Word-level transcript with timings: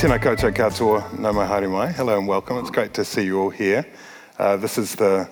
Tēnā 0.00 0.16
koutou 0.16 0.48
katoa, 0.56 1.02
mai 1.20 1.44
haere 1.44 1.68
mai. 1.68 1.92
Hello 1.92 2.16
and 2.16 2.26
welcome. 2.26 2.56
It's 2.56 2.70
great 2.70 2.94
to 2.94 3.04
see 3.04 3.22
you 3.22 3.38
all 3.38 3.50
here. 3.50 3.84
Uh, 4.38 4.56
this 4.56 4.78
is 4.78 4.94
the, 4.94 5.28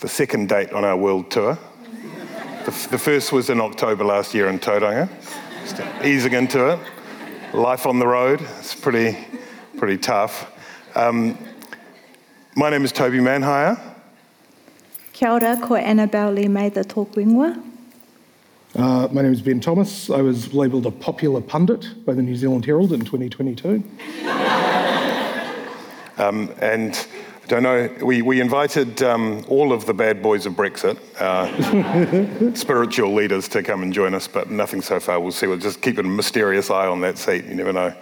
the 0.00 0.08
second 0.08 0.48
date 0.48 0.72
on 0.72 0.84
our 0.84 0.96
world 0.96 1.30
tour. 1.30 1.56
The, 2.64 2.88
the 2.90 2.98
first 2.98 3.30
was 3.30 3.50
in 3.50 3.60
October 3.60 4.02
last 4.02 4.34
year 4.34 4.48
in 4.48 4.58
Tauranga. 4.58 5.08
Just 5.62 5.80
easing 6.04 6.32
into 6.32 6.72
it. 6.72 6.80
Life 7.54 7.86
on 7.86 8.00
the 8.00 8.06
road, 8.08 8.40
it's 8.58 8.74
pretty, 8.74 9.16
pretty 9.76 9.98
tough. 9.98 10.50
Um, 10.96 11.38
my 12.56 12.70
name 12.70 12.84
is 12.84 12.90
Toby 12.90 13.18
Manhire. 13.18 13.80
Kia 15.12 15.30
ora, 15.30 15.56
ko 15.62 15.76
Annabelle 15.76 16.32
Lee-Mather 16.32 16.82
Talk 16.82 17.12
Wingwa. 17.12 17.62
Uh, 18.76 19.06
my 19.12 19.22
name 19.22 19.32
is 19.32 19.40
Ben 19.40 19.60
Thomas. 19.60 20.10
I 20.10 20.20
was 20.20 20.52
labelled 20.52 20.84
a 20.86 20.90
popular 20.90 21.40
pundit 21.40 22.04
by 22.04 22.12
the 22.12 22.22
New 22.22 22.34
Zealand 22.34 22.64
Herald 22.64 22.92
in 22.92 23.00
2022. 23.00 23.84
Um, 26.16 26.54
and 26.60 27.08
I 27.42 27.46
don't 27.48 27.64
know, 27.64 27.90
we, 28.00 28.22
we 28.22 28.40
invited 28.40 29.02
um, 29.02 29.44
all 29.48 29.72
of 29.72 29.84
the 29.84 29.92
bad 29.92 30.22
boys 30.22 30.46
of 30.46 30.52
Brexit, 30.52 30.96
uh, 31.20 32.54
spiritual 32.54 33.12
leaders, 33.12 33.48
to 33.48 33.64
come 33.64 33.82
and 33.82 33.92
join 33.92 34.14
us, 34.14 34.28
but 34.28 34.48
nothing 34.48 34.80
so 34.80 35.00
far. 35.00 35.18
We'll 35.18 35.32
see. 35.32 35.48
We'll 35.48 35.58
just 35.58 35.82
keep 35.82 35.98
a 35.98 36.04
mysterious 36.04 36.70
eye 36.70 36.86
on 36.86 37.00
that 37.00 37.18
seat. 37.18 37.46
You 37.46 37.56
never 37.56 37.72
know 37.72 37.92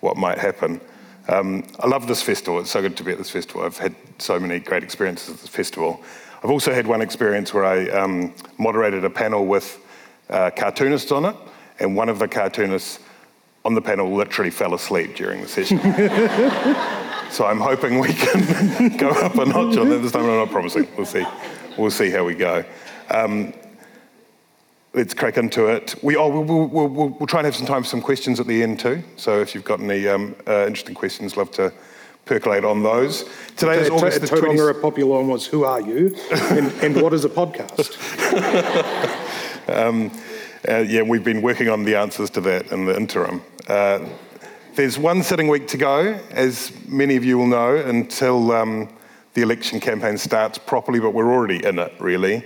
what 0.00 0.16
might 0.16 0.38
happen. 0.38 0.80
Um, 1.28 1.64
I 1.78 1.86
love 1.86 2.08
this 2.08 2.20
festival. 2.20 2.58
It's 2.58 2.72
so 2.72 2.82
good 2.82 2.96
to 2.96 3.04
be 3.04 3.12
at 3.12 3.18
this 3.18 3.30
festival. 3.30 3.62
I've 3.62 3.78
had 3.78 3.94
so 4.18 4.40
many 4.40 4.58
great 4.58 4.82
experiences 4.82 5.36
at 5.36 5.40
this 5.40 5.50
festival. 5.50 6.02
I've 6.42 6.50
also 6.50 6.74
had 6.74 6.88
one 6.88 7.00
experience 7.00 7.54
where 7.54 7.64
I 7.64 7.88
um, 7.90 8.34
moderated 8.58 9.04
a 9.04 9.10
panel 9.10 9.46
with 9.46 9.78
uh, 10.32 10.50
cartoonists 10.50 11.12
on 11.12 11.26
it, 11.26 11.36
and 11.78 11.94
one 11.94 12.08
of 12.08 12.18
the 12.18 12.26
cartoonists 12.26 12.98
on 13.64 13.74
the 13.74 13.82
panel 13.82 14.12
literally 14.12 14.50
fell 14.50 14.74
asleep 14.74 15.14
during 15.14 15.40
the 15.42 15.48
session. 15.48 15.78
so 17.30 17.46
I'm 17.46 17.60
hoping 17.60 18.00
we 18.00 18.12
can 18.12 18.96
go 18.96 19.10
up 19.10 19.36
a 19.36 19.44
notch 19.44 19.76
on 19.76 19.88
that 19.90 19.98
this 19.98 20.12
time. 20.12 20.22
I'm 20.22 20.36
not 20.36 20.50
promising. 20.50 20.88
We'll 20.96 21.06
see. 21.06 21.24
We'll 21.78 21.90
see 21.90 22.10
how 22.10 22.24
we 22.24 22.34
go. 22.34 22.64
Um, 23.10 23.52
let's 24.94 25.14
crack 25.14 25.36
into 25.36 25.66
it. 25.66 25.94
We, 26.02 26.16
oh, 26.16 26.28
we'll, 26.28 26.44
we'll, 26.44 26.88
we'll, 26.88 27.08
we'll 27.08 27.26
try 27.26 27.40
and 27.40 27.46
have 27.46 27.56
some 27.56 27.66
time 27.66 27.82
for 27.82 27.88
some 27.88 28.02
questions 28.02 28.40
at 28.40 28.46
the 28.46 28.62
end 28.62 28.80
too. 28.80 29.02
So 29.16 29.40
if 29.40 29.54
you've 29.54 29.64
got 29.64 29.80
any 29.80 30.08
um, 30.08 30.34
uh, 30.46 30.66
interesting 30.66 30.94
questions, 30.94 31.36
love 31.36 31.50
to 31.52 31.72
percolate 32.24 32.64
on 32.64 32.82
those. 32.82 33.24
Today 33.56 33.80
is 33.80 33.90
August 33.90 34.20
the 34.20 34.26
to- 34.28 34.34
Tauranga 34.36 34.56
20th. 34.56 34.78
a 34.78 34.80
popular 34.80 35.18
one 35.18 35.28
was 35.28 35.46
Who 35.46 35.64
Are 35.64 35.80
You? 35.80 36.16
and, 36.32 36.70
and 36.82 37.00
what 37.02 37.12
is 37.12 37.24
a 37.24 37.28
podcast? 37.28 37.98
Uh, 39.68 40.78
yeah, 40.78 41.02
we've 41.02 41.24
been 41.24 41.42
working 41.42 41.68
on 41.68 41.84
the 41.84 41.96
answers 41.96 42.30
to 42.30 42.40
that 42.42 42.70
in 42.70 42.84
the 42.84 42.96
interim. 42.96 43.42
Uh, 43.66 44.00
there's 44.74 44.98
one 44.98 45.22
sitting 45.22 45.48
week 45.48 45.66
to 45.68 45.76
go, 45.76 46.18
as 46.30 46.72
many 46.86 47.16
of 47.16 47.24
you 47.24 47.36
will 47.36 47.46
know, 47.46 47.76
until 47.76 48.52
um, 48.52 48.88
the 49.34 49.42
election 49.42 49.80
campaign 49.80 50.16
starts 50.16 50.58
properly, 50.58 51.00
but 51.00 51.12
we're 51.14 51.32
already 51.32 51.64
in 51.64 51.78
it, 51.78 51.92
really. 51.98 52.44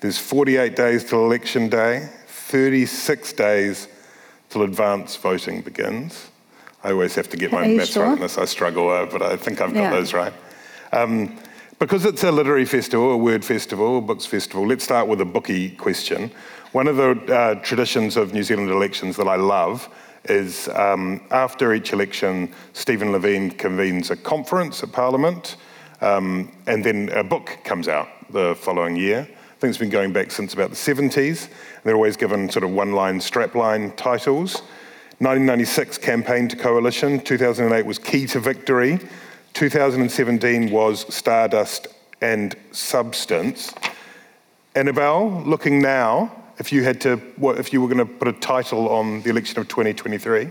There's 0.00 0.18
48 0.18 0.76
days 0.76 1.04
till 1.04 1.24
election 1.24 1.68
day, 1.68 2.08
36 2.26 3.32
days 3.34 3.88
till 4.48 4.62
advance 4.62 5.16
voting 5.16 5.60
begins. 5.60 6.30
I 6.82 6.92
always 6.92 7.14
have 7.16 7.28
to 7.30 7.36
get 7.36 7.52
my 7.52 7.66
maths 7.66 7.96
right 7.96 8.04
sure? 8.04 8.06
on 8.06 8.20
this. 8.20 8.38
I 8.38 8.44
struggle, 8.44 8.88
uh, 8.88 9.06
but 9.06 9.20
I 9.20 9.36
think 9.36 9.60
I've 9.60 9.74
got 9.74 9.80
Yeah. 9.82 9.90
those 9.90 10.14
right. 10.14 10.32
Um, 10.92 11.36
because 11.78 12.04
it's 12.04 12.24
a 12.24 12.32
literary 12.32 12.64
festival, 12.64 13.12
a 13.12 13.16
word 13.16 13.44
festival, 13.44 13.98
a 13.98 14.00
books 14.00 14.26
festival, 14.26 14.66
let's 14.66 14.84
start 14.84 15.06
with 15.06 15.20
a 15.20 15.24
booky 15.24 15.70
question. 15.70 16.30
One 16.72 16.86
of 16.86 16.96
the 16.96 17.12
uh, 17.34 17.54
traditions 17.62 18.18
of 18.18 18.34
New 18.34 18.42
Zealand 18.42 18.70
elections 18.70 19.16
that 19.16 19.26
I 19.26 19.36
love 19.36 19.88
is 20.24 20.68
um, 20.68 21.22
after 21.30 21.72
each 21.72 21.94
election, 21.94 22.52
Stephen 22.74 23.10
Levine 23.10 23.50
convenes 23.50 24.10
a 24.10 24.16
conference 24.16 24.82
at 24.82 24.92
Parliament, 24.92 25.56
um, 26.02 26.52
and 26.66 26.84
then 26.84 27.08
a 27.14 27.24
book 27.24 27.56
comes 27.64 27.88
out 27.88 28.08
the 28.30 28.54
following 28.54 28.96
year. 28.96 29.20
I 29.20 29.60
think 29.60 29.70
it's 29.70 29.78
been 29.78 29.88
going 29.88 30.12
back 30.12 30.30
since 30.30 30.52
about 30.52 30.68
the 30.68 30.76
70s. 30.76 31.48
They're 31.84 31.94
always 31.94 32.18
given 32.18 32.50
sort 32.50 32.64
of 32.64 32.70
one 32.70 32.92
line, 32.92 33.18
strapline 33.18 33.96
titles. 33.96 34.60
1996 35.20 35.96
campaign 35.96 36.48
to 36.48 36.56
coalition, 36.56 37.18
2008 37.18 37.86
was 37.86 37.98
key 37.98 38.26
to 38.26 38.40
victory, 38.40 39.00
2017 39.54 40.70
was 40.70 41.12
stardust 41.12 41.88
and 42.20 42.54
substance. 42.72 43.72
Annabelle, 44.74 45.42
looking 45.46 45.80
now, 45.80 46.30
if 46.58 46.72
you 46.72 46.82
had 46.84 47.00
to, 47.02 47.16
what, 47.36 47.58
if 47.58 47.72
you 47.72 47.80
were 47.80 47.88
going 47.88 47.98
to 47.98 48.12
put 48.12 48.28
a 48.28 48.32
title 48.32 48.88
on 48.88 49.22
the 49.22 49.30
election 49.30 49.58
of 49.60 49.68
2023, 49.68 50.50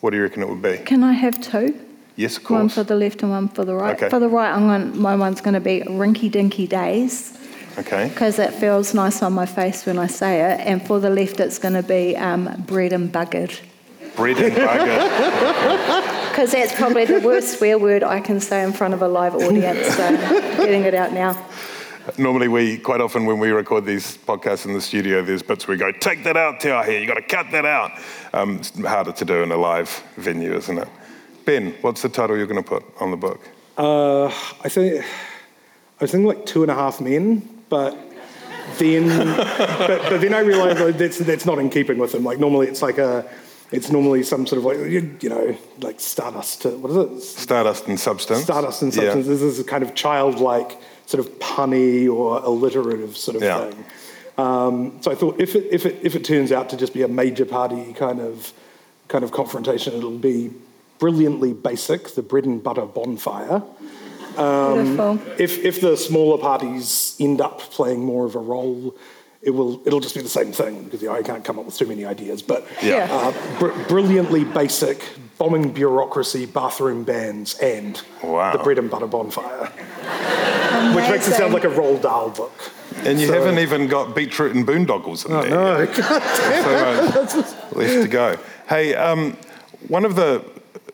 what 0.00 0.10
do 0.10 0.16
you 0.16 0.22
reckon 0.22 0.42
it 0.42 0.48
would 0.48 0.62
be? 0.62 0.78
Can 0.78 1.02
I 1.02 1.12
have 1.12 1.40
two? 1.40 1.78
Yes, 2.16 2.36
of 2.36 2.44
course. 2.44 2.58
One 2.58 2.68
for 2.68 2.82
the 2.84 2.94
left 2.96 3.22
and 3.22 3.30
one 3.30 3.48
for 3.48 3.64
the 3.64 3.74
right. 3.74 3.96
Okay. 3.96 4.08
For 4.08 4.18
the 4.18 4.28
right, 4.28 4.50
I'm 4.52 4.66
going, 4.66 5.00
my 5.00 5.14
one's 5.16 5.40
going 5.40 5.54
to 5.54 5.60
be 5.60 5.80
Rinky 5.80 6.30
Dinky 6.30 6.66
Days 6.66 7.38
Okay. 7.78 8.08
because 8.08 8.38
it 8.40 8.52
feels 8.54 8.92
nice 8.92 9.22
on 9.22 9.32
my 9.32 9.46
face 9.46 9.86
when 9.86 9.98
I 9.98 10.08
say 10.08 10.40
it. 10.52 10.60
And 10.66 10.84
for 10.84 10.98
the 10.98 11.10
left, 11.10 11.38
it's 11.38 11.58
going 11.58 11.74
to 11.74 11.82
be 11.82 12.16
um, 12.16 12.62
bread 12.66 12.92
and 12.92 13.12
buggered 13.12 13.58
Bread 14.16 14.38
and 14.38 14.52
bugger. 14.52 16.30
because 16.30 16.50
that's 16.52 16.74
probably 16.74 17.04
the 17.04 17.20
worst 17.20 17.56
swear 17.58 17.78
word 17.78 18.02
I 18.02 18.18
can 18.20 18.40
say 18.40 18.64
in 18.64 18.72
front 18.72 18.94
of 18.94 19.02
a 19.02 19.06
live 19.06 19.36
audience. 19.36 19.86
So 19.94 20.16
getting 20.56 20.82
it 20.82 20.94
out 20.94 21.12
now. 21.12 21.40
Normally, 22.16 22.48
we 22.48 22.78
quite 22.78 23.00
often 23.00 23.26
when 23.26 23.38
we 23.38 23.50
record 23.50 23.84
these 23.84 24.16
podcasts 24.16 24.64
in 24.64 24.72
the 24.72 24.80
studio, 24.80 25.22
there's 25.22 25.42
bits 25.42 25.68
where 25.68 25.76
we 25.76 25.78
go, 25.78 25.92
"Take 25.92 26.24
that 26.24 26.36
out, 26.36 26.60
Te 26.60 26.70
Ahi. 26.70 27.00
You 27.00 27.06
got 27.06 27.14
to 27.14 27.22
cut 27.22 27.50
that 27.52 27.66
out." 27.66 27.90
Um, 28.32 28.56
it's 28.58 28.70
harder 28.80 29.12
to 29.12 29.24
do 29.24 29.42
in 29.42 29.52
a 29.52 29.56
live 29.56 29.90
venue, 30.16 30.54
isn't 30.54 30.78
it? 30.78 30.88
Ben, 31.44 31.74
what's 31.82 32.02
the 32.02 32.08
title 32.08 32.36
you're 32.36 32.46
going 32.46 32.62
to 32.62 32.68
put 32.68 32.84
on 33.00 33.10
the 33.10 33.16
book? 33.16 33.40
Uh, 33.76 34.26
I 34.26 34.68
think 34.68 35.02
I 35.02 35.04
was 36.04 36.10
thinking 36.12 36.26
like 36.26 36.46
Two 36.46 36.62
and 36.62 36.70
a 36.70 36.74
Half 36.74 37.00
Men, 37.00 37.46
but 37.68 37.96
then 38.78 39.08
but, 39.36 40.02
but 40.08 40.20
then 40.20 40.34
I 40.34 40.40
realised 40.40 40.78
that 40.78 40.98
that's 40.98 41.18
that's 41.18 41.44
not 41.46 41.58
in 41.58 41.68
keeping 41.68 41.98
with 41.98 42.12
them. 42.12 42.24
Like 42.24 42.38
normally 42.38 42.68
it's 42.68 42.82
like 42.82 42.98
a 42.98 43.28
it's 43.70 43.90
normally 43.90 44.22
some 44.22 44.46
sort 44.46 44.58
of 44.58 44.64
like 44.64 44.78
you, 44.90 45.16
you 45.20 45.28
know 45.28 45.56
like 45.80 46.00
Stardust. 46.00 46.64
uh, 46.66 46.70
What 46.70 46.90
is 46.90 46.96
it? 46.96 47.22
Stardust 47.40 47.86
and 47.86 48.00
Substance. 48.00 48.44
Stardust 48.44 48.82
and 48.82 48.94
Yeah. 48.94 49.02
substance. 49.02 49.26
This 49.26 49.42
is 49.42 49.58
a 49.60 49.64
kind 49.64 49.82
of 49.82 49.94
childlike, 49.94 50.76
sort 51.08 51.24
of 51.24 51.38
punny 51.38 52.06
or 52.06 52.38
alliterative 52.44 53.16
sort 53.16 53.36
of 53.38 53.42
Yeah. 53.42 53.70
thing. 53.70 53.84
Um, 54.36 54.92
so 55.00 55.10
I 55.10 55.14
thought 55.14 55.40
if 55.40 55.56
it, 55.56 55.66
if 55.70 55.86
it 55.86 55.98
if 56.02 56.14
it 56.14 56.22
turns 56.24 56.52
out 56.52 56.68
to 56.70 56.76
just 56.76 56.92
be 56.92 57.02
a 57.02 57.08
major 57.08 57.46
party 57.46 57.94
kind 57.94 58.20
of 58.20 58.52
kind 59.08 59.24
of 59.24 59.32
confrontation, 59.32 59.94
it'll 59.94 60.10
be 60.34 60.50
brilliantly 60.98 61.54
basic, 61.54 62.14
the 62.14 62.22
bread 62.22 62.44
and 62.44 62.62
butter 62.62 62.84
bonfire. 62.84 63.62
Beautiful. 64.36 65.18
If 65.38 65.64
if 65.64 65.80
the 65.80 65.96
smaller 65.96 66.38
parties 66.38 67.16
end 67.18 67.40
up 67.40 67.58
playing 67.60 68.04
more 68.04 68.26
of 68.26 68.34
a 68.36 68.38
role 68.40 68.94
it 69.40 69.50
will 69.50 69.80
it'll 69.86 70.00
just 70.00 70.14
be 70.16 70.20
the 70.20 70.28
same 70.28 70.52
thing 70.52 70.82
because 70.84 71.00
you 71.00 71.08
know, 71.08 71.14
I 71.14 71.22
can't 71.22 71.44
come 71.44 71.58
up 71.60 71.64
with 71.64 71.76
too 71.78 71.86
many 71.86 72.04
ideas. 72.04 72.42
But 72.42 72.66
Yeah. 72.82 73.08
uh, 73.10 73.32
br- 73.58 73.82
brilliantly 73.88 74.44
basic 74.44 75.00
bombing 75.38 75.70
bureaucracy, 75.70 76.46
bathroom 76.46 77.04
bans, 77.04 77.54
and 77.60 78.00
Wow. 78.22 78.52
the 78.52 78.58
bread 78.58 78.78
and 78.78 78.90
butter 78.90 79.06
bonfire, 79.06 79.66
which 80.94 81.08
makes 81.08 81.28
it 81.28 81.34
sound 81.34 81.54
like 81.54 81.64
a 81.64 81.68
Roald 81.68 82.02
Dahl 82.02 82.30
book. 82.30 82.52
And 83.04 83.20
you 83.20 83.28
So- 83.28 83.34
haven't 83.34 83.58
even 83.60 83.86
got 83.86 84.14
beetroot 84.16 84.54
and 84.54 84.66
boondoggles 84.66 85.24
in 85.26 85.32
Oh, 85.32 85.42
there. 85.42 85.50
no, 85.50 85.78
yet. 85.78 85.94
God 85.96 86.22
damn 86.38 87.28
So 87.28 87.36
much 87.38 87.46
left 87.76 88.02
to 88.02 88.08
go. 88.08 88.36
Hey, 88.68 88.94
um, 88.94 89.36
one 89.86 90.04
of 90.04 90.16
the 90.16 90.44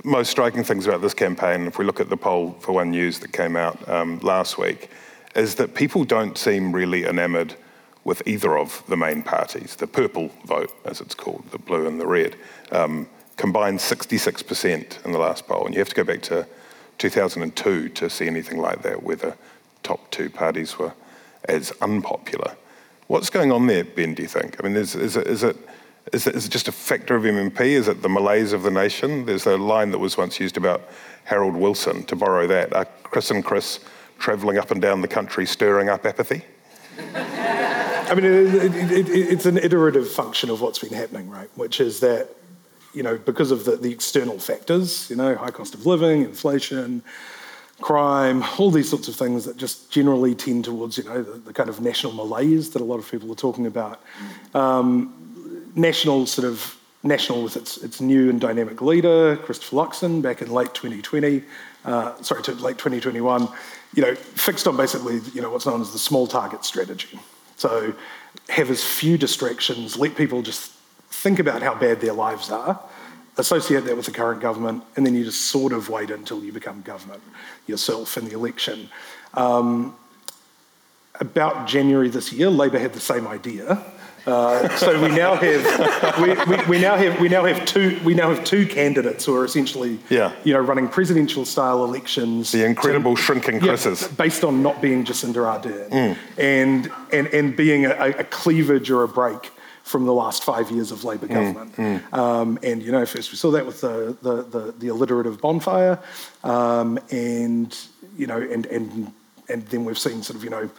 most 0.05 0.31
striking 0.31 0.63
things 0.63 0.87
about 0.87 1.01
this 1.01 1.15
campaign, 1.15 1.67
if 1.67 1.79
we 1.79 1.85
look 1.87 1.99
at 2.01 2.11
the 2.11 2.17
poll 2.17 2.55
for 2.61 2.73
One 2.73 2.91
News 2.91 3.21
that 3.21 3.33
came 3.33 3.57
out 3.57 3.89
um, 3.89 4.19
last 4.23 4.59
week, 4.59 4.91
is 5.35 5.55
that 5.55 5.75
people 5.75 6.05
don't 6.05 6.37
seem 6.37 6.73
really 6.73 7.07
enamoured 7.07 7.55
with 8.05 8.23
either 8.27 8.59
of 8.59 8.83
the 8.87 8.99
main 8.99 9.23
parties. 9.23 9.77
The 9.77 9.87
purple 9.87 10.31
vote, 10.45 10.71
as 10.85 11.01
it's 11.01 11.15
called, 11.15 11.45
the 11.53 11.59
blue 11.59 11.87
and 11.87 11.99
the 11.99 12.07
red, 12.07 12.37
um, 12.71 13.09
combined 13.37 13.79
66% 13.79 15.05
in 15.05 15.13
the 15.13 15.19
last 15.19 15.47
poll. 15.47 15.67
And 15.67 15.75
you 15.75 15.81
have 15.81 15.89
to 15.89 15.95
go 15.95 16.05
back 16.05 16.23
to 16.23 16.47
2002 16.99 17.89
to 17.89 18.11
see 18.11 18.27
anything 18.27 18.59
like 18.59 18.83
that, 18.83 19.03
where 19.03 19.17
the 19.17 19.37
top 19.83 20.11
two 20.11 20.31
parties 20.31 20.79
were 20.79 20.93
as 21.49 21.73
unpopular. 21.83 22.57
What's 23.07 23.31
going 23.31 23.53
on 23.53 23.67
there, 23.67 23.85
Ben, 23.85 24.15
do 24.15 24.23
you 24.23 24.29
think? 24.29 24.57
I 24.59 24.67
mean, 24.67 24.77
is, 24.77 24.95
is, 24.95 25.17
it, 25.17 25.27
is, 25.27 25.43
it, 25.43 25.57
is, 26.13 26.27
it, 26.27 26.35
is 26.35 26.47
it 26.47 26.51
just 26.51 26.69
a 26.69 26.73
factor 26.73 27.17
of 27.17 27.25
MMP? 27.25 27.61
Is 27.61 27.89
it 27.89 28.03
the 28.03 28.09
malaise 28.09 28.53
of 28.53 28.63
the 28.63 28.71
nation? 28.71 29.27
There's 29.27 29.47
a 29.47 29.57
line 29.57 29.91
that 29.91 29.99
was 29.99 30.17
once 30.17 30.41
used 30.41 30.57
about 30.57 30.89
Harold 31.25 31.55
Wilson, 31.55 32.05
to 32.05 32.17
borrow 32.17 32.47
that. 32.47 32.73
Are 32.75 32.87
Chris 33.03 33.31
and 33.31 33.45
Chris 33.45 33.81
travelling 34.19 34.59
up 34.59 34.71
and 34.71 34.81
down 34.81 35.01
the 35.01 35.09
country 35.09 35.45
stirring 35.47 35.89
up 35.89 36.07
apathy? 36.07 36.43
I 37.15 38.15
mean, 38.15 38.25
it, 38.25 38.55
it, 38.55 38.91
it, 38.93 39.09
it's 39.09 39.47
an 39.47 39.57
iterative 39.57 40.11
function 40.11 40.51
of 40.51 40.61
what's 40.61 40.79
been 40.79 40.93
happening, 40.93 41.29
right? 41.31 41.49
Which 41.57 41.81
is 41.81 42.01
that, 42.01 42.29
you 42.95 43.03
know, 43.03 43.19
because 43.19 43.51
of 43.51 43.65
the, 43.65 43.77
the 43.77 43.91
external 43.91 44.39
factors, 44.39 45.09
you 45.11 45.17
know, 45.17 45.35
high 45.35 45.51
cost 45.51 45.75
of 45.75 45.87
living, 45.87 46.23
inflation, 46.23 47.03
crime, 47.81 48.45
all 48.59 48.71
these 48.71 48.89
sorts 48.89 49.09
of 49.09 49.17
things 49.17 49.45
that 49.45 49.57
just 49.57 49.91
generally 49.91 50.35
tend 50.35 50.65
towards, 50.65 50.97
you 50.97 51.05
know, 51.05 51.23
the, 51.23 51.39
the 51.39 51.53
kind 51.53 51.69
of 51.69 51.81
national 51.81 52.13
malaise 52.13 52.71
that 52.71 52.81
a 52.81 52.85
lot 52.85 52.99
of 52.99 53.11
people 53.11 53.31
are 53.31 53.37
talking 53.37 53.67
about. 53.67 54.01
Um, 54.55 55.71
national 55.75 56.27
sort 56.27 56.47
of 56.47 56.79
national 57.03 57.43
with 57.43 57.57
its, 57.57 57.77
its 57.79 58.01
new 58.01 58.31
and 58.31 58.41
dynamic 58.41 58.81
leader, 58.81 59.37
Christopher 59.37 59.77
Luxon, 59.77 60.23
back 60.23 60.41
in 60.41 60.51
late 60.51 60.73
2020, 60.75 61.43
uh, 61.85 62.23
sorry, 62.23 62.43
to 62.45 62.53
late 62.53 62.79
2021, 62.79 63.49
you 63.95 64.03
know, 64.03 64.15
fixed 64.15 64.67
on 64.67 64.77
basically, 64.77 65.21
you 65.35 65.43
know, 65.43 65.51
what's 65.51 65.67
known 65.67 65.81
as 65.81 65.93
the 65.93 65.99
small 65.99 66.27
target 66.27 66.65
strategy. 66.65 67.19
So 67.57 67.95
have 68.49 68.71
as 68.71 68.83
few 68.83 69.19
distractions, 69.19 69.97
let 69.97 70.17
people 70.17 70.43
just 70.43 70.73
think 71.25 71.39
about 71.39 71.63
how 71.63 71.75
bad 71.75 72.03
their 72.03 72.13
lives 72.13 72.51
are, 72.51 72.79
associate 73.39 73.87
that 73.87 73.97
with 73.97 74.05
the 74.05 74.13
current 74.13 74.43
government, 74.43 74.85
and 74.95 75.07
then 75.07 75.15
you 75.15 75.25
just 75.25 75.47
sort 75.47 75.73
of 75.73 75.89
wait 75.89 76.11
until 76.11 76.45
you 76.45 76.53
become 76.53 76.83
government 76.83 77.23
yourself 77.67 78.19
in 78.19 78.27
the 78.27 78.35
election. 78.35 78.91
Um, 79.33 79.97
about 81.19 81.67
January 81.67 82.11
this 82.11 82.31
year, 82.31 82.51
Labour 82.51 82.79
had 82.79 82.93
the 82.93 83.01
same 83.01 83.27
idea. 83.27 83.83
Uh, 84.27 84.69
so 84.77 85.01
we 85.03 85.09
now 85.09 85.35
have 85.35 85.65
we, 86.23 86.29
we, 86.51 86.65
we 86.67 86.79
now 86.79 86.97
have 86.97 87.19
we 87.21 87.29
now 87.29 87.45
have 87.45 87.65
two 87.67 87.99
we 88.05 88.15
now 88.15 88.29
have 88.33 88.43
two 88.43 88.67
candidates 88.67 89.25
who 89.27 89.35
are 89.37 89.45
essentially 89.45 89.99
Yeah. 90.09 90.33
you 90.45 90.55
know 90.55 90.61
running 90.61 90.89
presidential 90.89 91.45
style 91.45 91.85
elections. 91.85 92.51
The 92.53 92.65
incredible 92.65 93.17
shrinking 93.17 93.63
Yeah, 93.63 93.77
based 94.17 94.43
on 94.45 94.63
not 94.63 94.81
being 94.81 95.05
Jacinda 95.05 95.43
Ardern 95.53 96.17
and, 96.39 96.91
and, 97.13 97.27
and 97.29 97.55
being 97.57 97.85
a, 97.87 98.09
a 98.25 98.25
cleavage 98.25 98.91
or 98.91 99.03
a 99.03 99.09
break 99.09 99.51
from 99.85 100.07
the 100.07 100.13
last 100.13 100.43
five 100.43 100.71
years 100.71 100.91
of 100.91 101.05
Labour 101.05 101.29
government. 101.29 101.79
Um, 102.13 102.59
and, 102.63 102.83
you 102.83 102.91
know, 102.91 103.05
first 103.07 103.31
we 103.31 103.37
saw 103.37 103.51
that 103.53 103.65
with 103.67 103.81
the, 103.83 104.17
the, 104.23 104.43
the, 104.43 104.73
the 104.73 104.89
alliterative 104.89 105.41
bonfire, 105.41 105.99
um, 106.43 106.99
and, 107.11 107.77
you 108.17 108.27
know, 108.27 108.41
and, 108.41 108.65
and, 108.67 109.13
and 109.49 109.63
then 109.69 109.85
we've 109.85 109.99
seen 109.99 110.23
sort 110.23 110.37
of, 110.37 110.43
you 110.43 110.51
know, 110.51 110.71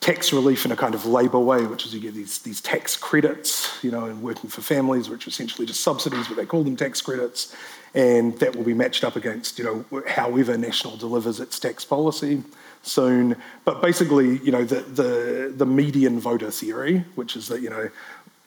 tax 0.00 0.32
relief 0.32 0.64
in 0.64 0.72
a 0.72 0.76
kind 0.76 0.96
of 0.96 1.06
Labour 1.06 1.38
way, 1.38 1.64
which 1.64 1.86
is 1.86 1.94
you 1.94 2.00
get 2.00 2.14
these, 2.14 2.38
these 2.40 2.60
tax 2.60 2.96
credits, 2.96 3.78
you 3.84 3.92
know, 3.92 4.06
and 4.06 4.20
working 4.20 4.50
for 4.50 4.60
families, 4.60 5.08
which 5.08 5.24
are 5.28 5.30
essentially 5.30 5.64
just 5.64 5.80
subsidies, 5.80 6.26
but 6.26 6.36
they 6.36 6.44
call 6.44 6.64
them 6.64 6.74
tax 6.74 7.00
credits, 7.00 7.54
and 7.94 8.36
that 8.40 8.56
will 8.56 8.64
be 8.64 8.74
matched 8.74 9.04
up 9.04 9.14
against, 9.14 9.60
you 9.60 9.64
know, 9.64 10.02
however 10.08 10.58
National 10.58 10.96
delivers 10.96 11.38
its 11.38 11.60
tax 11.60 11.84
policy 11.84 12.42
soon. 12.82 13.36
But 13.64 13.80
basically, 13.80 14.38
you 14.38 14.50
know, 14.50 14.64
the, 14.64 14.80
the, 14.80 15.52
the 15.54 15.66
median 15.66 16.18
voter 16.18 16.50
theory, 16.50 17.04
which 17.14 17.36
is 17.36 17.46
that, 17.46 17.62
you 17.62 17.70
know, 17.70 17.88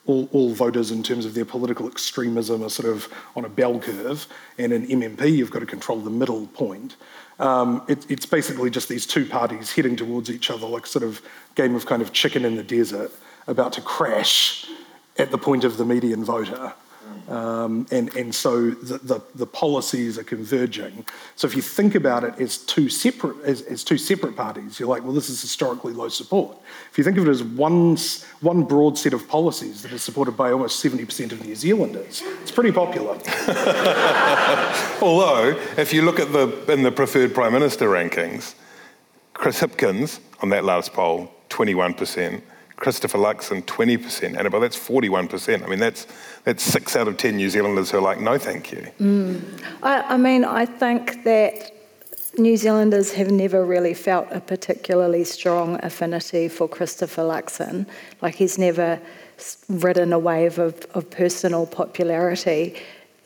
all, 0.05 0.29
all 0.31 0.53
voters 0.53 0.91
in 0.91 1.03
terms 1.03 1.25
of 1.25 1.33
their 1.33 1.45
political 1.45 1.87
extremism 1.87 2.63
are 2.63 2.69
sort 2.69 2.87
of 2.87 3.11
on 3.35 3.45
a 3.45 3.49
bell 3.49 3.79
curve, 3.79 4.27
and 4.57 4.71
in 4.71 4.85
MMP 4.85 5.31
you've 5.31 5.51
got 5.51 5.59
to 5.59 5.65
control 5.65 5.99
the 5.99 6.09
middle 6.09 6.47
point. 6.47 6.95
Um, 7.39 7.83
it, 7.87 8.09
it's 8.09 8.25
basically 8.25 8.69
just 8.69 8.87
these 8.87 9.05
two 9.05 9.25
parties 9.25 9.73
heading 9.73 9.95
towards 9.95 10.29
each 10.29 10.49
other, 10.49 10.67
like 10.67 10.85
sort 10.85 11.03
of 11.03 11.21
game 11.55 11.75
of 11.75 11.85
kind 11.85 12.01
of 12.01 12.13
chicken 12.13 12.45
in 12.45 12.55
the 12.55 12.63
desert, 12.63 13.11
about 13.47 13.73
to 13.73 13.81
crash 13.81 14.67
at 15.17 15.31
the 15.31 15.37
point 15.37 15.63
of 15.63 15.77
the 15.77 15.85
median 15.85 16.23
voter. 16.23 16.73
Um, 17.27 17.87
and, 17.89 18.15
and 18.15 18.33
so 18.35 18.69
the, 18.69 18.99
the, 18.99 19.21
the 19.33 19.47
policies 19.47 20.19
are 20.19 20.23
converging. 20.23 21.05
So 21.35 21.47
if 21.47 21.55
you 21.55 21.61
think 21.61 21.95
about 21.95 22.23
it 22.23 22.39
as 22.39 22.57
two 22.57 22.87
separate 22.87 23.43
as, 23.43 23.63
as 23.63 23.83
two 23.83 23.97
separate 23.97 24.35
parties, 24.35 24.79
you're 24.79 24.87
like, 24.87 25.03
well, 25.03 25.13
this 25.13 25.29
is 25.29 25.41
historically 25.41 25.93
low 25.93 26.09
support. 26.09 26.55
If 26.91 26.97
you 26.97 27.03
think 27.03 27.17
of 27.17 27.27
it 27.27 27.31
as 27.31 27.41
one, 27.43 27.97
one 28.41 28.63
broad 28.63 28.97
set 28.97 29.13
of 29.13 29.27
policies 29.27 29.81
that 29.81 29.91
is 29.91 30.03
supported 30.03 30.33
by 30.33 30.51
almost 30.51 30.83
70% 30.83 31.31
of 31.31 31.43
New 31.43 31.55
Zealanders, 31.55 32.21
it's 32.41 32.51
pretty 32.51 32.71
popular. 32.71 33.13
Although, 35.01 35.59
if 35.77 35.93
you 35.93 36.03
look 36.03 36.19
at 36.19 36.31
the 36.31 36.71
in 36.71 36.83
the 36.83 36.91
preferred 36.91 37.33
prime 37.33 37.53
minister 37.53 37.87
rankings, 37.89 38.53
Chris 39.33 39.59
Hipkins 39.59 40.19
on 40.41 40.49
that 40.49 40.63
last 40.63 40.93
poll, 40.93 41.31
21%. 41.49 42.41
Christopher 42.77 43.17
Luxon, 43.17 43.63
20%. 43.63 44.37
Annabelle, 44.37 44.59
that's 44.59 44.77
41%. 44.77 45.63
I 45.63 45.67
mean, 45.67 45.79
that's, 45.79 46.07
that's 46.43 46.63
six 46.63 46.95
out 46.95 47.07
of 47.07 47.17
10 47.17 47.37
New 47.37 47.49
Zealanders 47.49 47.91
who 47.91 47.97
are 47.97 48.01
like, 48.01 48.19
no, 48.19 48.37
thank 48.37 48.71
you. 48.71 48.87
Mm. 48.99 49.41
I, 49.81 50.01
I 50.01 50.17
mean, 50.17 50.43
I 50.43 50.65
think 50.65 51.23
that 51.23 51.71
New 52.37 52.57
Zealanders 52.57 53.13
have 53.13 53.31
never 53.31 53.63
really 53.63 53.93
felt 53.93 54.27
a 54.31 54.41
particularly 54.41 55.23
strong 55.23 55.79
affinity 55.83 56.49
for 56.49 56.67
Christopher 56.67 57.21
Luxon. 57.21 57.87
Like, 58.21 58.35
he's 58.35 58.57
never 58.57 58.99
ridden 59.69 60.11
a 60.11 60.19
wave 60.19 60.59
of, 60.59 60.85
of 60.93 61.09
personal 61.09 61.65
popularity. 61.65 62.75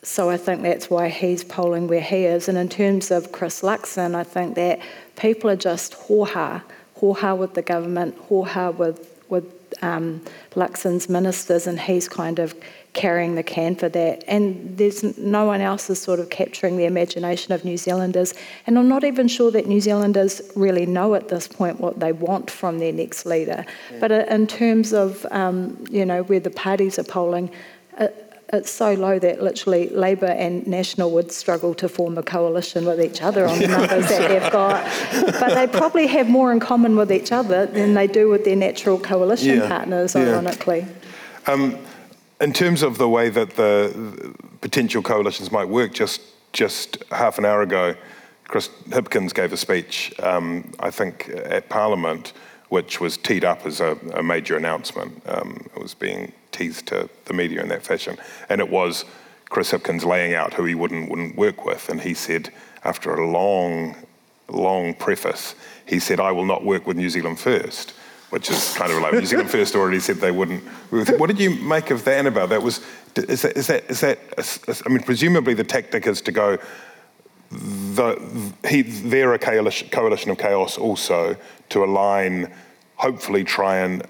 So 0.02 0.30
I 0.30 0.36
think 0.36 0.62
that's 0.62 0.88
why 0.88 1.08
he's 1.08 1.44
polling 1.44 1.88
where 1.88 2.00
he 2.00 2.24
is. 2.24 2.48
And 2.48 2.56
in 2.56 2.68
terms 2.68 3.10
of 3.10 3.32
Chris 3.32 3.62
Luxon, 3.62 4.14
I 4.14 4.24
think 4.24 4.54
that 4.54 4.80
people 5.16 5.50
are 5.50 5.56
just 5.56 5.92
hoha, 5.92 6.62
hoha 6.98 7.36
with 7.36 7.54
the 7.54 7.62
government, 7.62 8.16
hoha 8.28 8.74
with, 8.74 9.09
with 9.30 9.44
um, 9.82 10.22
Luxon's 10.54 11.08
ministers, 11.08 11.66
and 11.66 11.78
he's 11.80 12.08
kind 12.08 12.38
of 12.38 12.54
carrying 12.92 13.36
the 13.36 13.42
can 13.42 13.76
for 13.76 13.88
that. 13.88 14.24
And 14.26 14.76
there's 14.76 15.16
no 15.16 15.44
one 15.46 15.60
else 15.60 15.88
is 15.90 16.02
sort 16.02 16.18
of 16.18 16.28
capturing 16.30 16.76
the 16.76 16.86
imagination 16.86 17.52
of 17.52 17.64
New 17.64 17.76
Zealanders. 17.76 18.34
And 18.66 18.78
I'm 18.78 18.88
not 18.88 19.04
even 19.04 19.28
sure 19.28 19.50
that 19.52 19.66
New 19.66 19.80
Zealanders 19.80 20.42
really 20.56 20.86
know 20.86 21.14
at 21.14 21.28
this 21.28 21.46
point 21.46 21.80
what 21.80 22.00
they 22.00 22.12
want 22.12 22.50
from 22.50 22.78
their 22.78 22.92
next 22.92 23.26
leader. 23.26 23.64
But 24.00 24.10
uh, 24.10 24.24
in 24.28 24.46
terms 24.46 24.92
of, 24.92 25.24
um, 25.30 25.84
you 25.88 26.04
know, 26.04 26.22
where 26.24 26.40
the 26.40 26.50
parties 26.50 26.98
are 26.98 27.04
polling, 27.04 27.50
it's 28.52 28.70
so 28.70 28.94
low 28.94 29.18
that 29.18 29.42
literally 29.42 29.88
Labour 29.90 30.26
and 30.26 30.66
National 30.66 31.10
would 31.12 31.30
struggle 31.30 31.74
to 31.74 31.88
form 31.88 32.18
a 32.18 32.22
coalition 32.22 32.84
with 32.84 33.00
each 33.00 33.22
other 33.22 33.46
on 33.46 33.58
the 33.60 33.68
numbers 33.68 34.08
that 34.08 34.28
they've 34.28 34.52
got. 34.52 34.84
But 35.40 35.54
they 35.54 35.66
probably 35.66 36.06
have 36.08 36.28
more 36.28 36.52
in 36.52 36.60
common 36.60 36.96
with 36.96 37.12
each 37.12 37.32
other 37.32 37.66
than 37.66 37.94
they 37.94 38.06
do 38.06 38.28
with 38.28 38.44
their 38.44 38.56
natural 38.56 38.98
coalition 38.98 39.58
Yeah, 39.58 39.68
partners, 39.68 40.14
yeah. 40.14 40.22
ironically. 40.22 40.86
In 42.40 42.54
terms 42.54 42.82
of 42.82 42.96
the 42.96 43.08
way 43.08 43.28
that 43.28 43.50
the 43.56 43.92
the 43.94 44.58
potential 44.60 45.02
coalitions 45.02 45.52
might 45.52 45.68
work, 45.68 45.92
just 45.92 46.22
just 46.52 47.04
half 47.10 47.36
an 47.38 47.44
hour 47.44 47.60
ago, 47.60 47.94
Chris 48.48 48.68
Hipkins 48.88 49.34
gave 49.34 49.52
a 49.52 49.56
speech, 49.58 50.12
um, 50.20 50.72
I 50.80 50.90
think, 50.90 51.28
at 51.28 51.68
Parliament, 51.68 52.32
which 52.70 52.98
was 52.98 53.16
teed 53.18 53.44
up 53.44 53.66
as 53.66 53.80
a, 53.80 53.96
a 54.14 54.22
major 54.22 54.56
announcement. 54.56 55.22
Um, 55.26 55.68
it 55.76 55.82
was 55.82 55.92
being 55.94 56.32
teased 56.60 56.86
to 56.86 57.08
the 57.24 57.34
media 57.34 57.62
in 57.62 57.68
that 57.68 57.82
fashion, 57.82 58.16
and 58.48 58.60
it 58.60 58.68
was 58.68 59.04
Chris 59.48 59.72
Hipkins 59.72 60.04
laying 60.04 60.34
out 60.34 60.54
who 60.54 60.64
he 60.64 60.74
wouldn't 60.74 61.08
wouldn't 61.10 61.36
work 61.36 61.64
with, 61.64 61.88
and 61.88 62.00
he 62.00 62.14
said 62.14 62.52
after 62.84 63.14
a 63.14 63.26
long, 63.26 63.96
long 64.48 64.94
preface, 64.94 65.54
he 65.86 65.98
said, 65.98 66.20
"I 66.20 66.32
will 66.32 66.46
not 66.46 66.64
work 66.64 66.86
with 66.86 66.96
New 66.96 67.10
Zealand 67.10 67.38
First 67.38 67.94
which 68.30 68.48
is 68.48 68.74
kind 68.74 68.92
of 68.92 68.98
like 69.02 69.12
New 69.12 69.26
Zealand 69.26 69.50
First 69.50 69.74
already 69.74 69.98
said 69.98 70.16
they 70.18 70.30
wouldn't. 70.30 70.62
What 71.18 71.26
did 71.26 71.40
you 71.40 71.50
make 71.50 71.90
of 71.90 72.04
that, 72.04 72.18
Annabelle? 72.18 72.46
That 72.46 72.62
was, 72.62 72.80
is 73.16 73.42
that, 73.42 73.56
is 73.56 73.66
that, 73.66 73.84
is 73.90 74.00
that, 74.00 74.82
I 74.86 74.88
mean, 74.88 75.02
presumably 75.02 75.54
the 75.54 75.64
tactic 75.64 76.06
is 76.06 76.20
to 76.22 76.32
go, 76.32 76.58
the, 77.50 78.52
he, 78.68 78.82
they're 78.82 79.34
a 79.34 79.38
coalition, 79.38 79.88
coalition 79.88 80.30
of 80.30 80.38
chaos 80.38 80.78
also 80.78 81.36
to 81.70 81.84
align, 81.84 82.52
hopefully 82.94 83.42
try 83.42 83.78
and 83.78 84.06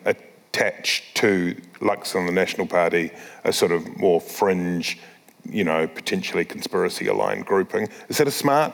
attached 0.53 1.17
to 1.17 1.57
Luxon, 1.81 2.27
the 2.27 2.33
National 2.33 2.67
Party, 2.67 3.11
a 3.45 3.53
sort 3.53 3.73
of 3.73 3.97
more 3.97 4.21
fringe, 4.21 4.99
you 5.45 5.65
know, 5.65 5.87
potentially 5.87 6.45
conspiracy 6.45 7.07
aligned 7.07 7.47
grouping. 7.47 7.89
Is 8.09 8.19
that 8.19 8.27
a 8.27 8.33
smart 8.33 8.73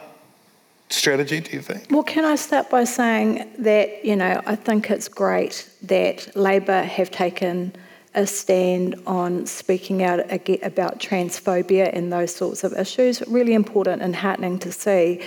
strategy, 0.88 1.40
do 1.40 1.52
you 1.52 1.60
think? 1.60 1.86
Well, 1.90 2.02
can 2.02 2.24
I 2.24 2.36
start 2.36 2.70
by 2.70 2.84
saying 2.84 3.50
that, 3.58 4.04
you 4.04 4.16
know, 4.16 4.40
I 4.46 4.56
think 4.56 4.90
it's 4.90 5.08
great 5.08 5.68
that 5.82 6.34
Labour 6.34 6.82
have 6.82 7.10
taken 7.10 7.72
a 8.14 8.26
stand 8.26 8.94
on 9.06 9.44
speaking 9.44 10.02
out 10.02 10.20
about 10.62 10.98
transphobia 10.98 11.90
and 11.92 12.10
those 12.10 12.34
sorts 12.34 12.64
of 12.64 12.72
issues. 12.72 13.22
Really 13.28 13.52
important 13.52 14.00
and 14.00 14.16
heartening 14.16 14.58
to 14.60 14.72
see. 14.72 15.20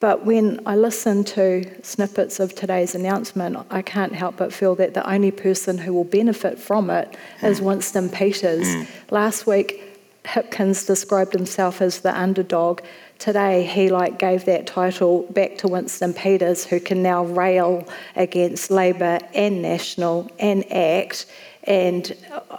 But 0.00 0.24
when 0.24 0.60
I 0.64 0.76
listen 0.76 1.24
to 1.24 1.64
snippets 1.82 2.38
of 2.38 2.54
today's 2.54 2.94
announcement, 2.94 3.56
I 3.70 3.82
can't 3.82 4.14
help 4.14 4.36
but 4.36 4.52
feel 4.52 4.76
that 4.76 4.94
the 4.94 5.08
only 5.10 5.32
person 5.32 5.76
who 5.78 5.92
will 5.92 6.04
benefit 6.04 6.58
from 6.58 6.88
it 6.88 7.16
is 7.42 7.60
Winston 7.60 8.08
Peters. 8.08 8.66
Mm. 8.66 8.86
Last 9.10 9.46
week, 9.46 9.82
Hipkins 10.24 10.86
described 10.86 11.32
himself 11.32 11.80
as 11.80 12.00
the 12.00 12.16
underdog. 12.16 12.82
Today, 13.18 13.64
he 13.64 13.88
like 13.88 14.18
gave 14.18 14.44
that 14.44 14.66
title 14.68 15.22
back 15.30 15.58
to 15.58 15.68
Winston 15.68 16.14
Peters, 16.14 16.64
who 16.64 16.78
can 16.78 17.02
now 17.02 17.24
rail 17.24 17.88
against 18.14 18.70
Labour 18.70 19.18
and 19.34 19.62
National 19.62 20.30
and 20.38 20.70
ACT. 20.70 21.26
And 21.64 22.14
uh, 22.30 22.58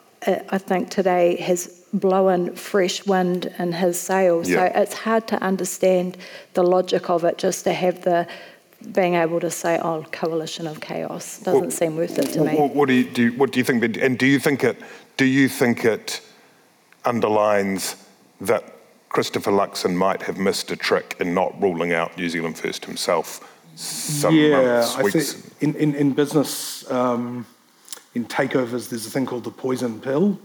I 0.49 0.57
think 0.57 0.89
today 0.89 1.37
has 1.37 1.67
blown 1.93 2.55
fresh 2.55 3.05
wind 3.05 3.53
in 3.57 3.71
his 3.73 3.99
sails. 3.99 4.49
Yeah. 4.49 4.57
So 4.57 4.81
it's 4.81 4.93
hard 4.93 5.27
to 5.29 5.41
understand 5.41 6.17
the 6.53 6.63
logic 6.63 7.09
of 7.09 7.23
it 7.23 7.37
just 7.37 7.63
to 7.63 7.73
have 7.73 8.01
the 8.03 8.27
being 8.93 9.15
able 9.15 9.39
to 9.39 9.51
say, 9.51 9.79
"Oh, 9.79 10.05
coalition 10.11 10.67
of 10.67 10.79
chaos," 10.79 11.39
doesn't 11.39 11.61
what, 11.61 11.73
seem 11.73 11.97
worth 11.97 12.17
it 12.17 12.33
to 12.33 12.43
what, 12.43 12.53
me. 12.53 12.59
What, 12.59 12.87
do 12.87 12.93
you 12.93 13.09
do? 13.09 13.31
What 13.33 13.51
do 13.51 13.59
you 13.59 13.65
think? 13.65 13.97
And 13.97 14.17
do 14.17 14.25
you 14.25 14.39
think 14.39 14.63
it? 14.63 14.77
Do 15.17 15.25
you 15.25 15.49
think 15.49 15.83
it 15.83 16.21
underlines 17.05 17.95
that 18.41 18.63
Christopher 19.09 19.51
Luxon 19.51 19.95
might 19.95 20.21
have 20.23 20.37
missed 20.37 20.71
a 20.71 20.75
trick 20.75 21.15
in 21.19 21.33
not 21.33 21.59
ruling 21.61 21.93
out 21.93 22.17
New 22.17 22.29
Zealand 22.29 22.57
First 22.57 22.85
himself? 22.85 23.45
Some 23.75 24.35
yeah, 24.35 24.61
months, 24.61 24.95
I 24.95 25.09
think 25.09 25.53
in, 25.61 25.75
in, 25.75 25.95
in 25.95 26.11
business, 26.11 26.89
um, 26.91 27.45
in 28.19 28.25
takeovers, 28.25 28.89
there's 28.89 29.07
a 29.07 29.09
thing 29.09 29.25
called 29.25 29.45
the 29.45 29.51
poison 29.51 29.99
pill 30.01 30.37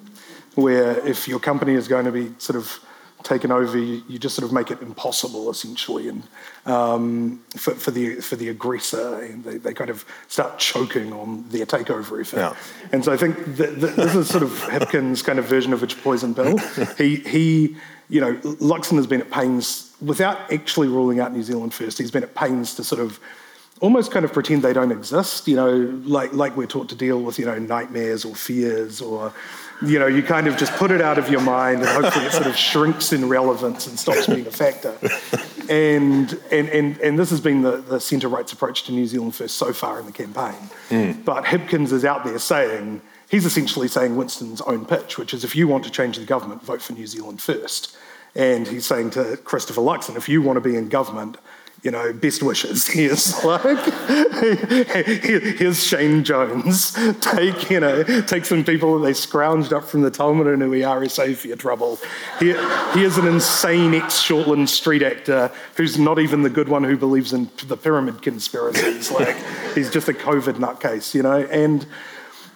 where 0.54 1.06
if 1.06 1.26
your 1.26 1.40
company 1.40 1.74
is 1.74 1.88
going 1.88 2.04
to 2.04 2.12
be 2.12 2.32
sort 2.38 2.56
of 2.56 2.78
taken 3.24 3.50
over, 3.50 3.76
you, 3.76 4.02
you 4.08 4.18
just 4.18 4.36
sort 4.36 4.44
of 4.44 4.52
make 4.52 4.70
it 4.70 4.80
impossible 4.82 5.50
essentially, 5.50 6.08
and 6.08 6.22
um, 6.66 7.42
for, 7.56 7.74
for, 7.74 7.90
the 7.90 8.16
for 8.20 8.36
the 8.36 8.50
aggressor, 8.50 9.22
and 9.22 9.42
they, 9.42 9.56
they 9.56 9.74
kind 9.74 9.90
of 9.90 10.04
start 10.28 10.58
choking 10.58 11.12
on 11.12 11.48
their 11.48 11.66
takeover 11.66 12.20
effort. 12.20 12.36
Yeah. 12.36 12.54
And 12.92 13.04
so 13.04 13.12
I 13.12 13.16
think 13.16 13.36
that, 13.56 13.80
that 13.80 13.96
this 13.96 14.14
is 14.14 14.28
sort 14.28 14.42
of 14.42 14.50
Hipkins' 14.50 15.24
kind 15.24 15.38
of 15.38 15.46
version 15.46 15.72
of 15.72 15.82
a 15.82 15.86
poison 15.86 16.34
pill. 16.34 16.58
he 16.98 17.16
he, 17.16 17.76
you 18.08 18.20
know, 18.20 18.34
Luxon 18.60 18.96
has 18.96 19.06
been 19.06 19.22
at 19.22 19.30
pains 19.30 19.90
without 20.00 20.52
actually 20.52 20.88
ruling 20.88 21.18
out 21.18 21.32
New 21.32 21.42
Zealand 21.42 21.72
first. 21.72 21.98
He's 21.98 22.10
been 22.10 22.22
at 22.22 22.34
pains 22.34 22.74
to 22.74 22.84
sort 22.84 23.00
of 23.00 23.18
almost 23.80 24.10
kind 24.12 24.24
of 24.24 24.32
pretend 24.32 24.62
they 24.62 24.72
don't 24.72 24.92
exist, 24.92 25.48
you 25.48 25.56
know, 25.56 25.72
like, 26.04 26.32
like 26.32 26.56
we're 26.56 26.66
taught 26.66 26.88
to 26.88 26.94
deal 26.94 27.20
with, 27.20 27.38
you 27.38 27.44
know, 27.44 27.58
nightmares 27.58 28.24
or 28.24 28.34
fears 28.34 29.00
or, 29.00 29.32
you 29.84 29.98
know, 29.98 30.06
you 30.06 30.22
kind 30.22 30.46
of 30.46 30.56
just 30.56 30.72
put 30.74 30.90
it 30.90 31.00
out 31.00 31.18
of 31.18 31.28
your 31.28 31.40
mind 31.40 31.80
and 31.80 31.88
hopefully 31.88 32.24
it 32.24 32.32
sort 32.32 32.46
of 32.46 32.56
shrinks 32.56 33.12
in 33.12 33.28
relevance 33.28 33.86
and 33.86 33.98
stops 33.98 34.26
being 34.26 34.46
a 34.46 34.50
factor. 34.50 34.96
And, 35.68 36.38
and, 36.52 36.68
and, 36.68 36.98
and 36.98 37.18
this 37.18 37.30
has 37.30 37.40
been 37.40 37.62
the, 37.62 37.78
the 37.78 37.98
centre 37.98 38.28
right's 38.28 38.52
approach 38.52 38.84
to 38.84 38.92
New 38.92 39.06
Zealand 39.06 39.34
First 39.34 39.56
so 39.56 39.72
far 39.72 39.98
in 39.98 40.06
the 40.06 40.12
campaign. 40.12 40.70
Mm. 40.90 41.24
But 41.24 41.44
Hipkins 41.44 41.90
is 41.92 42.04
out 42.04 42.24
there 42.24 42.38
saying, 42.38 43.02
he's 43.28 43.44
essentially 43.44 43.88
saying 43.88 44.14
Winston's 44.14 44.60
own 44.62 44.86
pitch, 44.86 45.18
which 45.18 45.34
is 45.34 45.42
if 45.42 45.56
you 45.56 45.66
want 45.66 45.84
to 45.84 45.90
change 45.90 46.18
the 46.18 46.24
government, 46.24 46.62
vote 46.62 46.80
for 46.80 46.92
New 46.92 47.06
Zealand 47.06 47.42
First. 47.42 47.96
And 48.36 48.68
he's 48.68 48.86
saying 48.86 49.10
to 49.10 49.36
Christopher 49.38 49.80
Luxon, 49.80 50.16
if 50.16 50.28
you 50.28 50.42
want 50.42 50.56
to 50.56 50.60
be 50.60 50.76
in 50.76 50.88
government, 50.88 51.38
you 51.84 51.90
know, 51.90 52.12
best 52.14 52.42
wishes. 52.42 52.86
Here's 52.94 53.44
like, 53.44 53.68
here's 55.04 55.84
Shane 55.84 56.24
Jones. 56.24 56.92
Take, 57.20 57.70
you 57.70 57.78
know, 57.78 58.02
take 58.22 58.46
some 58.46 58.64
people 58.64 58.98
that 58.98 59.06
they 59.06 59.12
scrounged 59.12 59.72
up 59.72 59.84
from 59.84 60.00
the 60.00 60.10
Taumarunui 60.10 60.80
RSA 60.80 61.36
for 61.36 61.48
your 61.48 61.58
trouble. 61.58 61.98
Here, 62.40 62.58
here's 62.92 63.18
an 63.18 63.26
insane 63.26 63.92
ex-Shortland 63.94 64.68
street 64.68 65.02
actor 65.02 65.52
who's 65.76 65.98
not 65.98 66.18
even 66.18 66.42
the 66.42 66.50
good 66.50 66.70
one 66.70 66.84
who 66.84 66.96
believes 66.96 67.34
in 67.34 67.50
the 67.66 67.76
pyramid 67.76 68.22
conspiracies. 68.22 69.04
Like, 69.14 69.36
he's 69.74 69.90
just 69.90 70.08
a 70.08 70.12
COVID 70.12 70.54
nutcase, 70.54 71.14
you 71.14 71.22
know, 71.22 71.42
and 71.42 71.86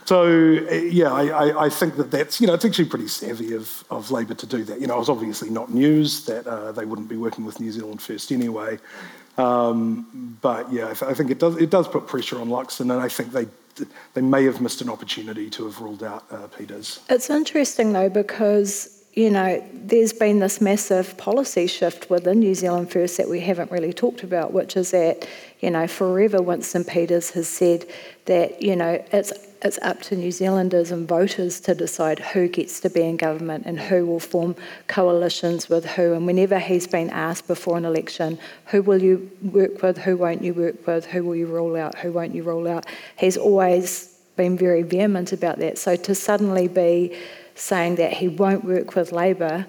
so, 0.09 0.27
yeah, 0.27 1.13
I, 1.13 1.67
I, 1.67 1.69
think 1.69 1.97
that 1.97 2.11
that's, 2.11 2.41
you 2.41 2.47
know, 2.47 2.55
it's 2.55 2.65
actually 2.65 2.87
pretty 2.87 3.09
savvy 3.09 3.53
of, 3.53 3.85
of 3.91 4.11
Labour 4.11 4.33
to 4.33 4.47
do 4.47 4.65
that. 4.65 4.81
You 4.81 4.87
know, 4.87 4.97
it 4.97 5.01
was 5.01 5.11
obviously 5.11 5.51
not 5.51 5.71
news 5.71 6.25
that 6.25 6.47
uh, 6.47 6.73
they 6.73 6.87
wouldn't 6.87 7.11
be 7.11 7.19
working 7.19 7.45
with 7.45 7.61
New 7.61 7.71
Zealand 7.71 8.01
first 8.01 8.33
anyway. 8.33 8.79
Um, 9.39 10.39
but 10.43 10.73
yeah, 10.73 10.89
I, 10.89 11.15
think 11.15 11.31
it 11.31 11.39
does, 11.39 11.57
it 11.57 11.71
does 11.71 11.87
put 11.89 12.07
pressure 12.07 12.41
on 12.41 12.49
Luxon, 12.49 12.81
and 12.81 12.93
I 12.93 13.09
think 13.09 13.33
they, 13.33 13.47
they 14.15 14.21
may 14.21 14.45
have 14.45 14.61
missed 14.61 14.81
an 14.81 14.91
opportunity 14.91 15.49
to 15.51 15.65
have 15.65 15.81
ruled 15.81 16.03
out 16.03 16.25
uh, 16.31 16.49
Peters. 16.49 17.01
It's 17.09 17.31
interesting 17.31 17.93
though, 17.93 18.11
because 18.11 18.99
you 19.19 19.31
know, 19.31 19.61
there's 19.73 20.13
been 20.13 20.39
this 20.39 20.61
massive 20.61 21.17
policy 21.17 21.67
shift 21.67 22.09
within 22.09 22.39
New 22.39 22.55
Zealand 22.55 22.93
First 22.93 23.17
that 23.17 23.29
we 23.29 23.41
haven't 23.41 23.69
really 23.73 23.93
talked 23.93 24.23
about, 24.23 24.53
which 24.53 24.77
is 24.77 24.93
that, 24.93 25.27
you 25.59 25.73
know, 25.73 25.89
forever 25.89 26.41
Winston 26.41 26.85
Peters 26.85 27.31
has 27.31 27.49
said 27.49 27.85
that, 28.27 28.63
you 28.63 28.77
know, 28.77 29.05
it's 29.11 29.33
it's 29.63 29.79
up 29.83 30.03
to 30.03 30.17
New 30.17 30.31
Zealanders 30.31 30.91
and 30.91 31.09
voters 31.09 31.61
to 31.61 31.75
decide 31.75 32.21
who 32.21 32.49
gets 32.49 32.81
to 32.81 32.91
be 32.91 33.03
in 33.03 33.17
government 33.17 33.67
and 33.67 33.79
who 33.79 34.07
will 34.07 34.21
form 34.21 34.55
coalitions 34.87 35.69
with 35.69 35.85
who. 35.85 36.13
And 36.13 36.27
whenever 36.27 36.59
he's 36.59 36.87
been 36.87 37.11
asked 37.11 37.49
before 37.49 37.77
an 37.77 37.85
election, 37.85 38.39
who 38.67 38.83
will 38.83 39.03
you 39.03 39.31
work 39.43 39.83
with, 39.83 39.99
who 39.99 40.17
won't 40.17 40.43
you 40.43 40.55
work 40.55 40.87
with, 40.87 41.07
who 41.07 41.25
will 41.25 41.35
you 41.35 41.47
rule 41.47 41.77
out, 41.77 41.99
who 41.99 42.13
won't 42.13 42.35
you 42.35 42.45
rule 42.45 42.69
out, 42.69 42.87
he's 43.17 43.37
always 43.37 44.17
been 44.37 44.57
very 44.57 44.83
vehement 44.83 45.33
about 45.33 45.59
that. 45.59 45.77
So 45.79 45.97
to 45.97 46.15
suddenly 46.15 46.69
be 46.69 47.19
saying 47.57 47.97
that 47.97 48.13
he 48.13 48.29
won't 48.29 48.65
work 48.65 48.95
with 48.95 49.11
Labour 49.11 49.67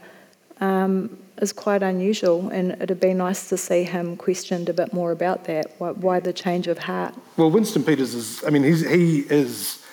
um, 0.61 1.17
is 1.41 1.53
quite 1.53 1.83
unusual, 1.83 2.49
and 2.49 2.71
it'd 2.81 2.99
be 2.99 3.13
nice 3.13 3.49
to 3.49 3.57
see 3.57 3.83
him 3.83 4.17
questioned 4.17 4.69
a 4.69 4.73
bit 4.73 4.93
more 4.93 5.11
about 5.11 5.45
that. 5.45 5.73
Why, 5.77 5.91
why 5.91 6.19
the 6.19 6.33
change 6.33 6.67
of 6.67 6.77
heart? 6.77 7.13
Well, 7.37 7.49
Winston 7.49 7.83
Peters 7.83 8.13
is, 8.13 8.43
I 8.43 8.49
mean, 8.49 8.63
he 8.63 9.19
is, 9.29 9.83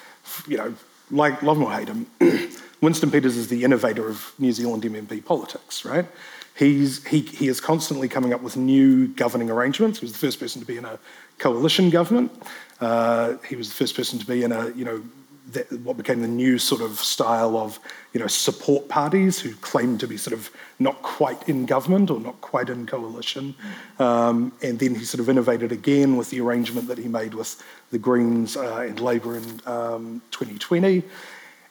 you 0.47 0.57
know, 0.57 0.75
like 1.11 1.43
love 1.43 1.57
him 1.57 1.65
or 1.65 1.73
hate 1.73 1.89
him, 1.89 2.07
Winston 2.81 3.11
Peters 3.11 3.37
is 3.37 3.49
the 3.49 3.65
innovator 3.65 4.09
of 4.09 4.33
New 4.39 4.53
Zealand 4.53 4.83
MMP 4.83 5.25
politics, 5.25 5.85
right? 5.85 6.07
He's, 6.57 7.05
he, 7.07 7.21
he 7.21 7.49
is 7.49 7.61
constantly 7.61 8.09
coming 8.09 8.33
up 8.33 8.43
with 8.43 8.57
new 8.57 9.09
governing 9.09 9.51
arrangements. 9.51 9.99
He 10.01 10.05
was 10.05 10.13
the 10.13 10.19
first 10.19 10.41
person 10.41 10.61
to 10.61 10.67
be 10.67 10.77
in 10.77 10.85
a 10.85 10.99
coalition 11.39 11.91
government. 11.91 12.33
Uh, 12.81 13.35
he 13.49 13.57
was 13.57 13.69
the 13.69 13.75
first 13.75 13.95
person 13.97 14.19
to 14.19 14.27
be 14.27 14.43
in 14.43 14.53
a, 14.53 14.71
you 14.71 14.85
know, 14.85 15.03
what 15.85 15.97
became 15.97 16.23
the 16.23 16.29
new 16.29 16.59
sort 16.59 16.83
of 16.83 16.99
style 16.99 17.57
of 17.57 17.79
you 18.13 18.21
know 18.21 18.27
support 18.27 18.89
parties 18.89 19.39
who 19.39 19.55
claimed 19.57 20.01
to 20.01 20.09
be 20.09 20.17
sort 20.17 20.35
of 20.35 20.51
not 20.79 21.03
quite 21.03 21.49
in 21.49 21.67
government 21.67 22.11
or 22.11 22.21
not 22.21 22.41
quite 22.41 22.69
in 22.69 22.87
coalition, 22.87 23.55
um, 23.99 24.53
and 24.63 24.79
then 24.79 24.95
he 24.95 25.05
sort 25.05 25.21
of 25.21 25.29
innovated 25.29 25.73
again 25.73 26.17
with 26.17 26.31
the 26.31 26.41
arrangement 26.41 26.89
that 26.89 26.99
he 26.99 27.09
made 27.09 27.35
with 27.35 27.63
the 27.91 27.99
Greens 27.99 28.57
uh, 28.57 28.87
and 28.89 29.01
Labour 29.01 29.37
in 29.37 29.61
um, 29.67 30.23
2020. 30.31 31.03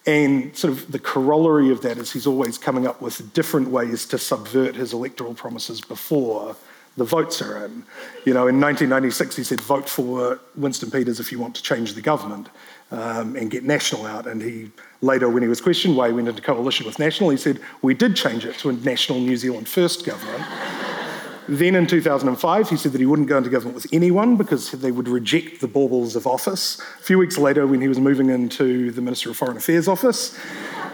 And 0.08 0.55
sort 0.55 0.72
of 0.72 0.91
the 0.91 1.00
corollary 1.00 1.72
of 1.72 1.82
that 1.82 1.98
is 1.98 2.13
he's 2.13 2.27
always 2.27 2.60
coming 2.60 2.86
up 2.86 3.01
with 3.01 3.34
different 3.34 3.70
ways 3.70 4.05
to 4.08 4.20
subvert 4.20 4.75
his 4.75 4.94
electoral 4.94 5.34
promises 5.34 5.82
before 5.82 6.55
the 6.96 7.03
votes 7.03 7.41
are 7.41 7.65
in. 7.65 7.84
You 8.24 8.34
know, 8.34 8.48
in 8.48 8.60
1996, 8.62 9.36
he 9.36 9.44
said, 9.44 9.60
vote 9.60 9.89
for 9.89 10.39
Winston 10.55 10.91
Peters 10.91 11.20
if 11.20 11.32
you 11.32 11.39
want 11.39 11.55
to 11.55 11.63
change 11.63 11.94
the 11.94 12.01
government 12.01 12.50
um, 12.96 13.36
and 13.36 13.52
get 13.52 13.64
National 13.64 14.06
out. 14.06 14.25
And 14.25 14.42
he 14.42 14.72
later, 15.02 15.30
when 15.30 15.44
he 15.44 15.50
was 15.50 15.62
questioned 15.62 15.96
why 15.96 16.08
he 16.08 16.14
went 16.14 16.28
into 16.28 16.42
coalition 16.42 16.86
with 16.86 16.98
National, 16.98 17.30
he 17.30 17.38
said, 17.38 17.60
we 17.82 17.94
did 17.94 18.16
change 18.16 18.46
it 18.46 18.58
to 18.60 18.70
a 18.70 18.74
National 18.74 19.20
New 19.20 19.38
Zealand 19.38 19.68
First 19.68 20.06
government. 20.06 20.44
Then 21.48 21.75
in 21.75 21.88
2005, 21.88 22.70
he 22.70 22.75
said 22.75 22.92
that 22.92 23.00
he 23.00 23.06
wouldn't 23.06 23.28
go 23.28 23.38
into 23.38 23.50
government 23.50 23.75
with 23.75 23.88
anyone 23.94 24.36
because 24.36 24.72
they 24.72 24.92
would 24.92 25.08
reject 25.08 25.62
the 25.62 25.68
baubles 25.68 26.16
of 26.16 26.25
office. 26.25 26.80
A 26.80 27.04
few 27.04 27.18
weeks 27.18 27.38
later, 27.38 27.68
when 27.68 27.82
he 27.82 27.88
was 27.88 28.00
moving 28.00 28.30
into 28.30 28.92
the 28.92 29.02
Minister 29.02 29.30
of 29.30 29.38
Foreign 29.38 29.58
Affairs 29.58 29.88
office, 29.88 30.38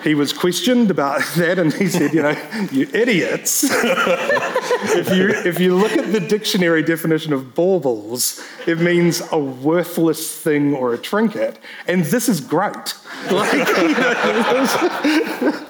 he 0.03 0.15
was 0.15 0.34
questioned 0.34 0.89
about 0.91 1.22
that 1.36 1.60
and 1.60 1.74
he 1.74 1.88
said, 1.88 2.13
you 2.13 2.22
know, 2.22 2.36
you 2.72 2.88
idiots. 2.93 3.63
if, 3.70 5.15
you, 5.15 5.29
if 5.29 5.60
you 5.60 5.75
look 5.75 5.93
at 5.93 6.12
the 6.12 6.20
dictionary 6.20 6.84
definition 6.84 7.34
of 7.34 7.55
baubles, 7.55 8.41
it 8.67 8.79
means 8.79 9.22
a 9.31 9.39
worthless 9.39 10.38
thing 10.38 10.74
or 10.74 10.93
a 10.93 10.98
trinket. 10.98 11.60
And 11.88 12.03
this 12.05 12.27
is 12.29 12.41
great. 12.41 12.96
Like, 13.31 13.53
you 13.53 13.93
know, 13.93 15.67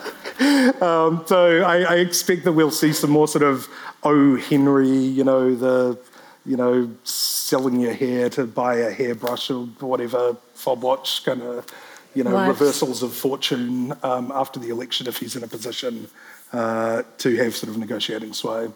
um, 0.81 1.23
so 1.25 1.61
I, 1.61 1.81
I, 1.81 1.95
expect 1.97 2.43
that 2.45 2.53
we'll 2.53 2.71
see 2.71 2.93
some 2.93 3.11
more 3.11 3.27
sort 3.27 3.43
of 3.43 3.67
O. 4.03 4.37
Henry, 4.37 4.89
you 4.89 5.23
know, 5.23 5.53
the, 5.53 5.99
you 6.45 6.57
know, 6.57 6.89
selling 7.03 7.79
your 7.79 7.93
hair 7.93 8.29
to 8.31 8.47
buy 8.47 8.75
a 8.75 8.91
hairbrush 8.91 9.51
or 9.51 9.65
whatever, 9.79 10.35
fob 10.55 10.81
watch 10.83 11.23
kind 11.23 11.41
of 11.41 11.65
you 12.13 12.23
know, 12.23 12.31
Right. 12.31 12.47
reversals 12.47 13.03
of 13.03 13.13
fortune 13.13 13.93
um, 14.03 14.31
after 14.33 14.59
the 14.59 14.69
election 14.69 15.07
if 15.07 15.17
he's 15.17 15.35
in 15.35 15.43
a 15.43 15.47
position 15.47 16.09
uh, 16.51 17.03
to 17.19 17.35
have 17.37 17.55
sort 17.55 17.69
of 17.69 17.77
negotiating 17.77 18.33
sway. 18.33 18.69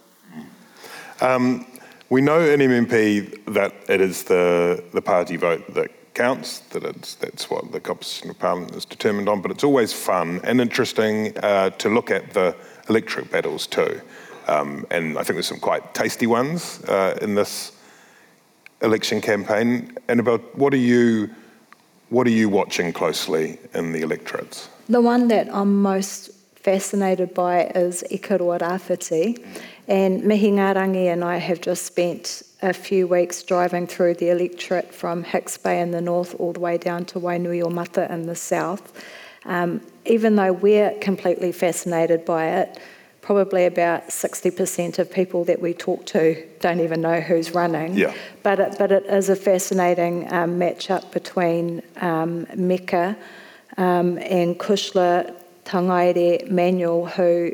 We 2.10 2.22
know 2.22 2.40
in 2.40 2.60
MMP 2.60 3.54
that 3.54 3.74
it 3.90 4.00
is 4.00 4.24
the, 4.24 4.84
the 4.94 5.02
party 5.02 5.38
vote 5.38 5.74
that 5.74 5.90
counts, 6.16 6.60
that 6.72 6.84
it's, 6.84 7.16
that's 7.16 7.50
what 7.50 7.72
the 7.72 7.80
composition 7.80 8.30
of 8.32 8.40
parliament 8.40 8.76
is 8.76 8.86
determined 8.86 9.30
on, 9.30 9.42
but 9.42 9.52
it's 9.52 9.64
always 9.64 9.94
fun 9.94 10.40
and 10.44 10.60
interesting 10.60 11.38
uh, 11.40 11.70
to 11.72 11.90
look 11.90 12.10
at 12.10 12.34
the 12.34 12.56
electorate 12.90 13.30
battles 13.30 13.68
too. 13.68 14.02
Um, 14.48 14.88
and 14.90 15.18
I 15.18 15.24
think 15.24 15.36
there's 15.36 15.48
some 15.48 15.60
quite 15.60 15.94
tasty 15.94 16.28
ones 16.28 16.84
uh, 16.86 17.18
in 17.22 17.36
this 17.36 17.74
election 18.82 19.22
campaign. 19.22 19.96
And 20.08 20.20
about 20.20 20.42
what 20.58 20.74
are 20.74 20.78
you, 20.94 21.30
what 22.10 22.26
are 22.28 22.38
you 22.42 22.50
watching 22.50 22.94
closely 22.94 23.60
in 23.74 23.92
the 23.92 24.02
electorates? 24.02 24.70
The 24.88 25.02
one 25.02 25.28
that 25.30 25.54
I'm 25.54 25.82
most 25.82 26.30
fascinated 26.56 27.34
by 27.34 27.66
is 27.76 28.04
Ikaroa 28.12 28.60
Rāwhiti. 28.60 29.44
And 29.88 30.24
Mihi 30.24 30.50
Ngārangi 30.52 31.12
and 31.12 31.24
I 31.24 31.38
have 31.38 31.62
just 31.62 31.86
spent 31.86 32.44
a 32.62 32.74
few 32.74 33.08
weeks 33.08 33.44
driving 33.44 33.88
through 33.88 34.16
the 34.16 34.30
electorate 34.30 34.94
from 34.94 35.24
Hicks 35.24 35.58
Bay 35.58 35.82
in 35.82 35.92
the 35.92 36.02
north 36.02 36.36
all 36.40 36.54
the 36.54 36.60
way 36.60 36.78
down 36.78 37.06
to 37.06 37.20
Wainuiomata 37.20 38.10
in 38.10 38.28
the 38.28 38.36
south. 38.36 39.04
Um, 39.46 39.82
even 40.06 40.36
though 40.36 40.54
we're 40.54 40.92
completely 41.00 41.52
fascinated 41.52 42.26
by 42.26 42.48
it, 42.48 42.80
probably 43.22 43.66
about 43.66 44.08
60% 44.10 45.00
of 45.00 45.12
people 45.12 45.44
that 45.46 45.60
we 45.60 45.74
talk 45.74 46.06
to 46.06 46.48
don't 46.60 46.80
even 46.80 47.02
know 47.02 47.20
who's 47.20 47.52
running. 47.56 47.96
Yeah. 47.96 48.14
But 48.44 48.60
it, 48.60 48.76
but 48.78 48.92
it 48.92 49.06
is 49.06 49.30
a 49.30 49.36
fascinating 49.36 50.32
um, 50.32 50.60
matchup 50.60 51.12
between 51.12 51.82
um, 51.98 52.46
Meka 52.48 53.18
um, 53.78 54.20
and 54.20 54.58
Kushla 54.60 55.34
Tangaire 55.66 56.40
Manuel, 56.48 57.08
who 57.08 57.52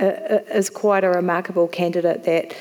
uh, 0.00 0.04
uh, 0.04 0.42
is 0.52 0.68
quite 0.68 1.02
a 1.02 1.08
remarkable 1.08 1.66
candidate 1.66 2.24
that 2.24 2.54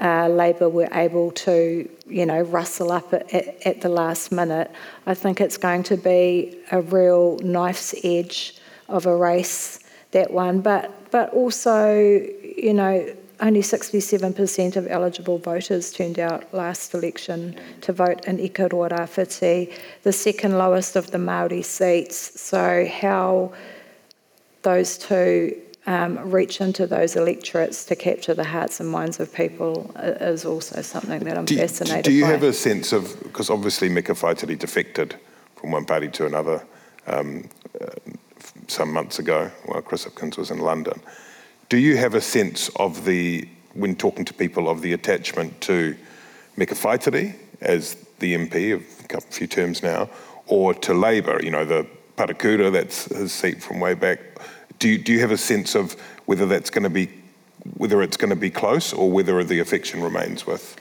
uh, 0.00 0.28
Labour 0.28 0.68
were 0.68 0.88
able 0.92 1.30
to, 1.32 1.88
you 2.06 2.26
know, 2.26 2.42
rustle 2.42 2.92
up 2.92 3.12
at, 3.12 3.32
at, 3.32 3.66
at 3.66 3.80
the 3.80 3.88
last 3.88 4.30
minute. 4.30 4.70
I 5.06 5.14
think 5.14 5.40
it's 5.40 5.56
going 5.56 5.82
to 5.84 5.96
be 5.96 6.58
a 6.70 6.80
real 6.80 7.38
knife's 7.42 7.94
edge 8.04 8.56
of 8.88 9.06
a 9.06 9.16
race, 9.16 9.80
that 10.10 10.30
one. 10.30 10.60
But 10.60 11.10
but 11.10 11.32
also, 11.32 11.94
you 11.94 12.74
know, 12.74 13.06
only 13.40 13.60
67% 13.60 14.76
of 14.76 14.86
eligible 14.88 15.38
voters 15.38 15.92
turned 15.92 16.18
out 16.18 16.52
last 16.54 16.94
election 16.94 17.56
to 17.82 17.92
vote 17.92 18.24
in 18.26 18.38
Ikaroa 18.38 18.90
Rāwhiti, 18.90 19.72
the 20.02 20.12
second 20.12 20.56
lowest 20.56 20.96
of 20.96 21.10
the 21.10 21.18
Māori 21.18 21.64
seats. 21.64 22.40
So 22.40 22.86
how 22.86 23.52
those 24.62 24.96
two 24.98 25.60
um, 25.86 26.30
reach 26.30 26.60
into 26.60 26.86
those 26.86 27.14
electorates 27.14 27.84
to 27.84 27.96
capture 27.96 28.34
the 28.34 28.44
hearts 28.44 28.80
and 28.80 28.88
minds 28.88 29.20
of 29.20 29.32
people 29.32 29.92
is 29.96 30.44
also 30.44 30.82
something 30.82 31.20
that 31.24 31.38
I'm 31.38 31.44
Do 31.44 31.56
fascinated 31.56 32.04
do 32.04 32.12
you 32.12 32.24
by. 32.24 32.30
have 32.30 32.42
a 32.42 32.52
sense 32.52 32.92
of, 32.92 33.16
because 33.22 33.50
obviously 33.50 33.88
Meka 33.88 34.18
Whaitiri 34.18 34.58
defected 34.58 35.14
from 35.54 35.70
one 35.70 35.84
party 35.84 36.08
to 36.08 36.26
another 36.26 36.64
um, 37.06 37.48
uh, 37.80 37.86
some 38.66 38.92
months 38.92 39.20
ago 39.20 39.50
while 39.66 39.80
Chris 39.80 40.04
Hipkins 40.04 40.36
was 40.36 40.50
in 40.50 40.58
London. 40.58 41.00
Do 41.68 41.78
you 41.78 41.96
have 41.96 42.14
a 42.14 42.20
sense 42.20 42.68
of 42.76 43.04
the, 43.04 43.48
when 43.74 43.94
talking 43.94 44.24
to 44.24 44.34
people, 44.34 44.68
of 44.68 44.82
the 44.82 44.92
attachment 44.92 45.60
to 45.62 45.96
Meka 46.56 46.74
Whaitiri 46.74 47.34
as 47.60 47.94
the 48.18 48.34
MP 48.34 48.74
of 48.74 48.82
a 49.04 49.08
couple, 49.08 49.30
few 49.30 49.46
terms 49.46 49.82
now, 49.82 50.08
or 50.46 50.74
to 50.74 50.94
Labour, 50.94 51.40
you 51.42 51.50
know, 51.50 51.64
the 51.64 51.86
Parekura, 52.16 52.72
that's 52.72 53.04
his 53.06 53.32
seat 53.32 53.62
from 53.62 53.78
way 53.78 53.94
back. 53.94 54.18
Do 54.78 54.88
you, 54.88 54.98
do 54.98 55.12
you 55.12 55.20
have 55.20 55.30
a 55.30 55.38
sense 55.38 55.74
of 55.74 55.92
whether 56.26 56.46
that's 56.46 56.70
going 56.70 56.84
to 56.84 56.90
be, 56.90 57.08
whether 57.76 58.02
it's 58.02 58.16
going 58.16 58.30
to 58.30 58.36
be 58.36 58.50
close 58.50 58.92
or 58.92 59.10
whether 59.10 59.42
the 59.44 59.60
affection 59.60 60.02
remains 60.02 60.46
with 60.46 60.76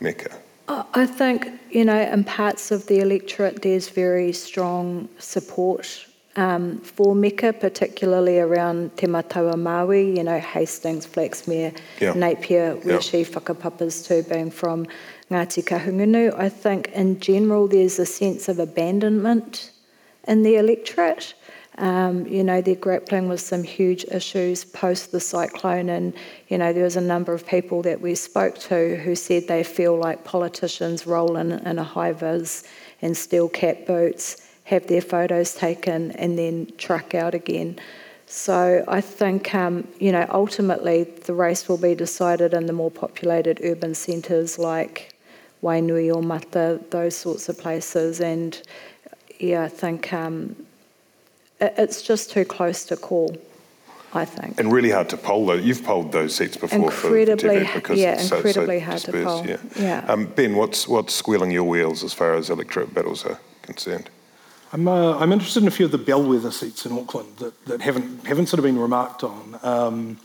Meka? 0.00 0.32
I 0.68 1.06
think, 1.06 1.48
you 1.70 1.84
know, 1.84 2.00
in 2.00 2.24
parts 2.24 2.70
of 2.70 2.86
the 2.86 3.00
electorate, 3.00 3.62
there's 3.62 3.88
very 3.88 4.32
strong 4.32 5.08
support 5.18 6.06
um, 6.36 6.78
for 6.80 7.14
Meka, 7.14 7.58
particularly 7.60 8.38
around 8.38 8.96
Te 8.96 9.06
Matau-a-Māui, 9.06 10.16
you 10.16 10.22
know, 10.22 10.38
Hastings, 10.38 11.06
Flaxmere, 11.06 11.76
Yeah. 12.00 12.14
Napier, 12.14 12.76
where 12.76 12.94
Yeah. 12.94 13.00
she 13.00 13.24
whakapapas 13.24 14.06
to, 14.06 14.22
being 14.22 14.50
from 14.50 14.86
Ngāti 15.30 15.62
Kahungunu. 15.64 16.32
I 16.38 16.48
think 16.48 16.88
in 16.94 17.20
general 17.20 17.66
there's 17.68 17.98
a 17.98 18.06
sense 18.06 18.48
of 18.48 18.58
abandonment 18.58 19.72
in 20.26 20.42
the 20.42 20.56
electorate. 20.56 21.34
Um, 21.82 22.28
you 22.28 22.44
know, 22.44 22.60
they're 22.60 22.76
grappling 22.76 23.28
with 23.28 23.40
some 23.40 23.64
huge 23.64 24.04
issues 24.04 24.64
post 24.64 25.10
the 25.10 25.18
cyclone, 25.18 25.88
and 25.88 26.14
you 26.46 26.56
know, 26.56 26.72
there 26.72 26.84
was 26.84 26.94
a 26.94 27.00
number 27.00 27.34
of 27.34 27.44
people 27.44 27.82
that 27.82 28.00
we 28.00 28.14
spoke 28.14 28.56
to 28.70 28.96
who 28.98 29.16
said 29.16 29.48
they 29.48 29.64
feel 29.64 29.96
like 29.98 30.22
politicians 30.22 31.08
roll 31.08 31.36
in 31.36 31.50
in 31.50 31.80
a 31.80 31.84
high 31.84 32.12
vis 32.12 32.62
and 33.02 33.16
steel 33.16 33.48
cap 33.48 33.84
boots, 33.84 34.48
have 34.62 34.86
their 34.86 35.00
photos 35.00 35.56
taken, 35.56 36.12
and 36.12 36.38
then 36.38 36.72
truck 36.78 37.16
out 37.16 37.34
again. 37.34 37.80
So 38.26 38.84
I 38.86 39.00
think, 39.00 39.52
um, 39.52 39.88
you 39.98 40.12
know, 40.12 40.24
ultimately 40.30 41.02
the 41.02 41.34
race 41.34 41.68
will 41.68 41.78
be 41.78 41.96
decided 41.96 42.54
in 42.54 42.66
the 42.66 42.72
more 42.72 42.92
populated 42.92 43.58
urban 43.64 43.96
centres 43.96 44.56
like 44.56 45.16
Wainuiomata, 45.64 46.90
those 46.90 47.16
sorts 47.16 47.48
of 47.48 47.58
places, 47.58 48.20
and 48.20 48.62
yeah, 49.40 49.64
I 49.64 49.68
think 49.68 50.12
um, 50.12 50.54
it's 51.76 52.02
just 52.02 52.30
too 52.30 52.44
close 52.44 52.84
to 52.86 52.96
call. 52.96 53.36
I 54.14 54.26
think. 54.26 54.60
And 54.60 54.70
really 54.70 54.90
hard 54.90 55.08
to 55.08 55.16
poll 55.16 55.46
though. 55.46 55.54
You've 55.54 55.82
polled 55.84 56.12
those 56.12 56.34
seats 56.34 56.58
before 56.58 56.90
for- 56.90 57.06
Incredibly- 57.16 57.60
for 57.60 57.60
Tibet 57.60 57.74
because 57.74 57.98
yeah, 57.98 58.12
it's 58.12 58.28
so, 58.28 58.36
incredibly 58.36 58.78
so 58.80 58.84
hard 58.84 58.98
to 58.98 59.12
dispersed, 59.12 59.26
poll. 59.26 59.46
Yeah. 59.46 59.56
Yeah. 59.78 60.04
Um, 60.06 60.26
ben, 60.26 60.54
what's 60.54 60.86
what's 60.86 61.14
squealing 61.14 61.50
your 61.50 61.64
wheels 61.64 62.04
as 62.04 62.12
far 62.12 62.34
as 62.34 62.50
electorate 62.50 62.92
battles 62.92 63.24
are 63.24 63.38
concerned? 63.62 64.10
I'm, 64.74 64.88
uh, 64.88 65.18
I'm 65.18 65.32
interested 65.32 65.62
in 65.62 65.68
a 65.68 65.70
few 65.70 65.86
of 65.86 65.92
the 65.92 65.98
bellwether 65.98 66.50
seats 66.50 66.86
in 66.86 66.92
Auckland 66.92 67.36
that, 67.38 67.64
that 67.66 67.80
haven't, 67.82 68.26
haven't 68.26 68.46
sort 68.46 68.58
of 68.58 68.64
been 68.64 68.78
remarked 68.78 69.22
on. 69.22 69.58
Um, 69.62 70.18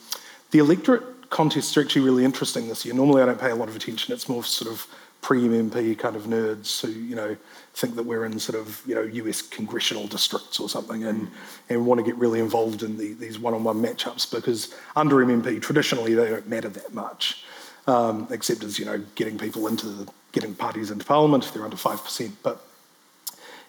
the 0.52 0.60
electorate 0.60 1.30
contests 1.30 1.76
are 1.76 1.82
actually 1.82 2.06
really 2.06 2.23
interesting 2.23 2.69
this 2.69 2.86
year. 2.86 2.95
Normally, 2.95 3.21
I 3.21 3.26
don't 3.26 3.39
pay 3.39 3.52
a 3.52 3.56
lot 3.56 3.67
of 3.67 3.76
attention. 3.76 4.13
It's 4.13 4.30
more 4.30 4.45
sort 4.45 4.71
of 4.71 4.88
pre-MMP 5.21 6.00
kind 6.00 6.15
of 6.15 6.23
nerds 6.23 6.80
who, 6.82 6.91
you 6.91 7.15
know, 7.15 7.36
think 7.77 7.95
that 7.95 8.03
we're 8.03 8.25
in 8.25 8.39
sort 8.39 8.59
of, 8.59 8.81
you 8.87 8.95
know, 8.95 9.03
US 9.03 9.43
congressional 9.43 10.07
districts 10.07 10.59
or 10.59 10.67
something 10.67 11.03
and, 11.03 11.27
and 11.69 11.85
want 11.85 11.99
to 11.99 12.03
get 12.03 12.15
really 12.15 12.39
involved 12.39 12.81
in 12.81 12.97
the, 12.97 13.13
these 13.13 13.37
one-on-one 13.37 13.79
matchups 13.79 14.31
because 14.31 14.73
under 14.95 15.17
MMP, 15.17 15.61
traditionally, 15.61 16.15
they 16.15 16.27
don't 16.27 16.47
matter 16.47 16.69
that 16.69 16.91
much, 16.95 17.43
um, 17.85 18.27
except 18.31 18.63
as, 18.63 18.79
you 18.79 18.85
know, 18.85 18.97
getting 19.13 19.37
people 19.37 19.67
into 19.67 19.87
the, 19.87 20.11
getting 20.31 20.55
parties 20.55 20.89
into 20.89 21.05
parliament 21.05 21.45
if 21.45 21.53
they're 21.53 21.63
under 21.63 21.77
5%. 21.77 22.31
But 22.41 22.63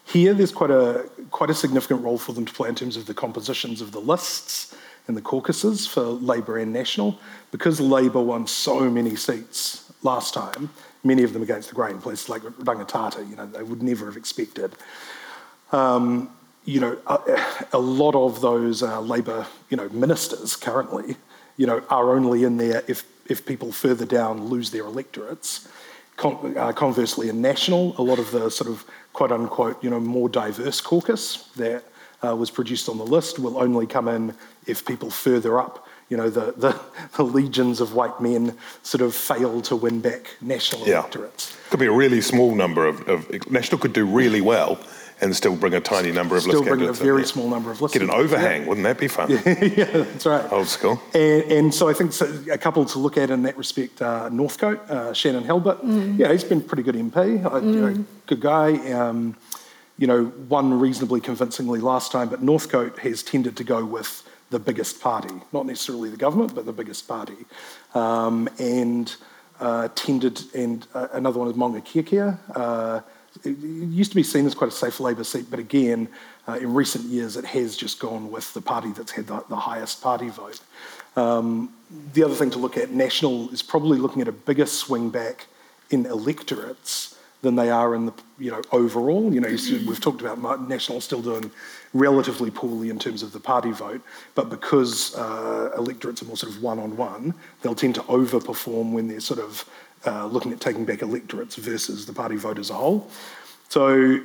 here, 0.05 0.33
there's 0.33 0.51
quite 0.51 0.71
a 0.71 1.07
quite 1.29 1.51
a 1.51 1.53
significant 1.53 2.03
role 2.03 2.17
for 2.17 2.33
them 2.33 2.45
to 2.45 2.53
play 2.53 2.67
in 2.67 2.73
terms 2.73 2.97
of 2.97 3.05
the 3.05 3.13
compositions 3.13 3.79
of 3.79 3.91
the 3.91 3.99
lists 3.99 4.75
and 5.07 5.15
the 5.15 5.21
caucuses 5.21 5.85
for 5.85 6.01
Labour 6.01 6.57
and 6.57 6.73
National, 6.73 7.19
because 7.51 7.79
Labour 7.79 8.21
won 8.21 8.47
so 8.47 8.89
many 8.89 9.15
seats 9.15 9.88
last 10.03 10.33
time. 10.33 10.69
Many 11.03 11.23
of 11.23 11.33
them 11.33 11.41
against 11.41 11.69
the 11.69 11.75
grain, 11.75 11.99
places 11.99 12.29
like 12.29 12.41
Rangitata, 12.41 13.27
you 13.29 13.35
know, 13.35 13.45
they 13.45 13.63
would 13.63 13.81
never 13.81 14.05
have 14.05 14.17
expected. 14.17 14.73
Um, 15.71 16.29
you 16.65 16.79
know, 16.79 16.97
a, 17.07 17.19
a 17.73 17.79
lot 17.79 18.15
of 18.15 18.41
those 18.41 18.83
uh, 18.83 18.99
Labour, 19.01 19.45
you 19.69 19.77
know, 19.77 19.89
ministers 19.89 20.55
currently, 20.55 21.15
you 21.57 21.65
know, 21.65 21.81
are 21.89 22.15
only 22.15 22.43
in 22.43 22.57
there 22.57 22.83
if 22.87 23.03
if 23.27 23.45
people 23.45 23.71
further 23.71 24.05
down 24.05 24.45
lose 24.45 24.71
their 24.71 24.85
electorates. 24.85 25.67
Con- 26.17 26.57
uh, 26.57 26.73
conversely, 26.73 27.29
in 27.29 27.41
National, 27.41 27.95
a 27.97 28.01
lot 28.01 28.19
of 28.19 28.31
the 28.31 28.49
sort 28.49 28.69
of 28.69 28.83
quote 29.13 29.31
unquote, 29.31 29.81
you 29.83 29.89
know, 29.89 29.99
more 29.99 30.29
diverse 30.29 30.81
caucus 30.81 31.49
that 31.55 31.83
uh, 32.25 32.35
was 32.35 32.51
produced 32.51 32.89
on 32.89 32.97
the 32.97 33.05
list 33.05 33.39
will 33.39 33.57
only 33.57 33.87
come 33.87 34.07
in 34.07 34.35
if 34.65 34.85
people 34.85 35.09
further 35.09 35.59
up, 35.59 35.87
you 36.09 36.17
know, 36.17 36.29
the, 36.29 36.53
the, 36.57 36.79
the 37.17 37.23
legions 37.23 37.79
of 37.79 37.93
white 37.93 38.19
men 38.19 38.57
sort 38.83 39.01
of 39.01 39.13
fail 39.15 39.61
to 39.61 39.75
win 39.75 40.01
back 40.01 40.35
national 40.41 40.87
Yeah. 40.87 40.99
electorates. 40.99 41.55
Could 41.69 41.79
be 41.79 41.85
a 41.85 41.91
really 41.91 42.21
small 42.21 42.55
number 42.55 42.85
of, 42.87 43.07
of 43.07 43.51
National 43.51 43.79
could 43.79 43.93
do 43.93 44.05
really 44.05 44.41
well 44.41 44.79
and 45.21 45.35
still 45.35 45.55
bring 45.55 45.73
a 45.73 45.81
tiny 45.81 46.11
number 46.11 46.35
of 46.37 46.43
Still 46.43 46.61
list 46.61 46.69
bring 46.69 46.87
a 46.89 46.93
very 46.93 47.17
there. 47.17 47.25
small 47.25 47.49
number 47.49 47.69
of 47.71 47.79
Get 47.79 48.01
an 48.01 48.07
listings. 48.07 48.13
overhang, 48.33 48.65
wouldn't 48.65 48.85
that 48.85 48.97
be 48.97 49.07
fun? 49.09 49.29
yeah, 49.45 49.85
that's 49.85 50.25
right. 50.25 50.51
Old 50.51 50.67
school. 50.67 50.99
And, 51.13 51.43
and 51.51 51.73
so 51.73 51.89
I 51.89 51.93
think 51.93 52.13
so, 52.13 52.25
a 52.51 52.57
couple 52.57 52.85
to 52.85 52.99
look 52.99 53.17
at 53.17 53.29
in 53.29 53.43
that 53.43 53.57
respect, 53.57 54.01
uh, 54.01 54.29
Northcote, 54.29 54.79
uh, 54.89 55.11
Shanan 55.11 55.45
Halbert. 55.45 55.79
Yeah, 56.17 56.31
he's 56.31 56.43
been 56.45 56.61
pretty 56.61 56.83
good 56.83 56.95
MP, 56.95 57.17
uh, 57.45 57.57
you 57.61 57.81
know, 57.81 58.05
good 58.27 58.39
guy. 58.39 58.77
Um, 58.93 59.35
you 59.97 60.07
know, 60.07 60.31
won 60.47 60.79
reasonably 60.79 61.19
convincingly 61.19 61.81
last 61.81 62.13
time, 62.13 62.29
but 62.29 62.41
Northcote 62.41 62.97
has 62.99 63.21
tended 63.21 63.57
to 63.57 63.65
go 63.65 63.83
with 63.83 64.23
the 64.49 64.59
biggest 64.59 64.99
party, 65.01 65.33
not 65.53 65.65
necessarily 65.65 66.09
the 66.09 66.17
government, 66.17 66.55
but 66.55 66.65
the 66.65 66.73
biggest 66.73 67.07
party. 67.07 67.37
Um, 67.93 68.49
and 68.59 69.15
uh, 69.59 69.89
tended, 69.95 70.41
and 70.55 70.87
uh, 70.93 71.07
another 71.13 71.39
one 71.39 71.49
is 71.49 71.55
Maungakiekie, 71.55 72.37
uh, 72.55 73.01
it 73.43 73.57
used 73.57 74.11
to 74.11 74.15
be 74.15 74.23
seen 74.23 74.45
as 74.45 74.55
quite 74.55 74.69
a 74.69 74.73
safe 74.73 74.99
Labour 74.99 75.23
seat, 75.23 75.45
but 75.49 75.59
again, 75.59 76.09
uh, 76.47 76.53
in 76.53 76.73
recent 76.73 77.05
years, 77.05 77.37
it 77.37 77.45
has 77.45 77.77
just 77.77 77.99
gone 77.99 78.31
with 78.31 78.53
the 78.53 78.61
party 78.61 78.91
that's 78.91 79.11
had 79.11 79.27
the, 79.27 79.43
the 79.49 79.55
highest 79.55 80.01
party 80.01 80.29
vote. 80.29 80.59
Um, 81.15 81.71
the 82.13 82.23
other 82.23 82.33
thing 82.33 82.49
to 82.51 82.59
look 82.59 82.77
at, 82.77 82.91
National 82.91 83.49
is 83.49 83.61
probably 83.61 83.99
looking 83.99 84.21
at 84.21 84.27
a 84.27 84.31
bigger 84.31 84.65
swing 84.65 85.09
back 85.09 85.47
in 85.91 86.05
electorates 86.05 87.17
than 87.41 87.55
they 87.55 87.69
are 87.69 87.95
in 87.95 88.05
the 88.05 88.13
you 88.37 88.51
know 88.51 88.61
overall. 88.71 89.33
You 89.33 89.41
know, 89.41 89.47
we've 89.47 89.99
talked 89.99 90.21
about 90.21 90.67
National 90.67 91.01
still 91.01 91.21
doing 91.21 91.51
relatively 91.93 92.51
poorly 92.51 92.89
in 92.89 92.99
terms 92.99 93.23
of 93.23 93.31
the 93.31 93.39
party 93.39 93.71
vote, 93.71 94.01
but 94.35 94.49
because 94.49 95.15
uh, 95.15 95.71
electorates 95.77 96.21
are 96.21 96.25
more 96.25 96.37
sort 96.37 96.53
of 96.53 96.61
one 96.61 96.79
on 96.79 96.95
one, 96.95 97.33
they'll 97.61 97.75
tend 97.75 97.95
to 97.95 98.01
overperform 98.01 98.91
when 98.91 99.07
they're 99.07 99.19
sort 99.19 99.39
of 99.39 99.65
uh, 100.05 100.25
looking 100.27 100.51
at 100.51 100.61
taking 100.61 100.85
back 100.85 101.01
electorates 101.01 101.55
versus 101.55 102.05
the 102.05 102.13
party 102.13 102.35
vote 102.35 102.59
as 102.59 102.69
a 102.69 102.73
whole. 102.73 103.09
So, 103.69 104.19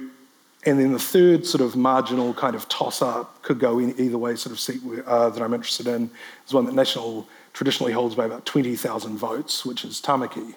and 0.66 0.80
then 0.80 0.92
the 0.92 0.98
third 0.98 1.46
sort 1.46 1.62
of 1.62 1.76
marginal 1.76 2.32
kind 2.34 2.54
of 2.54 2.68
toss 2.68 3.02
up 3.02 3.42
could 3.42 3.58
go 3.58 3.78
in 3.78 3.98
either 3.98 4.18
way, 4.18 4.36
sort 4.36 4.52
of 4.52 4.60
seat 4.60 4.80
uh, 5.06 5.30
that 5.30 5.42
I'm 5.42 5.54
interested 5.54 5.86
in 5.86 6.10
is 6.46 6.54
one 6.54 6.66
that 6.66 6.74
National 6.74 7.26
traditionally 7.52 7.92
holds 7.92 8.14
by 8.14 8.24
about 8.26 8.46
20,000 8.46 9.16
votes, 9.16 9.64
which 9.64 9.84
is 9.84 10.00
Tamaki 10.00 10.54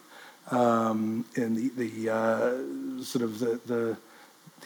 um, 0.51 1.25
in 1.35 1.55
the, 1.55 1.69
the 1.77 2.13
uh, 2.13 3.03
sort 3.03 3.23
of 3.23 3.39
the, 3.39 3.59
the, 3.65 3.97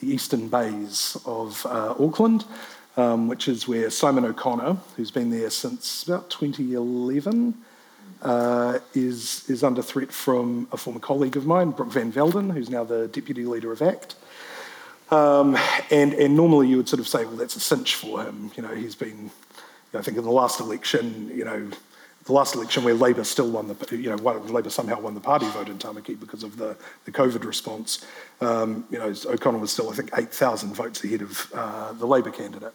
the, 0.02 0.14
eastern 0.14 0.48
bays 0.48 1.18
of 1.26 1.66
uh, 1.66 1.96
Auckland, 2.00 2.46
um, 2.98 3.28
which 3.28 3.48
is 3.48 3.68
where 3.68 3.90
Simon 3.90 4.26
O'Connor, 4.26 4.78
who's 4.96 5.12
been 5.12 5.30
there 5.30 5.50
since 5.50 6.04
about 6.08 6.30
2011, 6.30 7.54
uh, 8.22 8.80
is, 8.94 9.50
is 9.50 9.64
under 9.64 9.82
threat 9.82 10.12
from 10.12 10.68
a 10.72 10.78
former 10.78 11.00
colleague 11.00 11.38
of 11.38 11.46
mine, 11.46 11.72
Brooke 11.72 11.92
Van 11.92 12.12
Velden, 12.12 12.52
who's 12.52 12.70
now 12.70 12.84
the 12.84 13.08
deputy 13.08 13.46
leader 13.46 13.72
of 13.72 13.82
ACT. 13.82 14.16
Um, 15.10 15.58
and, 15.90 16.14
and 16.14 16.36
normally 16.36 16.68
you 16.68 16.78
would 16.78 16.88
sort 16.88 17.00
of 17.00 17.08
say, 17.08 17.26
well, 17.26 17.36
that's 17.36 17.56
a 17.56 17.60
cinch 17.60 17.96
for 17.96 18.24
him. 18.24 18.52
You 18.56 18.64
know, 18.64 18.74
he's 18.74 18.96
been, 18.96 19.32
I 19.94 20.02
think 20.02 20.18
in 20.18 20.24
the 20.24 20.32
last 20.32 20.60
election, 20.60 21.32
you 21.36 21.44
know, 21.44 21.70
the 22.26 22.34
last 22.34 22.56
election 22.56 22.84
where 22.84 22.94
Labour 22.94 23.24
still 23.24 23.50
won 23.50 23.68
the, 23.68 23.98
you 23.98 24.10
know, 24.10 24.16
Labour 24.16 24.70
somehow 24.70 25.00
won 25.00 25.14
the 25.16 25.20
party 25.20 25.48
vote 25.48 25.70
in 25.70 25.78
Tamaki 25.78 26.20
because 26.20 26.44
of 26.44 26.58
the, 26.58 26.78
the 27.06 27.12
COVID 27.12 27.44
response. 27.46 28.06
Um, 28.42 28.86
you 28.92 29.00
know, 29.00 29.14
O'Connor 29.26 29.58
was 29.58 29.72
still, 29.72 29.90
I 29.90 29.94
think, 29.94 30.12
8,000 30.16 30.74
votes 30.74 31.04
ahead 31.04 31.22
of 31.22 31.52
uh, 31.54 31.94
the 31.94 32.06
Labour 32.06 32.32
candidate. 32.32 32.74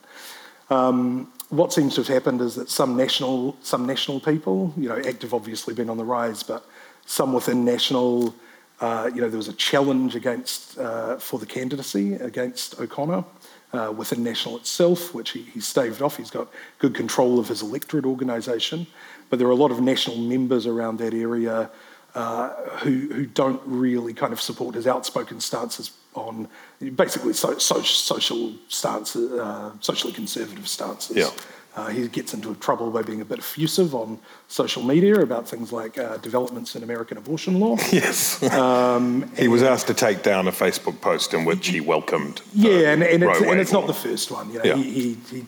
Um, 0.69 1.33
what 1.49 1.73
seems 1.73 1.95
to 1.95 2.01
have 2.01 2.09
happened 2.09 2.41
is 2.41 2.57
that 2.57 2.71
some 2.71 2.97
national, 2.97 3.57
some 3.63 3.87
national 3.87 4.19
people, 4.19 4.75
you 4.77 4.89
know, 4.89 4.99
active 4.99 5.33
obviously 5.33 5.75
been 5.75 5.89
on 5.89 5.97
the 5.97 6.05
rise, 6.05 6.43
but 6.43 6.67
some 7.07 7.33
within 7.33 7.65
national, 7.65 8.35
uh, 8.81 9.09
you 9.15 9.21
know, 9.21 9.29
there 9.29 9.37
was 9.37 9.49
a 9.49 9.53
challenge 9.53 10.17
against 10.17 10.77
uh, 10.79 11.19
for 11.19 11.39
the 11.39 11.47
candidacy 11.47 12.15
against 12.15 12.81
O'Connor 12.81 13.25
uh, 13.73 13.93
within 13.97 14.23
national 14.23 14.57
itself, 14.57 15.15
which 15.15 15.31
he, 15.31 15.43
he 15.43 15.61
staved 15.61 16.03
off. 16.03 16.17
He's 16.17 16.31
got 16.31 16.49
good 16.79 16.95
control 16.95 17.39
of 17.39 17.49
his 17.49 17.63
electorate 17.63 18.05
organisation, 18.05 18.87
but 19.31 19.39
there 19.39 19.49
are 19.49 19.53
a 19.53 19.57
lot 19.57 19.71
of 19.71 19.81
national 19.81 20.17
members 20.17 20.67
around 20.67 20.99
that 20.99 21.15
area 21.15 21.71
uh, 22.15 22.49
who, 22.79 23.09
who 23.13 23.27
don't 23.27 23.61
really 23.67 24.15
kind 24.15 24.33
of 24.33 24.41
support 24.41 24.75
his 24.75 24.87
outspoken 24.87 25.41
stances 25.41 25.93
on 26.15 26.49
basically 26.95 27.35
so, 27.35 27.59
so, 27.59 27.83
social 27.83 28.55
stances, 28.69 29.33
uh, 29.33 29.71
socially 29.81 30.13
conservative 30.13 30.67
stances. 30.67 31.17
Yeah. 31.17 31.31
Uh, 31.77 31.89
he 31.89 32.09
gets 32.09 32.33
into 32.33 32.55
trouble 32.55 32.91
by 32.91 33.03
being 33.03 33.21
a 33.21 33.25
bit 33.25 33.39
effusive 33.39 33.95
on 33.95 34.19
social 34.49 34.83
media 34.83 35.21
about 35.21 35.47
things 35.47 35.75
like 35.75 35.99
uh, 35.99 36.17
developments 36.19 36.75
in 36.75 36.83
American 36.83 37.19
abortion 37.19 37.61
law. 37.61 37.77
Yes. 37.93 38.43
Um, 38.51 39.31
he 39.37 39.47
was 39.47 39.63
asked 39.63 39.87
to 39.89 39.95
take 39.95 40.23
down 40.23 40.49
a 40.49 40.53
Facebook 40.53 41.03
post 41.03 41.35
in 41.35 41.45
which 41.45 41.69
he 41.69 41.81
welcomed. 41.81 42.41
Yeah, 42.55 42.93
and, 42.93 43.03
and, 43.03 43.23
it's, 43.23 43.41
and 43.43 43.61
it's 43.61 43.73
not 43.73 43.87
the 43.87 43.93
first 43.93 44.31
one. 44.31 44.51
You 44.51 44.59
know, 44.61 44.65
yeah. 44.65 44.77
he, 44.77 44.91
he, 44.91 45.17
he, 45.31 45.47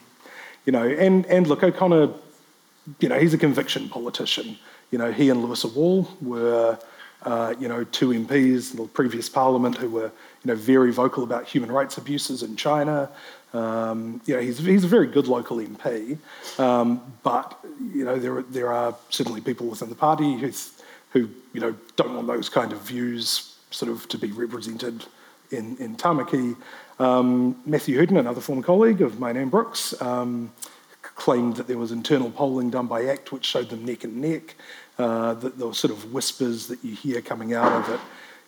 you 0.67 0.73
know, 0.73 0.87
and, 0.87 1.25
and 1.27 1.47
look, 1.47 1.63
O'Connor, 1.63 2.11
you 3.01 3.09
know, 3.09 3.19
he's 3.19 3.35
a 3.35 3.39
conviction 3.39 3.89
politician. 3.89 4.59
You 4.91 4.99
know, 4.99 5.13
he 5.13 5.31
and 5.31 5.43
Louisa 5.43 5.69
Wall 5.69 6.09
were, 6.21 6.79
uh, 7.23 7.55
you 7.59 7.69
know, 7.69 7.85
two 7.85 8.09
MPs 8.09 8.73
in 8.73 8.79
the 8.79 8.89
previous 8.89 9.29
parliament 9.29 9.77
who 9.77 9.91
were, 9.91 10.11
you 10.43 10.47
know, 10.47 10.55
very 10.55 10.93
vocal 10.93 11.25
about 11.25 11.47
human 11.47 11.71
rights 11.71 11.99
abuses 11.99 12.43
in 12.43 12.57
China. 12.57 13.11
Um, 13.53 14.21
you 14.27 14.35
know, 14.35 14.41
he's, 14.41 14.59
he's 14.59 14.85
a 14.85 14.89
very 14.89 15.07
good 15.07 15.27
local 15.27 15.57
MP, 15.57 16.19
um, 16.59 17.01
but 17.23 17.59
you 17.81 18.05
know 18.05 18.19
there 18.19 18.43
there 18.43 18.71
are 18.71 18.95
certainly 19.09 19.41
people 19.41 19.67
within 19.69 19.89
the 19.89 19.95
party 19.95 20.37
who 20.37 20.53
who 21.13 21.31
you 21.55 21.61
know 21.61 21.75
don't 21.97 22.15
want 22.15 22.27
those 22.27 22.51
kind 22.51 22.73
of 22.73 22.81
views 22.83 23.57
sort 23.71 23.91
of 23.91 24.07
to 24.09 24.19
be 24.19 24.31
represented 24.33 25.07
in 25.51 25.79
in 25.79 25.97
Tamaki. 25.97 26.57
Um, 26.99 27.57
Matthew 27.65 27.99
Hooton, 27.99 28.19
another 28.19 28.43
former 28.43 28.63
colleague 28.63 29.01
of 29.01 29.19
mine 29.19 29.37
and 29.37 29.51
Brooks, 29.51 29.99
um, 30.03 30.53
claimed 31.19 31.57
that 31.57 31.67
there 31.67 31.77
was 31.77 31.93
internal 31.93 32.31
polling 32.31 32.71
done 32.71 32.87
by 32.87 33.05
ACT 33.05 33.33
which 33.33 33.45
showed 33.45 33.69
them 33.69 33.85
neck 33.85 34.05
and 34.05 34.17
neck. 34.17 34.55
Uh, 34.99 35.35
that 35.35 35.59
there 35.59 35.67
were 35.67 35.75
sort 35.75 35.93
of 35.93 36.13
whispers 36.13 36.67
that 36.69 36.83
you 36.83 36.95
hear 36.95 37.21
coming 37.21 37.55
out 37.55 37.73
of 37.73 37.95
it. 37.95 38.01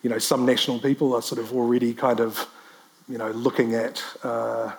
You 0.03 0.11
know, 0.11 0.19
some 0.19 0.47
national 0.47 0.81
people 0.81 1.15
are 1.15 1.23
sort 1.23 1.41
of 1.41 1.53
already 1.53 1.93
kind 1.93 2.21
of 2.21 2.49
you 3.09 3.19
know 3.19 3.31
looking 3.31 3.75
at. 3.75 4.03
Uh, 4.23 4.73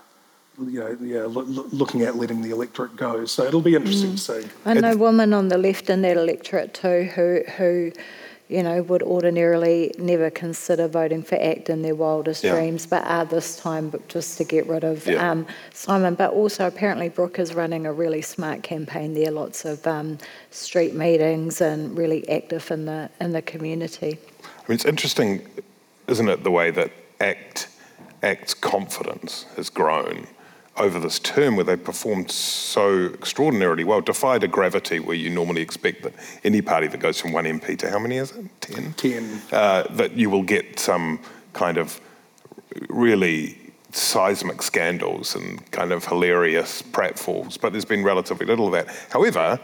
you 0.60 0.80
know, 0.80 0.98
yeah, 1.02 1.24
lo- 1.24 1.68
looking 1.72 2.02
at 2.02 2.18
letting 2.18 2.42
the 2.42 2.52
electorate 2.52 2.96
go. 2.96 3.26
So 3.26 3.46
it'll 3.46 3.62
be 3.62 3.74
interesting 3.74 4.12
mm. 4.12 4.26
to 4.26 4.44
see. 4.44 4.50
I 4.66 4.74
know 4.74 4.96
women 4.96 5.34
on 5.34 5.48
the 5.48 5.58
left 5.58 5.90
in 5.90 6.02
that 6.02 6.18
electorate 6.18 6.74
too 6.74 7.04
who 7.16 7.42
who 7.58 7.92
you 8.52 8.62
know, 8.62 8.84
would 8.84 9.02
ordinarily 9.02 9.94
never 9.98 10.30
consider 10.30 10.88
voting 10.88 11.24
for 11.24 11.36
ACT 11.36 11.70
in 11.70 11.82
their 11.82 11.96
wildest 11.96 12.44
yeah. 12.44 12.54
dreams, 12.54 12.86
but 12.86 13.06
are 13.06 13.24
this 13.24 13.56
time 13.56 13.94
just 14.10 14.38
to 14.38 14.44
get 14.44 14.68
rid 14.68 14.84
of 14.84 15.08
yeah. 15.08 15.32
um, 15.32 15.48
Simon. 15.74 16.16
But 16.16 16.34
also, 16.34 16.68
apparently, 16.68 17.08
Brooke 17.08 17.40
is 17.40 17.54
running 17.54 17.86
a 17.86 17.94
really 17.94 18.22
smart 18.22 18.62
campaign 18.62 19.14
there. 19.14 19.32
Lots 19.32 19.64
of 19.64 19.88
um, 19.88 20.18
street 20.50 20.94
meetings 20.94 21.62
and 21.62 21.98
really 21.98 22.28
active 22.30 22.70
in 22.72 22.86
the 22.86 23.10
in 23.22 23.32
the 23.32 23.42
community. 23.42 24.20
I 24.44 24.62
mean, 24.68 24.76
it's 24.76 24.86
interesting, 24.86 25.48
isn't 26.08 26.28
it, 26.28 26.44
the 26.44 26.52
way 26.52 26.72
that 26.72 26.92
ACT 27.22 27.70
ACT's 28.22 28.54
confidence 28.54 29.46
has 29.56 29.70
grown 29.70 30.28
over 30.82 31.00
this 31.00 31.20
term 31.20 31.56
where 31.56 31.64
they 31.64 31.76
performed 31.76 32.32
so 32.32 33.06
extraordinarily 33.06 33.84
well, 33.84 34.02
defied 34.02 34.44
a 34.44 34.48
gravity 34.48 35.00
where 35.00 35.16
you 35.16 35.30
normally 35.30 35.62
expect 35.62 36.02
that 36.04 36.14
any 36.44 36.62
party 36.62 36.88
that 36.88 37.00
goes 37.00 37.22
from 37.22 37.32
one 37.32 37.46
MP 37.46 37.78
to 37.78 37.90
how 37.90 38.00
many 38.00 38.18
is 38.18 38.32
it? 38.32 38.46
Ten? 38.62 38.94
Ten. 38.94 39.42
Uh, 39.52 39.84
that 39.92 40.14
you 40.14 40.30
will 40.30 40.44
get 40.44 40.80
some 40.80 41.20
kind 41.54 41.78
of 41.78 42.02
really 42.90 43.58
seismic 43.92 44.62
scandals 44.62 45.36
and 45.36 45.70
kind 45.72 45.92
of 45.92 46.06
hilarious 46.06 46.82
pratfalls, 46.82 47.60
but 47.60 47.72
there's 47.72 47.86
been 47.86 48.04
relatively 48.04 48.46
little 48.46 48.68
of 48.68 48.72
that. 48.74 48.88
However, 49.10 49.60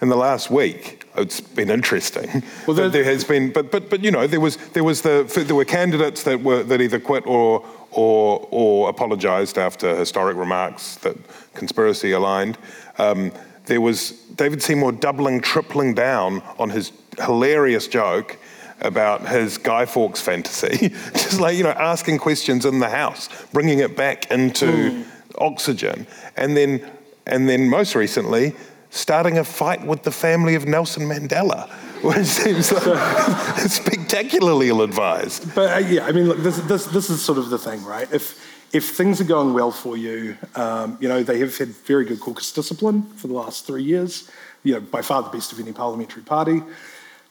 in 0.00 0.08
the 0.08 0.16
last 0.16 0.50
week, 0.50 0.97
it's 1.20 1.40
been 1.40 1.70
interesting. 1.70 2.42
Well, 2.66 2.90
there 2.90 3.04
has 3.04 3.24
been, 3.24 3.50
but 3.50 3.70
but 3.70 3.88
but 3.88 4.04
you 4.04 4.10
know, 4.10 4.26
there 4.26 4.40
was 4.40 4.56
there 4.72 4.84
was 4.84 5.02
the 5.02 5.24
there 5.46 5.56
were 5.56 5.64
candidates 5.64 6.22
that 6.24 6.42
were 6.42 6.62
that 6.64 6.80
either 6.80 7.00
quit 7.00 7.26
or 7.26 7.64
or, 7.90 8.46
or 8.50 8.88
apologised 8.90 9.58
after 9.58 9.96
historic 9.96 10.36
remarks 10.36 10.96
that 10.96 11.16
conspiracy 11.54 12.12
aligned. 12.12 12.58
Um, 12.98 13.32
there 13.66 13.80
was 13.80 14.12
David 14.34 14.62
Seymour 14.62 14.92
doubling, 14.92 15.40
tripling 15.40 15.94
down 15.94 16.42
on 16.58 16.70
his 16.70 16.92
hilarious 17.18 17.86
joke 17.86 18.36
about 18.80 19.26
his 19.26 19.58
Guy 19.58 19.86
Fawkes 19.86 20.20
fantasy, 20.20 20.88
just 21.12 21.40
like, 21.40 21.56
you 21.56 21.64
know, 21.64 21.70
asking 21.70 22.18
questions 22.18 22.64
in 22.64 22.78
the 22.78 22.88
House, 22.88 23.28
bringing 23.52 23.80
it 23.80 23.96
back 23.96 24.30
into 24.30 24.66
mm. 24.66 25.04
oxygen. 25.38 26.06
And 26.36 26.56
then, 26.56 26.88
and 27.26 27.48
then 27.48 27.68
most 27.68 27.94
recently, 27.94 28.54
starting 28.90 29.38
a 29.38 29.44
fight 29.44 29.86
with 29.86 30.02
the 30.02 30.10
family 30.10 30.54
of 30.54 30.66
Nelson 30.66 31.04
Mandela 31.04 31.68
which 32.02 32.26
seems 32.26 32.70
like 32.70 33.58
spectacularly 33.68 34.68
ill-advised. 34.68 35.52
But 35.52 35.72
uh, 35.72 35.78
yeah, 35.78 36.06
I 36.06 36.12
mean, 36.12 36.28
look, 36.28 36.38
this, 36.38 36.58
this, 36.60 36.86
this 36.86 37.10
is 37.10 37.20
sort 37.20 37.38
of 37.38 37.50
the 37.50 37.58
thing, 37.58 37.84
right? 37.84 38.06
If 38.12 38.44
if 38.70 38.90
things 38.96 39.18
are 39.18 39.24
going 39.24 39.54
well 39.54 39.70
for 39.70 39.96
you, 39.96 40.36
um, 40.54 40.98
you 41.00 41.08
know, 41.08 41.22
they 41.22 41.38
have 41.38 41.56
had 41.56 41.68
very 41.68 42.04
good 42.04 42.20
caucus 42.20 42.52
discipline 42.52 43.02
for 43.16 43.26
the 43.26 43.32
last 43.32 43.66
three 43.66 43.82
years. 43.82 44.30
You 44.62 44.74
know, 44.74 44.80
by 44.80 45.02
far 45.02 45.22
the 45.22 45.30
best 45.30 45.52
of 45.52 45.58
any 45.58 45.72
parliamentary 45.72 46.22
party. 46.22 46.62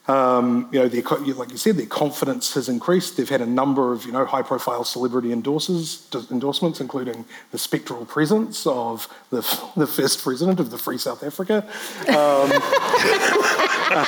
Um, 0.08 0.68
you 0.72 0.78
know, 0.78 0.88
their, 0.88 1.02
like 1.34 1.50
you 1.50 1.58
said, 1.58 1.76
their 1.76 1.86
confidence 1.86 2.54
has 2.54 2.68
increased. 2.68 3.18
They've 3.18 3.28
had 3.28 3.42
a 3.42 3.46
number 3.46 3.92
of, 3.92 4.06
you 4.06 4.12
know, 4.12 4.24
high-profile 4.24 4.84
celebrity 4.84 5.32
endorses, 5.32 6.08
endorsements, 6.30 6.80
including 6.80 7.26
the 7.50 7.58
spectral 7.58 8.06
presence 8.06 8.66
of 8.66 9.06
the, 9.28 9.42
the 9.76 9.86
first 9.86 10.22
president 10.22 10.60
of 10.60 10.70
the 10.70 10.78
Free 10.78 10.96
South 10.96 11.22
Africa. 11.22 11.62
Um, 12.08 12.50
uh, 13.90 14.06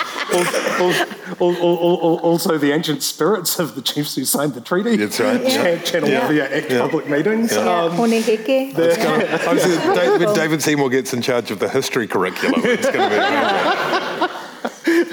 also, 1.38 2.56
the 2.56 2.72
ancient 2.72 3.02
spirits 3.02 3.58
of 3.58 3.74
the 3.74 3.82
chiefs 3.82 4.14
who 4.14 4.24
signed 4.24 4.54
the 4.54 4.62
treaty. 4.62 4.96
That's 4.96 5.20
right. 5.20 5.42
Yeah. 5.42 5.78
Channel 5.82 6.08
yeah. 6.08 6.28
via 6.28 6.56
ACT 6.56 6.70
yeah. 6.70 6.80
public 6.80 7.08
meetings. 7.08 7.52
Yeah. 7.52 7.60
Um, 7.60 7.96
the, 7.96 9.92
David, 9.94 10.34
David 10.34 10.62
Seymour 10.62 10.88
gets 10.88 11.12
in 11.12 11.20
charge 11.20 11.50
of 11.50 11.58
the 11.58 11.68
history 11.68 12.06
curriculum. 12.06 12.62
It's 12.64 12.90
going 12.90 13.10
to 13.10 13.16
be 13.16 14.06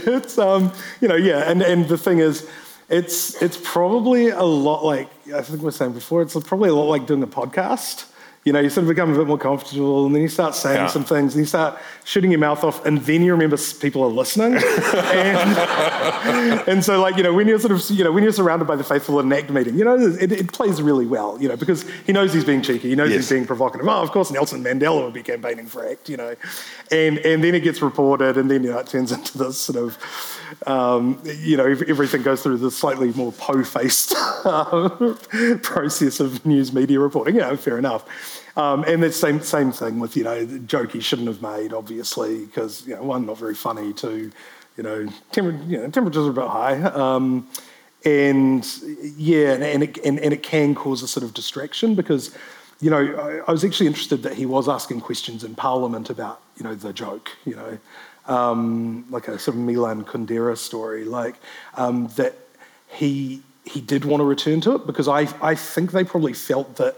it's 0.07 0.37
um, 0.37 0.71
you 1.01 1.07
know, 1.07 1.15
yeah, 1.15 1.49
and, 1.49 1.61
and 1.61 1.87
the 1.87 1.97
thing 1.97 2.19
is, 2.19 2.47
It's 2.89 3.41
it's 3.41 3.57
probably 3.63 4.29
a 4.29 4.43
lot 4.43 4.85
like 4.85 5.09
I 5.35 5.41
think 5.41 5.59
we 5.59 5.65
were 5.65 5.71
saying 5.71 5.93
before. 5.93 6.21
It's 6.21 6.39
probably 6.39 6.69
a 6.69 6.73
lot 6.73 6.89
like 6.89 7.05
doing 7.05 7.21
a 7.21 7.27
podcast 7.27 8.05
you 8.47 8.53
know, 8.53 8.61
you 8.61 8.69
sort 8.69 8.85
of 8.85 8.87
become 8.87 9.13
a 9.13 9.17
bit 9.17 9.27
more 9.27 9.37
comfortable 9.37 10.05
and 10.05 10.15
then 10.15 10.21
you 10.21 10.29
start 10.29 10.55
saying 10.55 10.77
yeah. 10.77 10.87
some 10.87 11.03
things 11.03 11.35
and 11.35 11.41
you 11.41 11.45
start 11.45 11.77
shooting 12.05 12.31
your 12.31 12.39
mouth 12.39 12.63
off 12.63 12.85
and 12.85 12.99
then 12.99 13.21
you 13.21 13.33
remember 13.33 13.57
people 13.81 14.01
are 14.01 14.09
listening. 14.09 14.53
and, 14.93 15.57
and, 16.67 16.83
so 16.83 17.01
like, 17.01 17.17
you 17.17 17.23
know, 17.23 17.33
when 17.33 17.47
you're 17.47 17.59
sort 17.59 17.71
of, 17.71 17.83
you 17.89 18.03
know, 18.03 18.11
when 18.11 18.23
you're 18.23 18.33
surrounded 18.33 18.65
by 18.65 18.75
the 18.75 18.83
faithful 18.83 19.19
in 19.19 19.31
an 19.31 19.37
ACT 19.37 19.49
meeting, 19.49 19.77
you 19.77 19.85
know, 19.85 19.97
it, 19.97 20.31
it 20.31 20.53
plays 20.53 20.81
really 20.81 21.05
well, 21.05 21.41
you 21.41 21.47
know, 21.47 21.55
because 21.55 21.85
he 22.05 22.13
knows 22.13 22.33
he's 22.33 22.45
being 22.45 22.61
cheeky. 22.61 22.89
He 22.89 22.95
knows 22.95 23.09
yes. 23.09 23.17
he's 23.17 23.29
being 23.29 23.45
provocative. 23.45 23.87
Oh, 23.87 24.01
of 24.01 24.11
course, 24.11 24.31
Nelson 24.31 24.63
Mandela 24.63 25.03
would 25.03 25.13
be 25.13 25.23
campaigning 25.23 25.67
for 25.67 25.87
ACT, 25.87 26.09
you 26.09 26.17
know. 26.17 26.35
And, 26.91 27.19
and 27.19 27.43
then 27.43 27.55
it 27.55 27.61
gets 27.61 27.81
reported 27.81 28.37
and 28.37 28.49
then, 28.49 28.63
you 28.63 28.71
know, 28.71 28.79
it 28.79 28.87
turns 28.87 29.11
into 29.17 29.37
this 29.37 29.59
sort 29.59 29.77
of, 29.77 29.97
um, 30.65 31.21
you 31.25 31.57
know, 31.57 31.65
everything 31.65 32.23
goes 32.23 32.43
through 32.43 32.57
the 32.57 32.71
slightly 32.71 33.11
more 33.13 33.31
po-faced 33.33 34.15
process 35.63 36.19
of 36.19 36.45
news 36.45 36.73
media 36.73 36.99
reporting. 36.99 37.35
Yeah, 37.35 37.55
fair 37.55 37.77
enough. 37.77 38.05
Um, 38.57 38.83
and 38.85 39.03
the 39.03 39.11
same 39.11 39.39
same 39.41 39.71
thing 39.71 39.99
with 39.99 40.17
you 40.17 40.23
know 40.23 40.43
the 40.43 40.57
joke 40.57 40.91
he 40.91 40.99
shouldn't 40.99 41.27
have 41.27 41.43
made, 41.43 41.73
obviously, 41.73 42.45
because 42.45 42.85
you 42.87 42.95
know 42.95 43.03
one 43.03 43.27
not 43.27 43.37
very 43.37 43.53
funny, 43.53 43.93
two, 43.93 44.31
you 44.77 44.83
know, 44.83 45.07
temper, 45.31 45.51
you 45.65 45.77
know 45.77 45.89
temperatures 45.89 46.27
are 46.27 46.29
a 46.29 46.33
bit 46.33 46.47
high, 46.47 46.81
um, 46.83 47.47
and 48.05 48.65
yeah, 49.17 49.53
and, 49.53 49.63
and, 49.63 49.83
it, 49.83 49.97
and, 50.05 50.19
and 50.19 50.33
it 50.33 50.43
can 50.43 50.75
cause 50.75 51.01
a 51.01 51.07
sort 51.07 51.23
of 51.23 51.33
distraction 51.33 51.95
because 51.95 52.35
you 52.79 52.89
know, 52.89 52.97
I, 52.97 53.49
I, 53.49 53.51
was 53.51 53.65
actually 53.65 53.87
interested 53.87 54.23
that 54.23 54.35
he 54.35 54.45
was 54.45 54.69
asking 54.69 55.01
questions 55.01 55.43
in 55.43 55.55
Parliament 55.55 56.09
about, 56.09 56.41
you 56.57 56.63
know, 56.63 56.75
the 56.75 56.93
joke, 56.93 57.31
you 57.43 57.55
know, 57.55 57.77
um, 58.27 59.05
like 59.09 59.27
a 59.27 59.39
sort 59.39 59.57
of 59.57 59.63
Milan 59.63 60.03
Kundera 60.03 60.57
story, 60.57 61.03
like 61.03 61.35
um, 61.75 62.07
that 62.17 62.35
he 62.87 63.41
he 63.63 63.81
did 63.81 64.05
want 64.05 64.21
to 64.21 64.25
return 64.25 64.61
to 64.61 64.75
it 64.75 64.85
because 64.85 65.07
I 65.07 65.27
I 65.41 65.55
think 65.55 65.91
they 65.91 66.03
probably 66.03 66.33
felt 66.33 66.75
that 66.75 66.97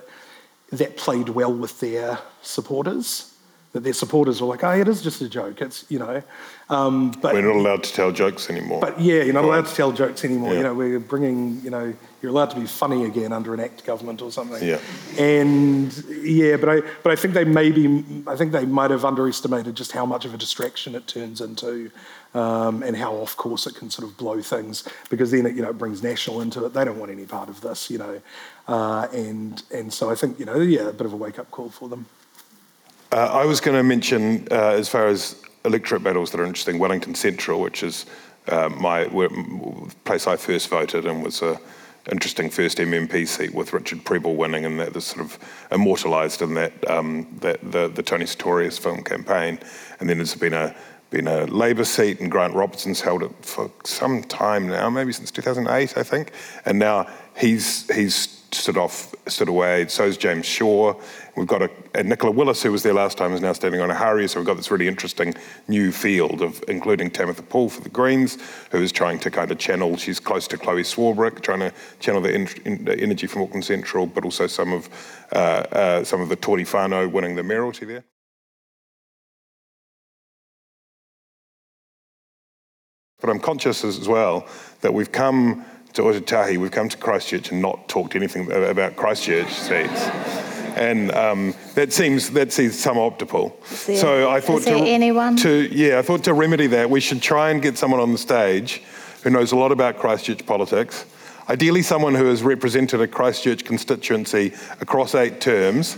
that 0.72 0.98
played 0.98 1.30
well 1.30 1.54
with 1.54 1.80
their 1.80 2.20
supporters. 2.42 3.34
That 3.72 3.84
their 3.84 3.94
supporters 3.94 4.42
were 4.42 4.48
like, 4.48 4.64
"Oh, 4.64 4.72
it 4.72 4.88
is 4.88 5.02
just 5.02 5.22
a 5.22 5.30
joke." 5.30 5.62
It's 5.62 5.86
you 5.90 6.00
know, 6.00 6.24
um, 6.70 7.12
but 7.22 7.34
we're 7.34 7.42
not 7.42 7.56
allowed 7.56 7.84
to 7.84 7.94
tell 7.94 8.12
jokes 8.12 8.50
anymore. 8.50 8.80
But 8.80 9.00
yeah, 9.00 9.24
you're 9.24 9.34
not 9.34 9.42
right. 9.42 9.48
allowed 9.48 9.66
to 9.68 9.76
tell 9.76 9.92
jokes 9.92 10.24
anymore. 10.24 10.52
Yeah. 10.52 10.58
You 10.58 10.64
know, 10.64 10.74
we're 10.74 11.00
bringing 11.00 11.62
you 11.62 11.70
know, 11.70 11.94
you're 12.22 12.32
allowed 12.32 12.52
to 12.52 12.60
be 12.60 12.68
funny 12.68 13.06
again 13.06 13.34
under 13.34 13.54
an 13.54 13.60
ACT 13.60 13.86
government 13.86 14.22
or 14.22 14.32
something. 14.32 14.66
Yeah. 14.68 14.80
And 15.18 15.92
yeah, 16.22 16.58
but 16.58 16.70
I 16.70 16.82
but 17.04 17.12
I 17.12 17.16
think 17.16 17.34
they 17.34 17.44
maybe 17.44 18.04
I 18.28 18.36
think 18.36 18.52
they 18.52 18.66
might 18.66 18.92
have 18.92 19.04
underestimated 19.04 19.76
just 19.76 19.92
how 19.92 20.06
much 20.06 20.26
of 20.26 20.34
a 20.34 20.38
distraction 20.38 20.96
it 20.96 21.08
turns 21.08 21.42
into 21.42 21.92
um, 22.34 22.84
and 22.84 22.96
how 22.96 23.14
off 23.16 23.36
course 23.36 23.66
it 23.66 23.76
can 23.76 23.90
sort 23.90 24.08
of 24.08 24.18
blow 24.18 24.42
things 24.42 24.88
because 25.10 25.32
then 25.32 25.46
it, 25.46 25.56
you 25.56 25.62
know, 25.62 25.70
it 25.70 25.78
brings 25.78 26.04
national 26.04 26.42
into 26.42 26.66
it. 26.66 26.74
They 26.74 26.86
don't 26.86 27.00
want 27.00 27.12
any 27.12 27.26
part 27.26 27.50
of 27.50 27.62
this, 27.62 27.90
you 27.90 27.98
know. 27.98 28.22
Uh, 28.68 29.08
and, 29.14 29.64
and 29.74 29.92
so 29.92 30.10
I 30.10 30.16
think, 30.16 30.40
you 30.40 30.46
know, 30.46 30.60
yeah, 30.60 30.90
a 30.90 30.94
bit 30.94 31.08
of 31.08 31.14
a 31.14 31.18
wake 31.18 31.40
up 31.40 31.50
call 31.52 31.70
for 31.70 31.90
them. 31.90 32.06
Uh, 33.12 33.16
I 33.16 33.46
was 33.46 33.60
going 33.60 33.76
to 33.76 33.84
mention, 33.84 34.48
uh, 34.52 34.70
as 34.70 34.88
far 34.88 35.08
as 35.08 35.42
electorate 35.66 36.04
battles 36.04 36.32
that 36.32 36.40
are 36.40 36.46
interesting, 36.46 36.80
Wellington 36.80 37.16
Central, 37.16 37.62
which 37.62 37.84
is 37.84 38.06
uh, 38.48 38.70
my 38.70 39.06
place 40.06 40.28
I 40.28 40.38
first 40.38 40.70
voted 40.70 41.06
and 41.06 41.24
was 41.24 41.42
a 41.42 41.60
interesting 42.12 42.50
first 42.50 42.78
MMP 42.78 43.28
seat 43.28 43.54
with 43.54 43.74
Richard 43.74 44.04
Prebble 44.04 44.36
winning, 44.36 44.66
and 44.66 44.80
that 44.80 44.94
was 44.94 45.06
sort 45.06 45.22
of 45.22 45.38
immortalised 45.72 46.42
in 46.42 46.54
that, 46.56 46.90
um, 46.90 47.28
that 47.42 47.60
the, 47.72 47.88
the 47.88 48.02
Tony 48.02 48.26
Sutorius 48.26 48.80
film 48.80 49.04
campaign. 49.04 49.60
And 50.00 50.10
then 50.10 50.18
there's 50.18 50.36
been 50.36 50.54
a 50.54 50.76
been 51.10 51.28
a 51.28 51.46
Labour 51.46 51.86
seat, 51.86 52.20
and 52.20 52.30
Grant 52.30 52.54
Robertson's 52.54 53.02
held 53.02 53.24
it 53.24 53.32
for 53.42 53.72
some 53.84 54.22
time 54.24 54.68
now, 54.68 54.92
maybe 54.92 55.12
since 55.12 55.32
2008, 55.32 55.98
I 55.98 56.04
think. 56.04 56.32
And 56.66 56.78
now 56.78 57.08
he's 57.36 57.92
he's 57.94 58.39
stood 58.52 58.78
off, 58.78 59.14
stood 59.28 59.50
away. 59.50 59.88
So 59.88 60.06
is 60.06 60.18
James 60.18 60.46
Shaw. 60.46 60.94
We've 61.36 61.48
got 61.48 61.62
a, 61.62 61.70
a 61.96 62.04
Nicola 62.04 62.32
Willis, 62.32 62.62
who 62.64 62.72
was 62.72 62.84
there 62.84 62.94
last 62.94 63.18
time, 63.18 63.34
is 63.34 63.42
now 63.42 63.54
standing 63.54 63.82
on 63.82 63.92
a 63.92 63.94
Ōhāriu. 63.94 64.30
So 64.30 64.40
we've 64.40 64.48
got 64.48 64.58
this 64.58 64.72
really 64.72 64.88
interesting 64.88 65.34
new 65.68 65.92
field 65.92 66.42
of 66.42 66.64
including 66.68 67.12
Tamatha 67.12 67.48
Paul 67.48 67.70
for 67.70 67.82
the 67.82 67.90
Greens, 67.90 68.38
who 68.72 68.82
is 68.82 68.92
trying 68.92 69.20
to 69.20 69.32
kind 69.32 69.52
of 69.52 69.58
channel. 69.58 69.96
She's 69.98 70.20
close 70.20 70.48
to 70.50 70.58
Chloe 70.58 70.84
Swarbrick, 70.84 71.42
trying 71.42 71.60
to 71.60 71.74
channel 72.00 72.22
the, 72.22 72.34
in, 72.34 72.48
in, 72.66 72.86
the 72.86 73.00
energy 73.00 73.28
from 73.28 73.44
Auckland 73.44 73.66
Central, 73.66 74.06
but 74.06 74.26
also 74.26 74.48
some 74.48 74.74
of 74.74 74.90
uh, 75.32 75.36
uh, 75.36 76.04
some 76.04 76.22
of 76.22 76.30
the 76.30 76.36
Tory 76.36 76.66
Whanau 76.66 77.12
winning 77.12 77.36
the 77.36 77.44
mayoralty 77.44 77.86
there. 77.86 78.04
But 83.22 83.30
I'm 83.30 83.40
conscious 83.40 83.84
as 83.84 84.08
well 84.08 84.48
that 84.82 84.94
we've 84.94 85.12
come 85.12 85.66
to 85.94 86.02
Ōtautahi, 86.04 86.58
we've 86.58 86.72
come 86.72 86.90
to 86.90 86.98
Christchurch 86.98 87.52
and 87.52 87.62
not 87.62 87.88
talked 87.88 88.16
anything 88.16 88.52
about 88.52 88.96
Christchurch 88.96 89.52
seats. 89.52 90.08
And 90.76 91.12
um, 91.12 91.56
that 91.76 91.92
seems 91.92 92.30
that 92.32 92.54
seems 92.54 92.74
suboptimal. 92.74 93.86
There, 93.86 93.98
so 93.98 94.30
I 94.30 94.40
thought 94.40 94.62
to, 94.64 94.72
anyone? 94.72 95.36
to 95.38 95.68
yeah, 95.76 96.00
I 96.00 96.02
thought 96.04 96.24
to 96.26 96.34
remedy 96.34 96.68
that 96.68 96.90
we 96.90 97.00
should 97.00 97.22
try 97.22 97.50
and 97.50 97.62
get 97.62 97.78
someone 97.78 98.00
on 98.00 98.12
the 98.12 98.18
stage 98.18 98.82
who 99.24 99.30
knows 99.30 99.52
a 99.52 99.56
lot 99.56 99.72
about 99.72 99.98
Christchurch 99.98 100.46
politics. 100.46 101.06
Ideally, 101.50 101.82
someone 101.82 102.14
who 102.14 102.26
has 102.26 102.44
represented 102.44 103.02
a 103.02 103.08
Christchurch 103.08 103.66
constituency 103.66 104.54
across 104.80 105.16
eight 105.16 105.42
terms 105.42 105.98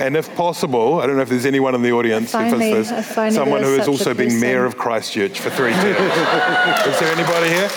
and 0.00 0.16
if 0.16 0.34
possible, 0.34 1.00
I 1.00 1.06
don't 1.06 1.16
know 1.16 1.22
if 1.22 1.28
there's 1.28 1.46
anyone 1.46 1.74
in 1.74 1.82
the 1.82 1.92
audience 1.92 2.32
finally, 2.32 2.72
this, 2.72 3.14
someone 3.34 3.62
who 3.62 3.78
has 3.78 3.86
also 3.86 4.12
been 4.12 4.40
mayor 4.40 4.64
of 4.64 4.76
Christchurch 4.76 5.38
for 5.38 5.50
three 5.50 5.72
terms. 5.72 5.98
Is 6.86 7.00
there 7.00 7.14
anybody 7.14 7.48
here? 7.48 7.70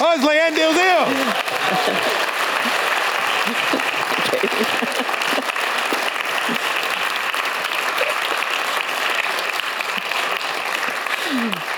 Oh, 0.00 0.14
it's 0.14 0.24
Lianne 0.24 0.54
Dalziel. 0.54 1.06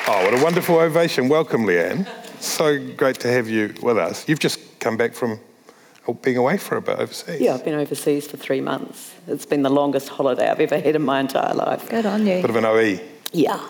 oh, 0.06 0.24
what 0.24 0.34
a 0.38 0.44
wonderful 0.44 0.78
ovation. 0.80 1.30
Welcome, 1.30 1.64
Leanne. 1.64 2.06
So 2.40 2.78
great 2.94 3.18
to 3.20 3.28
have 3.28 3.48
you 3.48 3.72
with 3.80 3.96
us. 3.96 4.28
You've 4.28 4.38
just 4.38 4.60
come 4.80 4.98
back 4.98 5.14
from 5.14 5.40
oh, 6.06 6.12
being 6.12 6.36
away 6.36 6.58
for 6.58 6.76
a 6.76 6.82
bit 6.82 6.98
overseas. 6.98 7.40
Yeah, 7.40 7.54
I've 7.54 7.64
been 7.64 7.72
overseas 7.72 8.26
for 8.26 8.36
three 8.36 8.60
months. 8.60 9.14
It's 9.28 9.46
been 9.46 9.62
the 9.62 9.70
longest 9.70 10.10
holiday 10.10 10.50
I've 10.50 10.60
ever 10.60 10.78
had 10.78 10.94
in 10.94 11.02
my 11.02 11.20
entire 11.20 11.54
life. 11.54 11.88
Good 11.88 12.04
on 12.04 12.26
you. 12.26 12.42
Bit 12.42 12.50
of 12.50 12.56
an 12.56 12.66
OE. 12.66 13.00
Yeah. 13.32 13.66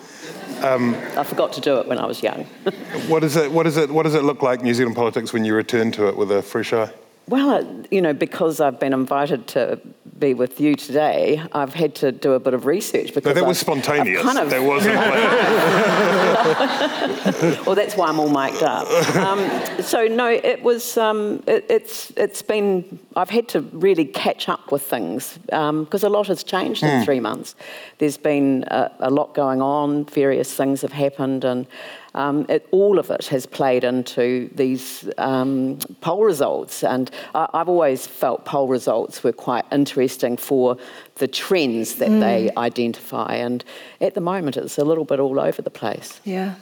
Um, 0.62 0.94
I 1.16 1.24
forgot 1.24 1.52
to 1.54 1.60
do 1.60 1.78
it 1.78 1.88
when 1.88 1.98
I 1.98 2.06
was 2.06 2.22
young. 2.22 2.44
what, 3.08 3.24
is 3.24 3.36
it, 3.36 3.50
what, 3.50 3.66
is 3.66 3.76
it, 3.76 3.90
what 3.90 4.02
does 4.02 4.14
it 4.14 4.24
look 4.24 4.42
like, 4.42 4.62
New 4.62 4.74
Zealand 4.74 4.96
politics, 4.96 5.32
when 5.32 5.44
you 5.44 5.54
return 5.54 5.90
to 5.92 6.08
it 6.08 6.16
with 6.16 6.30
a 6.30 6.42
fresh 6.42 6.72
eye? 6.72 6.92
Well, 7.30 7.64
you 7.92 8.02
know, 8.02 8.12
because 8.12 8.60
I've 8.60 8.80
been 8.80 8.92
invited 8.92 9.46
to 9.48 9.80
be 10.18 10.34
with 10.34 10.60
you 10.60 10.74
today, 10.74 11.40
I've 11.52 11.74
had 11.74 11.94
to 11.96 12.10
do 12.10 12.32
a 12.32 12.40
bit 12.40 12.54
of 12.54 12.66
research 12.66 13.14
because 13.14 13.36
no, 13.36 13.40
that 13.40 13.46
was 13.46 13.56
spontaneous. 13.56 14.20
Kind 14.20 14.36
of... 14.36 14.50
That 14.50 14.64
wasn't. 14.64 14.96
well, 17.66 17.76
that's 17.76 17.96
why 17.96 18.08
I'm 18.08 18.18
all 18.18 18.28
mic'd 18.28 18.64
up. 18.64 18.88
Um, 19.14 19.48
so 19.80 20.08
no, 20.08 20.26
it 20.26 20.60
was. 20.64 20.98
Um, 20.98 21.44
it, 21.46 21.66
it's 21.70 22.10
it's 22.16 22.42
been. 22.42 22.98
I've 23.14 23.30
had 23.30 23.46
to 23.50 23.60
really 23.60 24.06
catch 24.06 24.48
up 24.48 24.72
with 24.72 24.82
things 24.82 25.38
because 25.44 26.04
um, 26.04 26.08
a 26.08 26.08
lot 26.08 26.26
has 26.26 26.42
changed 26.42 26.82
in 26.82 26.98
hmm. 26.98 27.04
three 27.04 27.20
months. 27.20 27.54
There's 27.98 28.18
been 28.18 28.64
a, 28.66 28.90
a 28.98 29.10
lot 29.10 29.34
going 29.34 29.62
on. 29.62 30.06
Various 30.06 30.52
things 30.52 30.82
have 30.82 30.92
happened, 30.92 31.44
and 31.44 31.68
um, 32.14 32.46
it, 32.48 32.66
all 32.70 32.98
of 32.98 33.10
it 33.10 33.26
has 33.26 33.46
played 33.46 33.84
into 33.84 34.50
these 34.54 35.08
um, 35.18 35.78
poll 36.00 36.24
results. 36.24 36.82
And 36.82 37.10
I, 37.34 37.48
have 37.54 37.68
always 37.68 38.06
felt 38.06 38.44
poll 38.44 38.68
results 38.68 39.22
were 39.22 39.32
quite 39.32 39.64
interesting 39.70 40.36
for 40.36 40.76
the 41.16 41.28
trends 41.28 41.96
that 41.96 42.08
mm. 42.08 42.20
they 42.20 42.50
identify. 42.56 43.34
And 43.34 43.64
at 44.00 44.14
the 44.14 44.20
moment, 44.20 44.56
it's 44.56 44.78
a 44.78 44.84
little 44.84 45.04
bit 45.04 45.20
all 45.20 45.38
over 45.38 45.62
the 45.62 45.70
place. 45.70 46.20
Yeah. 46.24 46.54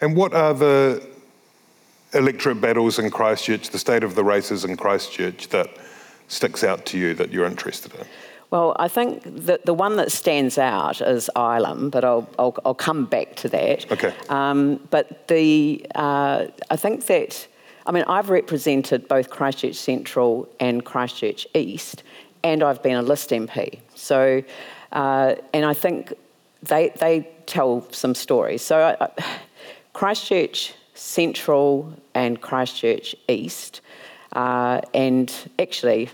And 0.00 0.16
what 0.16 0.32
are 0.32 0.54
the 0.54 1.04
electorate 2.14 2.60
battles 2.60 2.98
in 2.98 3.10
Christchurch, 3.10 3.70
the 3.70 3.78
state 3.78 4.04
of 4.04 4.14
the 4.14 4.24
races 4.24 4.64
in 4.64 4.76
Christchurch 4.76 5.48
that 5.48 5.68
sticks 6.28 6.62
out 6.62 6.86
to 6.86 6.98
you 6.98 7.14
that 7.14 7.32
you're 7.32 7.46
interested 7.46 7.94
in? 7.94 8.06
Well, 8.50 8.74
I 8.78 8.88
think 8.88 9.22
that 9.24 9.66
the 9.66 9.74
one 9.74 9.96
that 9.96 10.10
stands 10.10 10.56
out 10.56 11.02
is 11.02 11.28
Ilam, 11.36 11.90
but 11.90 12.02
I'll, 12.04 12.28
I'll, 12.38 12.56
I'll 12.64 12.74
come 12.74 13.04
back 13.04 13.36
to 13.36 13.48
that. 13.50 13.90
Okay. 13.92 14.14
Um, 14.30 14.80
but 14.90 15.28
the 15.28 15.84
uh, 15.94 16.46
I 16.70 16.76
think 16.76 17.06
that 17.06 17.46
I 17.84 17.92
mean 17.92 18.04
I've 18.04 18.30
represented 18.30 19.06
both 19.06 19.28
Christchurch 19.28 19.74
Central 19.74 20.48
and 20.60 20.82
Christchurch 20.82 21.46
East, 21.54 22.02
and 22.42 22.62
I've 22.62 22.82
been 22.82 22.96
a 22.96 23.02
list 23.02 23.30
MP. 23.30 23.80
So, 23.94 24.42
uh, 24.92 25.34
and 25.52 25.66
I 25.66 25.74
think 25.74 26.14
they 26.62 26.88
they 27.00 27.28
tell 27.44 27.86
some 27.92 28.14
stories. 28.14 28.62
So, 28.62 28.78
uh, 28.78 29.08
Christchurch 29.92 30.72
Central 30.94 31.92
and 32.14 32.40
Christchurch 32.40 33.14
East, 33.28 33.82
uh, 34.32 34.80
and 34.94 35.30
actually 35.58 36.08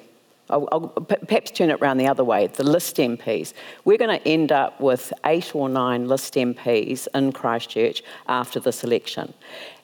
I'll, 0.51 0.69
I'll 0.71 0.81
perhaps 0.81 1.51
turn 1.51 1.71
it 1.71 1.81
around 1.81 1.97
the 1.97 2.07
other 2.07 2.25
way, 2.25 2.47
the 2.47 2.65
list 2.65 2.97
MPs. 2.97 3.55
We're 3.85 3.97
going 3.97 4.19
to 4.19 4.29
end 4.29 4.53
up 4.53 4.79
with 4.81 5.13
eight 5.25 5.55
or 5.55 5.69
nine 5.69 6.07
list 6.07 6.35
MPs 6.35 7.09
in 7.15 7.33
Christchurch 7.33 8.03
after 8.29 8.61
this 8.61 8.85
election. 8.85 9.33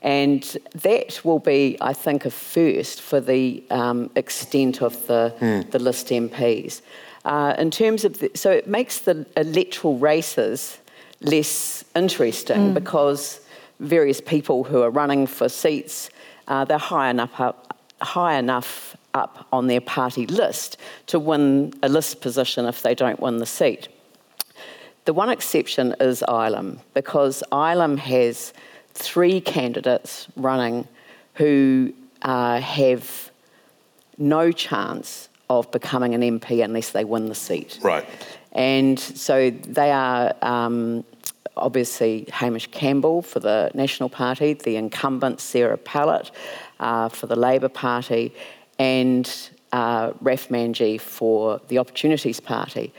And 0.03 0.42
that 0.75 1.25
will 1.25 1.38
be, 1.38 1.79
I 1.81 1.92
think, 1.92 2.27
a 2.27 2.31
first 2.31 3.01
for 3.01 3.20
the 3.20 3.62
um, 3.70 4.11
extent 4.16 4.83
of 4.83 5.07
the, 5.07 5.35
mm. 5.40 5.70
the 5.70 5.79
list 5.79 6.09
MPs. 6.09 6.83
Uh, 7.25 7.55
in 7.59 7.70
terms 7.70 8.05
of, 8.05 8.18
the, 8.18 8.31
so 8.35 8.51
it 8.51 8.66
makes 8.66 9.01
the 9.01 9.27
electoral 9.37 9.99
races 9.99 10.79
less 11.20 11.85
interesting 11.94 12.70
mm. 12.70 12.75
because 12.75 13.40
various 13.79 14.20
people 14.20 14.64
who 14.64 14.83
are 14.83 14.90
running 14.90 15.27
for 15.27 15.49
seats, 15.49 16.11
uh, 16.49 16.64
they're 16.64 16.79
high 16.79 17.11
enough 17.11 17.40
up, 17.40 17.79
high 18.01 18.38
enough 18.38 18.96
up 19.14 19.46
on 19.53 19.66
their 19.66 19.81
party 19.81 20.27
list 20.27 20.77
to 21.07 21.18
win 21.18 21.73
a 21.83 21.88
list 21.88 22.20
position 22.20 22.66
if 22.66 22.83
they 22.83 22.94
don't 22.94 23.20
win 23.20 23.38
the 23.38 23.46
seat. 23.46 23.88
The 25.05 25.14
one 25.14 25.31
exception 25.31 25.94
is 26.01 26.23
Ilam, 26.29 26.79
because 26.94 27.42
Ilam 27.51 27.99
has 27.99 28.53
three 28.94 29.40
candidates 29.40 30.29
running 30.37 30.87
who 31.35 31.92
uh, 32.23 32.61
have 32.61 33.31
no 34.18 34.53
chance 34.53 35.29
of 35.49 35.70
becoming 35.73 36.14
an 36.14 36.20
MP 36.20 36.62
unless 36.62 36.90
they 36.90 37.05
win 37.05 37.27
the 37.27 37.35
seat. 37.35 37.79
Right. 37.83 38.07
And 38.53 38.99
so 38.99 39.51
they 39.51 39.90
are 39.90 40.35
um, 40.42 41.05
obviously 41.57 42.27
Hamish 42.33 42.68
Campbell 42.68 43.23
for 43.23 43.40
the 43.40 43.70
National 43.75 44.09
Party, 44.09 44.55
the 44.55 44.77
incumbent 44.77 45.40
Sarah 45.40 45.79
Pallett 45.79 46.31
uh, 46.79 47.09
for 47.09 47.27
the 47.27 47.37
Labour 47.37 47.68
Party, 47.68 48.33
and 48.81 49.51
uh, 49.73 50.12
Raf 50.23 50.49
Manji 50.49 50.99
for 50.99 51.61
the 51.69 51.79
Opportunities 51.79 52.40
Party. 52.40 52.93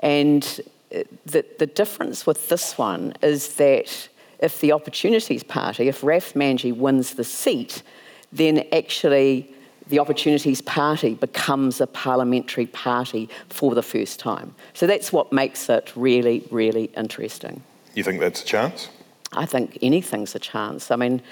And 0.00 0.60
uh, 0.94 1.04
the, 1.24 1.44
the 1.60 1.66
difference 1.66 2.26
with 2.26 2.48
this 2.48 2.76
one 2.76 3.14
is 3.22 3.54
that 3.54 4.08
if 4.40 4.60
the 4.60 4.72
Opportunities 4.72 5.44
Party, 5.44 5.86
if 5.86 6.02
Raf 6.02 6.34
Manji 6.34 6.76
wins 6.76 7.14
the 7.14 7.22
seat, 7.22 7.84
then 8.32 8.66
actually 8.72 9.48
the 9.86 10.00
Opportunities 10.00 10.60
Party 10.62 11.14
becomes 11.14 11.80
a 11.80 11.86
parliamentary 11.86 12.66
party 12.66 13.28
for 13.48 13.76
the 13.76 13.82
first 13.82 14.18
time. 14.18 14.52
So 14.74 14.88
that's 14.88 15.12
what 15.12 15.32
makes 15.32 15.68
it 15.68 15.92
really, 15.94 16.44
really 16.50 16.90
interesting. 16.96 17.62
You 17.94 18.02
think 18.02 18.18
that's 18.18 18.42
a 18.42 18.46
chance? 18.46 18.88
I 19.32 19.46
think 19.46 19.78
anything's 19.80 20.34
a 20.34 20.40
chance. 20.40 20.90
I 20.90 20.96
mean, 20.96 21.22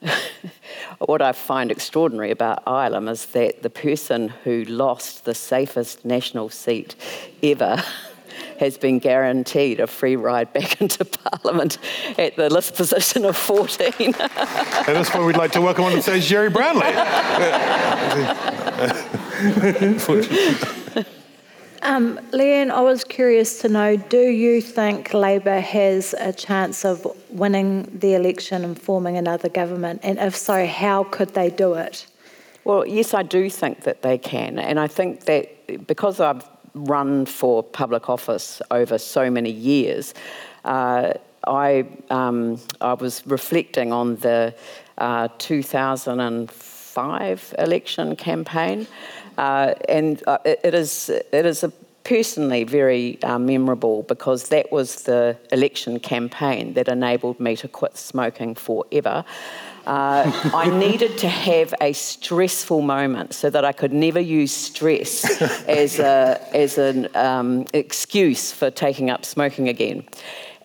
what 0.98 1.22
I 1.22 1.32
find 1.32 1.70
extraordinary 1.70 2.30
about 2.30 2.64
Ilam 2.64 3.08
is 3.08 3.26
that 3.26 3.62
the 3.62 3.70
person 3.70 4.28
who 4.44 4.64
lost 4.64 5.24
the 5.24 5.34
safest 5.34 6.04
national 6.04 6.48
seat 6.50 6.94
ever 7.42 7.82
has 8.60 8.76
been 8.78 8.98
guaranteed 8.98 9.80
a 9.80 9.86
free 9.86 10.16
ride 10.16 10.52
back 10.52 10.80
into 10.80 11.04
Parliament 11.04 11.78
at 12.16 12.36
the 12.36 12.50
list 12.50 12.74
position 12.74 13.24
of 13.24 13.36
14. 13.36 14.14
at 14.14 14.86
this 14.86 15.10
point, 15.10 15.24
we'd 15.26 15.36
like 15.36 15.52
to 15.52 15.60
welcome 15.60 15.84
on 15.84 15.92
the 15.92 16.02
stage 16.02 16.26
Gerry 16.26 16.50
Brownlee. 16.50 16.92
Um, 21.82 22.18
Lianne, 22.32 22.70
I 22.70 22.80
was 22.80 23.04
curious 23.04 23.60
to 23.60 23.68
know 23.68 23.96
do 23.96 24.20
you 24.20 24.60
think 24.60 25.14
Labour 25.14 25.60
has 25.60 26.12
a 26.18 26.32
chance 26.32 26.84
of 26.84 27.06
winning 27.30 27.84
the 28.00 28.14
election 28.14 28.64
and 28.64 28.76
forming 28.80 29.16
another 29.16 29.48
government? 29.48 30.00
And 30.02 30.18
if 30.18 30.34
so, 30.34 30.66
how 30.66 31.04
could 31.04 31.34
they 31.34 31.50
do 31.50 31.74
it? 31.74 32.08
Well, 32.64 32.84
yes, 32.86 33.14
I 33.14 33.22
do 33.22 33.48
think 33.48 33.84
that 33.84 34.02
they 34.02 34.18
can. 34.18 34.58
And 34.58 34.80
I 34.80 34.88
think 34.88 35.26
that 35.26 35.86
because 35.86 36.18
I've 36.20 36.44
run 36.74 37.24
for 37.26 37.62
public 37.62 38.10
office 38.10 38.60
over 38.70 38.98
so 38.98 39.30
many 39.30 39.50
years, 39.50 40.14
uh, 40.64 41.12
I, 41.46 41.86
um, 42.10 42.58
I 42.80 42.94
was 42.94 43.24
reflecting 43.26 43.92
on 43.92 44.16
the 44.16 44.54
uh, 44.98 45.28
2005 45.38 47.54
election 47.58 48.16
campaign. 48.16 48.88
Uh, 49.38 49.74
and 49.88 50.22
uh, 50.26 50.36
it, 50.44 50.60
it 50.64 50.74
is 50.74 51.08
it 51.08 51.46
is 51.46 51.62
a 51.62 51.72
personally 52.02 52.64
very 52.64 53.22
uh, 53.22 53.38
memorable 53.38 54.02
because 54.04 54.48
that 54.48 54.72
was 54.72 55.04
the 55.04 55.36
election 55.52 56.00
campaign 56.00 56.74
that 56.74 56.88
enabled 56.88 57.38
me 57.38 57.54
to 57.54 57.68
quit 57.68 57.96
smoking 57.96 58.54
forever. 58.54 59.24
Uh, 59.86 60.50
I 60.54 60.70
needed 60.86 61.18
to 61.18 61.28
have 61.28 61.72
a 61.80 61.92
stressful 61.92 62.82
moment 62.82 63.32
so 63.32 63.48
that 63.50 63.64
I 63.64 63.72
could 63.72 63.92
never 63.92 64.20
use 64.20 64.52
stress 64.52 65.40
as, 65.68 65.98
a, 65.98 66.40
as 66.52 66.78
an 66.78 67.08
um, 67.14 67.64
excuse 67.72 68.52
for 68.52 68.70
taking 68.70 69.08
up 69.08 69.24
smoking 69.24 69.68
again. 69.68 70.04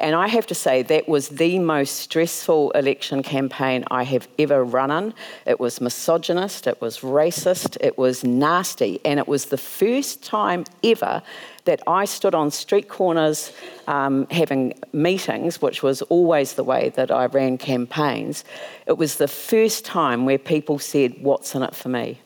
And 0.04 0.18
I 0.18 0.28
have 0.28 0.46
to 0.48 0.54
say, 0.54 0.82
that 0.82 1.08
was 1.08 1.30
the 1.30 1.60
most 1.60 1.96
stressful 1.96 2.72
election 2.72 3.24
campaign 3.24 3.86
I 3.90 4.04
have 4.04 4.28
ever 4.38 4.62
run 4.62 4.92
in. 4.92 5.14
It 5.46 5.62
was 5.62 5.80
misogynist, 5.80 6.68
it 6.68 6.82
was 6.82 7.00
racist, 7.00 7.78
it 7.80 7.98
was 7.98 8.22
nasty, 8.22 9.00
and 9.06 9.18
it 9.18 9.30
was 9.30 9.46
the 9.46 9.58
first 9.58 10.22
time 10.22 10.66
ever 10.84 11.24
that 11.64 11.82
I 11.88 12.04
stood 12.04 12.36
on 12.36 12.52
street 12.52 12.90
corners 12.90 13.54
um, 13.88 14.28
having 14.30 14.74
meetings, 14.92 15.62
which 15.62 15.82
was 15.82 16.02
always 16.02 16.56
the 16.56 16.66
way 16.66 16.90
that 16.98 17.10
I 17.10 17.28
ran 17.28 17.58
campaigns. 17.58 18.44
It 18.86 18.98
was 18.98 19.16
the 19.16 19.30
first 19.30 19.86
time 19.86 20.26
where 20.26 20.38
people 20.38 20.80
said, 20.80 21.16
What's 21.22 21.56
in 21.56 21.64
it 21.64 21.74
for 21.74 21.88
me? 21.88 22.20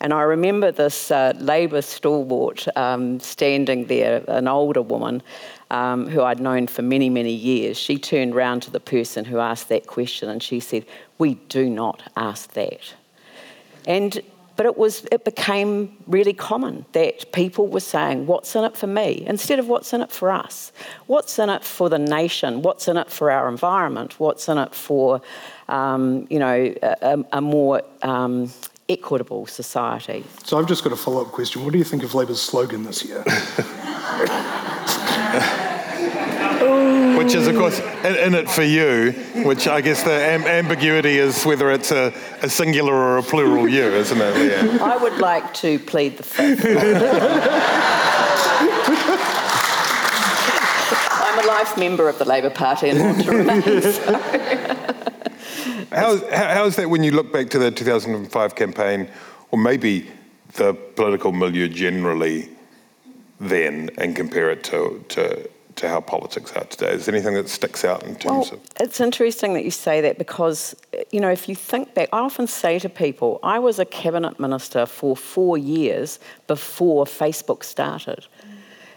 And 0.00 0.12
I 0.12 0.22
remember 0.22 0.70
this 0.72 1.10
uh, 1.10 1.32
Labour 1.38 1.82
stalwart 1.82 2.66
um, 2.76 3.20
standing 3.20 3.86
there, 3.86 4.24
an 4.28 4.48
older 4.48 4.82
woman, 4.82 5.22
um, 5.70 6.08
who 6.08 6.22
I'd 6.22 6.40
known 6.40 6.66
for 6.66 6.82
many, 6.82 7.10
many 7.10 7.32
years, 7.32 7.76
she 7.76 7.98
turned 7.98 8.34
round 8.34 8.62
to 8.62 8.70
the 8.70 8.80
person 8.80 9.24
who 9.24 9.38
asked 9.38 9.68
that 9.68 9.86
question 9.86 10.28
and 10.28 10.42
she 10.42 10.60
said, 10.60 10.86
We 11.18 11.34
do 11.34 11.68
not 11.68 12.02
ask 12.16 12.52
that. 12.52 12.94
And 13.86 14.22
but 14.58 14.66
it 14.66 14.76
was 14.76 15.06
it 15.12 15.24
became 15.24 15.96
really 16.08 16.32
common 16.32 16.84
that 16.90 17.30
people 17.32 17.68
were 17.68 17.78
saying 17.78 18.26
what's 18.26 18.56
in 18.56 18.64
it 18.64 18.76
for 18.76 18.88
me? 18.88 19.22
Instead 19.24 19.60
of 19.60 19.68
what's 19.68 19.92
in 19.92 20.02
it 20.02 20.10
for 20.10 20.32
us? 20.32 20.72
What's 21.06 21.38
in 21.38 21.48
it 21.48 21.62
for 21.62 21.88
the 21.88 21.98
nation? 21.98 22.62
What's 22.62 22.88
in 22.88 22.96
it 22.96 23.08
for 23.08 23.30
our 23.30 23.48
environment? 23.48 24.18
What's 24.18 24.48
in 24.48 24.58
it 24.58 24.74
for 24.74 25.22
um, 25.68 26.26
you 26.28 26.40
know 26.40 26.74
a, 26.82 27.24
a 27.32 27.40
more 27.40 27.82
um, 28.02 28.50
equitable 28.88 29.46
society? 29.46 30.24
So 30.42 30.58
i've 30.58 30.66
just 30.66 30.82
got 30.82 30.92
a 30.92 30.96
follow-up 30.96 31.28
question. 31.28 31.62
What 31.62 31.72
do 31.72 31.78
you 31.78 31.84
think 31.84 32.02
of 32.02 32.16
Labour's 32.16 32.42
slogan 32.42 32.82
this 32.82 33.04
year 33.04 33.22
which 37.16 37.34
is, 37.34 37.46
of 37.46 37.56
course, 37.56 37.78
in, 37.80 38.16
in, 38.16 38.34
it 38.34 38.48
for 38.48 38.62
you, 38.62 39.12
which 39.44 39.66
I 39.66 39.80
guess 39.80 40.02
the 40.02 40.12
am- 40.12 40.46
ambiguity 40.46 41.18
is 41.18 41.44
whether 41.44 41.70
it's 41.70 41.90
a, 41.90 42.12
a, 42.42 42.48
singular 42.48 42.94
or 42.94 43.18
a 43.18 43.22
plural 43.22 43.68
you, 43.68 43.82
isn't 43.84 44.18
it, 44.20 44.34
Lianne? 44.34 44.80
I 44.80 44.96
would 44.96 45.18
like 45.18 45.52
to 45.54 45.78
plead 45.80 46.16
the 46.16 46.22
fifth. 46.22 46.64
I'm 51.10 51.44
a 51.44 51.46
life 51.46 51.76
member 51.76 52.08
of 52.08 52.18
the 52.18 52.24
Labour 52.24 52.50
Party 52.50 52.88
and 52.88 53.00
want 53.00 53.24
to 53.24 53.30
remain 53.30 53.62
so. 53.82 54.18
How's, 55.90 56.22
how's 56.30 56.76
that 56.76 56.88
when 56.90 57.02
you 57.02 57.10
look 57.12 57.32
back 57.32 57.50
to 57.50 57.58
the 57.58 57.70
2005 57.70 58.54
campaign, 58.54 59.08
or 59.50 59.58
maybe 59.58 60.10
the 60.54 60.74
political 60.74 61.32
milieu 61.32 61.68
generally 61.68 62.48
then, 63.40 63.90
and 63.98 64.16
compare 64.16 64.50
it 64.50 64.64
to, 64.64 65.04
to 65.10 65.48
to 65.78 65.88
how 65.88 66.00
politics 66.00 66.52
are 66.52 66.64
today? 66.64 66.92
Is 66.92 67.06
there 67.06 67.14
anything 67.14 67.34
that 67.34 67.48
sticks 67.48 67.84
out 67.84 68.02
in 68.02 68.16
terms 68.16 68.50
well, 68.50 68.60
of? 68.60 68.60
It's 68.80 69.00
interesting 69.00 69.54
that 69.54 69.64
you 69.64 69.70
say 69.70 70.00
that 70.00 70.18
because, 70.18 70.74
you 71.10 71.20
know, 71.20 71.30
if 71.30 71.48
you 71.48 71.54
think 71.54 71.94
back, 71.94 72.08
I 72.12 72.18
often 72.18 72.46
say 72.46 72.78
to 72.80 72.88
people, 72.88 73.38
I 73.42 73.58
was 73.58 73.78
a 73.78 73.84
cabinet 73.84 74.38
minister 74.40 74.86
for 74.86 75.16
four 75.16 75.56
years 75.56 76.18
before 76.46 77.04
Facebook 77.04 77.62
started. 77.64 78.26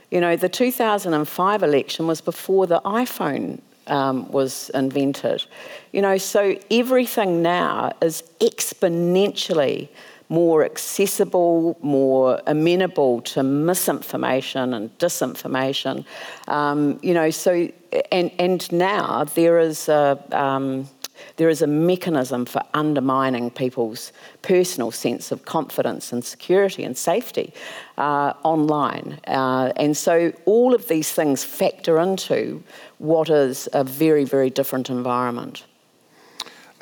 You 0.09 0.19
know, 0.19 0.35
the 0.35 0.49
2005 0.49 1.63
election 1.63 2.07
was 2.07 2.19
before 2.19 2.67
the 2.67 2.81
iPhone 2.81 3.59
um, 3.87 4.29
was 4.31 4.69
invented. 4.73 5.45
You 5.91 6.01
know, 6.01 6.17
so 6.17 6.57
everything 6.69 7.41
now 7.41 7.93
is 8.01 8.23
exponentially 8.39 9.89
more 10.31 10.63
accessible, 10.63 11.77
more 11.81 12.41
amenable 12.47 13.21
to 13.21 13.43
misinformation 13.43 14.73
and 14.73 14.97
disinformation. 14.97 16.05
Um, 16.47 16.99
you 17.03 17.13
know, 17.13 17.29
so 17.29 17.69
and 18.13 18.31
and 18.39 18.71
now 18.71 19.25
there 19.25 19.59
is 19.59 19.89
a 19.89 20.17
um, 20.31 20.87
there 21.35 21.49
is 21.49 21.61
a 21.61 21.67
mechanism 21.67 22.45
for 22.45 22.63
undermining 22.73 23.51
people's 23.51 24.13
personal 24.41 24.89
sense 24.89 25.33
of 25.33 25.43
confidence 25.43 26.13
and 26.13 26.23
security 26.23 26.85
and 26.85 26.97
safety 26.97 27.53
uh, 27.97 28.33
online. 28.43 29.19
Uh, 29.27 29.73
and 29.75 29.97
so 29.97 30.31
all 30.45 30.73
of 30.73 30.87
these 30.87 31.11
things 31.11 31.43
factor 31.43 31.99
into 31.99 32.63
what 32.99 33.29
is 33.29 33.67
a 33.73 33.83
very, 33.83 34.23
very 34.23 34.49
different 34.49 34.89
environment. 34.89 35.65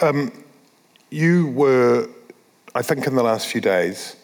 Um, 0.02 0.32
you 1.10 1.48
were 1.48 2.08
I 2.76 2.82
think 2.82 3.08
in 3.08 3.16
the 3.16 3.24
last 3.24 3.48
few 3.48 3.62
days, 3.62 4.16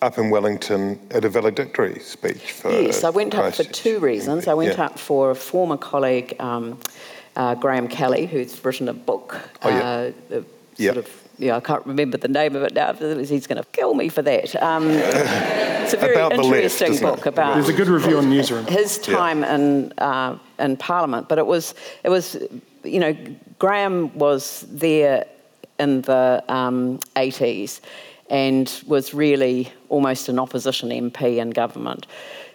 up 0.00 0.18
in 0.18 0.30
Wellington 0.30 0.98
at 1.10 1.24
a 1.24 1.28
valedictory 1.28 1.98
speech 2.00 2.52
for. 2.52 2.70
Yes, 2.70 3.04
I 3.04 3.10
went 3.10 3.34
up 3.34 3.54
for 3.54 3.64
two 3.64 3.98
reasons. 4.00 4.48
I 4.48 4.54
went 4.54 4.76
Yeah. 4.76 4.86
up 4.86 4.98
for 4.98 5.30
a 5.30 5.34
former 5.34 5.76
colleague, 5.76 6.34
um, 6.40 6.78
uh, 7.36 7.54
Graham 7.54 7.88
Kelly, 7.88 8.26
who's 8.26 8.62
written 8.64 8.88
a 8.88 8.92
book. 8.92 9.38
Oh, 9.62 9.68
yeah. 9.68 9.78
uh, 9.80 10.12
the 10.28 10.44
Yeah. 10.76 10.92
Sort 10.94 11.06
of, 11.06 11.12
yeah, 11.38 11.56
I 11.56 11.60
can't 11.60 11.86
remember 11.86 12.18
the 12.18 12.28
name 12.28 12.56
of 12.56 12.62
it 12.62 12.74
now. 12.74 12.92
He's 12.94 13.46
going 13.46 13.62
to 13.62 13.68
kill 13.72 13.94
me 13.94 14.08
for 14.08 14.22
that. 14.22 14.60
Um, 14.62 14.88
it's 14.90 15.94
a 15.94 15.96
very 15.96 16.14
About 16.14 16.32
the 16.32 16.42
left, 16.42 16.54
interesting 16.56 16.94
it? 16.94 17.00
book 17.00 17.26
about 17.26 17.54
There's 17.54 17.68
a 17.68 17.72
good 17.72 17.88
review 17.88 18.18
on 18.18 18.28
Newsroom. 18.28 18.66
his 18.66 18.98
time 18.98 19.44
in 19.44 19.92
uh, 19.98 20.36
in 20.58 20.76
Parliament. 20.76 21.28
But 21.28 21.38
it 21.38 21.46
was 21.46 21.74
it 22.04 22.08
was 22.10 22.36
you 22.84 22.98
know 23.00 23.16
Graham 23.58 24.16
was 24.18 24.64
there 24.68 25.26
in 25.82 26.02
the 26.02 26.42
um, 26.48 26.98
80s 27.16 27.80
and 28.30 28.82
was 28.86 29.12
really 29.12 29.70
almost 29.88 30.28
an 30.28 30.38
opposition 30.38 30.88
MP 30.88 31.36
in 31.38 31.50
government. 31.50 32.06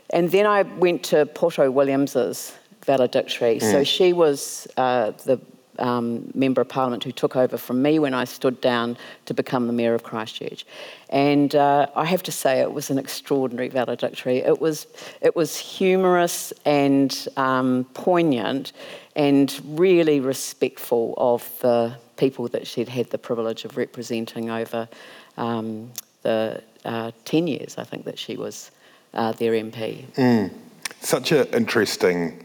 And 0.09 0.31
then 0.31 0.45
I 0.45 0.63
went 0.63 1.03
to 1.11 1.25
Poto 1.25 1.69
Williams's 1.69 2.53
valedictory. 2.85 3.59
So 3.59 3.83
she 3.83 4.13
was 4.13 4.67
uh, 4.77 5.11
the 5.25 5.39
um, 5.79 6.31
member 6.33 6.61
of 6.61 6.69
parliament 6.69 7.03
who 7.03 7.11
took 7.11 7.35
over 7.35 7.57
from 7.57 7.81
me 7.81 7.99
when 7.99 8.13
I 8.13 8.23
stood 8.23 8.59
down 8.61 8.97
to 9.25 9.33
become 9.33 9.67
the 9.67 9.73
mayor 9.73 9.93
of 9.93 10.03
Christchurch. 10.03 10.65
And 11.09 11.53
uh, 11.55 11.87
I 11.95 12.05
have 12.05 12.23
to 12.23 12.31
say, 12.31 12.61
it 12.61 12.71
was 12.71 12.89
an 12.89 12.97
extraordinary 12.97 13.69
valedictory. 13.69 14.37
It 14.37 14.59
was, 14.59 14.87
it 15.21 15.35
was 15.35 15.57
humorous 15.57 16.53
and 16.65 17.27
um, 17.37 17.85
poignant 17.93 18.71
and 19.15 19.53
really 19.65 20.19
respectful 20.19 21.13
of 21.17 21.47
the 21.59 21.97
people 22.17 22.47
that 22.49 22.67
she'd 22.67 22.89
had 22.89 23.09
the 23.11 23.17
privilege 23.17 23.63
of 23.65 23.77
representing 23.77 24.49
over 24.49 24.89
um, 25.37 25.91
the 26.23 26.61
uh, 26.83 27.11
10 27.25 27.47
years, 27.47 27.77
I 27.77 27.83
think, 27.83 28.05
that 28.05 28.19
she 28.19 28.35
was 28.35 28.71
uh, 29.13 29.31
their 29.33 29.53
MP. 29.53 30.51
Such 30.99 31.31
an 31.31 31.47
interesting 31.53 32.43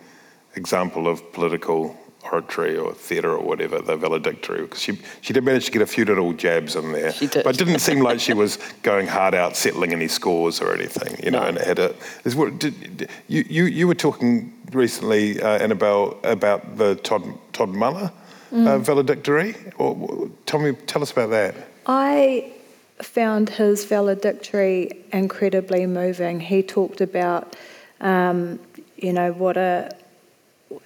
example 0.54 1.08
of 1.08 1.32
political 1.32 1.96
oratory 2.30 2.76
or 2.78 2.94
theatre 2.94 3.32
or 3.32 3.42
whatever, 3.44 3.80
the 3.80 3.96
valedictory, 3.96 4.62
because 4.62 4.80
she, 4.80 4.96
she 5.22 5.32
did 5.32 5.42
manage 5.42 5.64
to 5.66 5.72
get 5.72 5.82
a 5.82 5.86
few 5.86 6.04
little 6.04 6.32
jabs 6.32 6.76
in 6.76 6.92
there. 6.92 7.12
She 7.12 7.26
did. 7.26 7.42
But 7.42 7.56
it 7.60 7.64
didn't 7.64 7.80
seem 7.80 8.00
like 8.00 8.20
she 8.20 8.32
was 8.32 8.58
going 8.82 9.08
hard 9.08 9.34
out 9.34 9.56
settling 9.56 9.92
any 9.92 10.06
scores 10.06 10.60
or 10.60 10.72
anything, 10.72 11.16
you 11.24 11.30
know, 11.32 11.40
No. 11.40 11.46
and 11.48 11.58
it 11.58 11.66
had 11.66 11.78
a... 11.80 11.94
is 12.24 12.36
what- 12.36 12.58
Did, 12.60 12.96
did- 12.98 13.10
you, 13.26 13.44
you, 13.48 13.64
you 13.64 13.88
were 13.88 13.94
talking 13.96 14.52
recently, 14.72 15.42
uh, 15.42 15.58
Annabelle, 15.58 16.16
about 16.22 16.76
the 16.78 16.94
Todd, 16.96 17.24
Todd 17.52 17.70
Muller 17.70 18.12
uh, 18.52 18.78
valedictory. 18.78 19.56
Or, 19.78 20.30
tell, 20.46 20.60
me, 20.60 20.72
tell 20.86 21.02
us 21.02 21.10
about 21.12 21.30
that. 21.30 21.54
I 21.86 22.52
found 23.00 23.48
his 23.50 23.84
valedictory 23.84 25.04
incredibly 25.12 25.86
moving. 25.86 26.40
He 26.40 26.62
talked 26.62 27.00
about, 27.00 27.56
um, 28.00 28.60
you 28.96 29.12
know, 29.12 29.32
what 29.32 29.56
a 29.56 29.90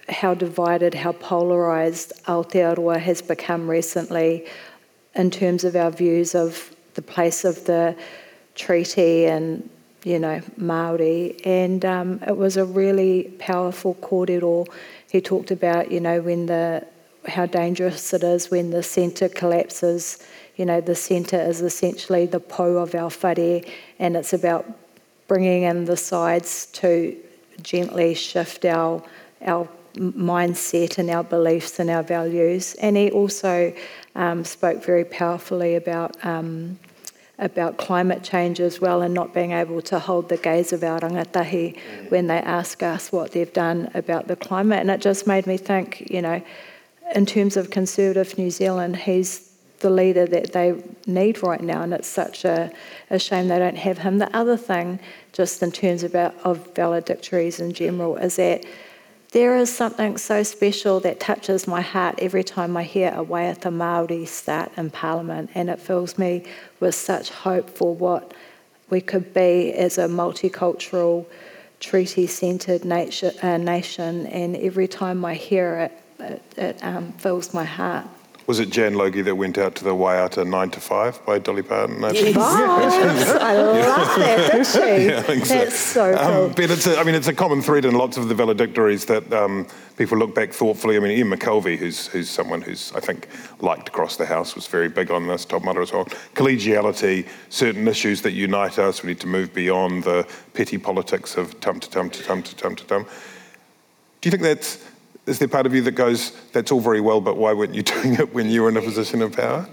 how 0.09 0.33
divided, 0.33 0.93
how 0.93 1.13
polarised 1.13 2.11
Aotearoa 2.25 2.99
has 2.99 3.21
become 3.21 3.69
recently 3.69 4.45
in 5.15 5.31
terms 5.31 5.63
of 5.63 5.75
our 5.75 5.91
views 5.91 6.35
of 6.35 6.75
the 6.95 7.01
place 7.01 7.45
of 7.45 7.65
the 7.65 7.95
treaty 8.55 9.25
and, 9.25 9.69
you 10.03 10.19
know, 10.19 10.41
Māori. 10.59 11.39
And 11.45 11.85
um, 11.85 12.19
it 12.27 12.35
was 12.35 12.57
a 12.57 12.65
really 12.65 13.33
powerful 13.39 13.95
kōrero. 13.95 14.67
He 15.09 15.21
talked 15.21 15.51
about, 15.51 15.91
you 15.91 15.99
know, 15.99 16.21
when 16.21 16.47
the 16.47 16.85
how 17.27 17.45
dangerous 17.45 18.13
it 18.13 18.23
is 18.23 18.49
when 18.49 18.71
the 18.71 18.83
centre 18.83 19.29
collapses. 19.29 20.19
You 20.55 20.65
know, 20.65 20.81
the 20.81 20.95
centre 20.95 21.39
is 21.39 21.61
essentially 21.61 22.25
the 22.25 22.39
pou 22.39 22.77
of 22.77 22.95
our 22.95 23.09
whare, 23.09 23.61
and 23.99 24.15
it's 24.17 24.33
about 24.33 24.65
bringing 25.27 25.63
in 25.63 25.85
the 25.85 25.97
sides 25.97 26.67
to 26.73 27.15
gently 27.61 28.13
shift 28.13 28.65
our 28.65 29.03
our 29.45 29.67
mindset 29.95 30.97
and 30.97 31.09
our 31.09 31.23
beliefs 31.23 31.79
and 31.79 31.89
our 31.89 32.03
values. 32.03 32.75
And 32.75 32.95
he 32.97 33.11
also 33.11 33.73
um, 34.15 34.43
spoke 34.45 34.83
very 34.83 35.05
powerfully 35.05 35.75
about 35.75 36.23
um, 36.25 36.79
about 37.39 37.77
climate 37.77 38.23
change 38.23 38.59
as 38.59 38.81
well, 38.81 39.01
and 39.03 39.13
not 39.13 39.33
being 39.33 39.51
able 39.51 39.81
to 39.81 39.99
hold 39.99 40.29
the 40.29 40.37
gaze 40.37 40.73
of 40.73 40.83
our 40.83 40.99
rangatahi 40.99 41.77
when 42.09 42.27
they 42.27 42.39
ask 42.39 42.81
us 42.81 43.11
what 43.11 43.31
they've 43.33 43.53
done 43.53 43.91
about 43.93 44.27
the 44.27 44.35
climate. 44.35 44.79
And 44.79 44.89
it 44.89 45.01
just 45.01 45.27
made 45.27 45.45
me 45.45 45.57
think, 45.57 46.09
you 46.09 46.21
know, 46.21 46.41
in 47.15 47.25
terms 47.25 47.57
of 47.57 47.69
conservative 47.69 48.37
New 48.37 48.49
Zealand, 48.49 48.95
he's 48.95 49.51
the 49.79 49.89
leader 49.89 50.25
that 50.25 50.53
they 50.53 50.81
need 51.05 51.43
right 51.43 51.61
now, 51.61 51.83
and 51.83 51.93
it's 51.93 52.07
such 52.07 52.45
a, 52.45 52.71
a 53.09 53.19
shame 53.19 53.47
they 53.47 53.59
don't 53.59 53.77
have 53.77 53.99
him. 53.99 54.17
The 54.17 54.35
other 54.35 54.57
thing, 54.57 54.99
just 55.33 55.61
in 55.61 55.71
terms 55.71 56.03
of, 56.03 56.15
of 56.15 56.73
valedictories 56.73 57.59
in 57.59 57.73
general, 57.73 58.17
is 58.17 58.37
that 58.37 58.65
there 59.33 59.57
is 59.57 59.71
something 59.71 60.17
so 60.17 60.41
special 60.41 60.99
that 61.01 61.19
touches 61.19 61.67
my 61.67 61.81
heart 61.81 62.15
every 62.19 62.43
time 62.43 62.75
I 62.75 62.83
hear 62.83 63.09
a 63.09 63.23
Waiata 63.23 63.71
Māori 63.71 64.27
start 64.27 64.71
in 64.77 64.89
Parliament, 64.89 65.51
and 65.53 65.69
it 65.69 65.79
fills 65.79 66.17
me 66.17 66.43
with 66.79 66.95
such 66.95 67.29
hope 67.29 67.69
for 67.69 67.93
what 67.93 68.33
we 68.89 69.01
could 69.01 69.33
be 69.33 69.73
as 69.73 69.97
a 69.97 70.07
multicultural, 70.07 71.25
treaty-centred 71.81 72.83
nation, 72.85 73.37
uh, 73.43 73.57
nation. 73.57 74.25
And 74.27 74.55
every 74.55 74.87
time 74.87 75.23
I 75.25 75.35
hear 75.35 75.75
it, 75.75 75.91
it, 76.19 76.41
it 76.57 76.83
um, 76.83 77.11
fills 77.13 77.53
my 77.53 77.63
heart. 77.63 78.07
Was 78.47 78.61
it 78.61 78.69
Jan 78.69 78.93
Logie 78.93 79.23
that 79.23 79.35
went 79.35 79.57
out 79.57 79.75
to 79.75 79.83
the 79.83 79.93
Waiata 79.93 80.47
9 80.47 80.69
to 80.69 80.79
5 80.79 81.25
by 81.25 81.37
Dolly 81.37 81.63
Parton? 81.63 82.01
I 82.01 82.11
Yes. 82.11 83.29
I 83.41 83.57
love 83.57 84.19
that, 84.19 84.51
did 84.53 84.65
she? 84.65 84.77
Yeah, 85.07 85.19
I 85.19 85.21
think 85.21 85.45
so. 85.45 85.53
That's 85.53 85.75
so 85.77 86.17
cool. 86.17 86.45
Um, 86.45 86.51
but 86.53 86.71
it's 86.71 86.87
a, 86.87 86.97
I 86.97 87.03
mean, 87.03 87.13
it's 87.13 87.27
a 87.27 87.33
common 87.33 87.61
thread 87.61 87.83
in 87.83 87.95
lots 87.95 88.15
of 88.15 88.29
the 88.29 88.35
valedictories 88.35 89.03
that 89.07 89.33
um, 89.33 89.67
people 89.97 90.17
look 90.17 90.33
back 90.33 90.53
thoughtfully. 90.53 90.95
I 90.95 91.01
mean, 91.01 91.11
Ian 91.17 91.29
McKelvie, 91.29 91.75
who's, 91.77 92.07
who's 92.07 92.29
someone 92.29 92.61
who's, 92.61 92.93
I 92.93 93.01
think, 93.01 93.27
liked 93.59 93.89
across 93.89 94.15
the 94.15 94.25
House, 94.25 94.55
was 94.55 94.65
very 94.65 94.87
big 94.87 95.11
on 95.11 95.27
this, 95.27 95.43
Todd 95.43 95.65
Muller 95.65 95.81
as 95.81 95.91
well. 95.91 96.05
Collegiality, 96.33 97.27
certain 97.49 97.85
issues 97.85 98.21
that 98.21 98.31
unite 98.31 98.79
us, 98.79 99.03
we 99.03 99.09
need 99.09 99.19
to 99.19 99.27
move 99.27 99.53
beyond 99.53 100.05
the 100.05 100.25
petty 100.53 100.77
politics 100.77 101.35
of 101.35 101.59
tum 101.59 101.81
to 101.81 101.89
tum 101.89 102.09
to 102.09 102.23
tum 102.23 102.41
to 102.41 102.55
tum 102.55 102.77
to 102.77 102.85
tum. 102.85 103.03
Do 104.21 104.27
you 104.27 104.31
think 104.31 104.43
that's, 104.43 104.85
is 105.27 105.39
there 105.39 105.47
part 105.47 105.65
of 105.65 105.75
you 105.75 105.81
that 105.83 105.91
goes, 105.91 106.31
that's 106.53 106.71
all 106.71 106.79
very 106.79 107.01
well, 107.01 107.21
but 107.21 107.37
why 107.37 107.53
weren't 107.53 107.75
you 107.75 107.83
doing 107.95 108.15
it 108.15 108.33
when 108.33 108.49
you 108.49 108.63
were 108.63 108.69
in 108.69 108.77
a 108.77 108.81
position 108.81 109.21
of 109.21 109.33
power? 109.33 109.67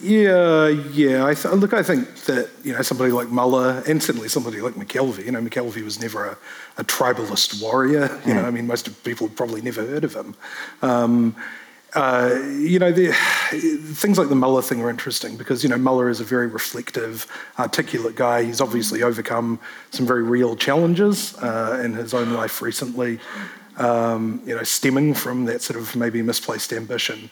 Yeah, 0.00 0.68
yeah. 0.68 1.26
I 1.26 1.34
th- 1.34 1.54
look, 1.54 1.72
I 1.72 1.82
think 1.82 2.14
that 2.26 2.48
you 2.62 2.72
know 2.72 2.82
somebody 2.82 3.10
like 3.10 3.30
Muller 3.30 3.82
and 3.88 4.00
certainly 4.00 4.28
somebody 4.28 4.60
like 4.60 4.74
McKelvie. 4.74 5.24
You 5.24 5.32
know, 5.32 5.40
McKelvie 5.40 5.82
was 5.82 6.00
never 6.00 6.24
a, 6.24 6.38
a 6.78 6.84
tribalist 6.84 7.60
warrior. 7.60 8.20
You 8.24 8.34
know, 8.34 8.44
I 8.44 8.52
mean, 8.52 8.68
most 8.68 8.86
of 8.86 9.02
people 9.02 9.28
probably 9.28 9.60
never 9.62 9.84
heard 9.84 10.04
of 10.04 10.14
him. 10.14 10.36
Um, 10.82 11.34
uh, 11.94 12.38
you 12.58 12.78
know, 12.78 12.92
the, 12.92 13.10
things 13.94 14.18
like 14.18 14.28
the 14.28 14.34
Muller 14.34 14.60
thing 14.60 14.82
are 14.82 14.90
interesting 14.90 15.36
because 15.36 15.62
you 15.64 15.68
know 15.68 15.78
Muller 15.78 16.10
is 16.10 16.20
a 16.20 16.24
very 16.24 16.46
reflective, 16.46 17.26
articulate 17.58 18.14
guy. 18.14 18.44
He's 18.44 18.60
obviously 18.60 19.02
overcome 19.02 19.58
some 19.90 20.06
very 20.06 20.22
real 20.22 20.54
challenges 20.54 21.36
uh, 21.38 21.80
in 21.82 21.94
his 21.94 22.12
own 22.12 22.34
life 22.34 22.60
recently. 22.62 23.18
Um, 23.78 24.40
you 24.46 24.56
know, 24.56 24.62
stemming 24.62 25.12
from 25.12 25.44
that 25.44 25.60
sort 25.60 25.78
of 25.78 25.94
maybe 25.94 26.22
misplaced 26.22 26.72
ambition. 26.72 27.30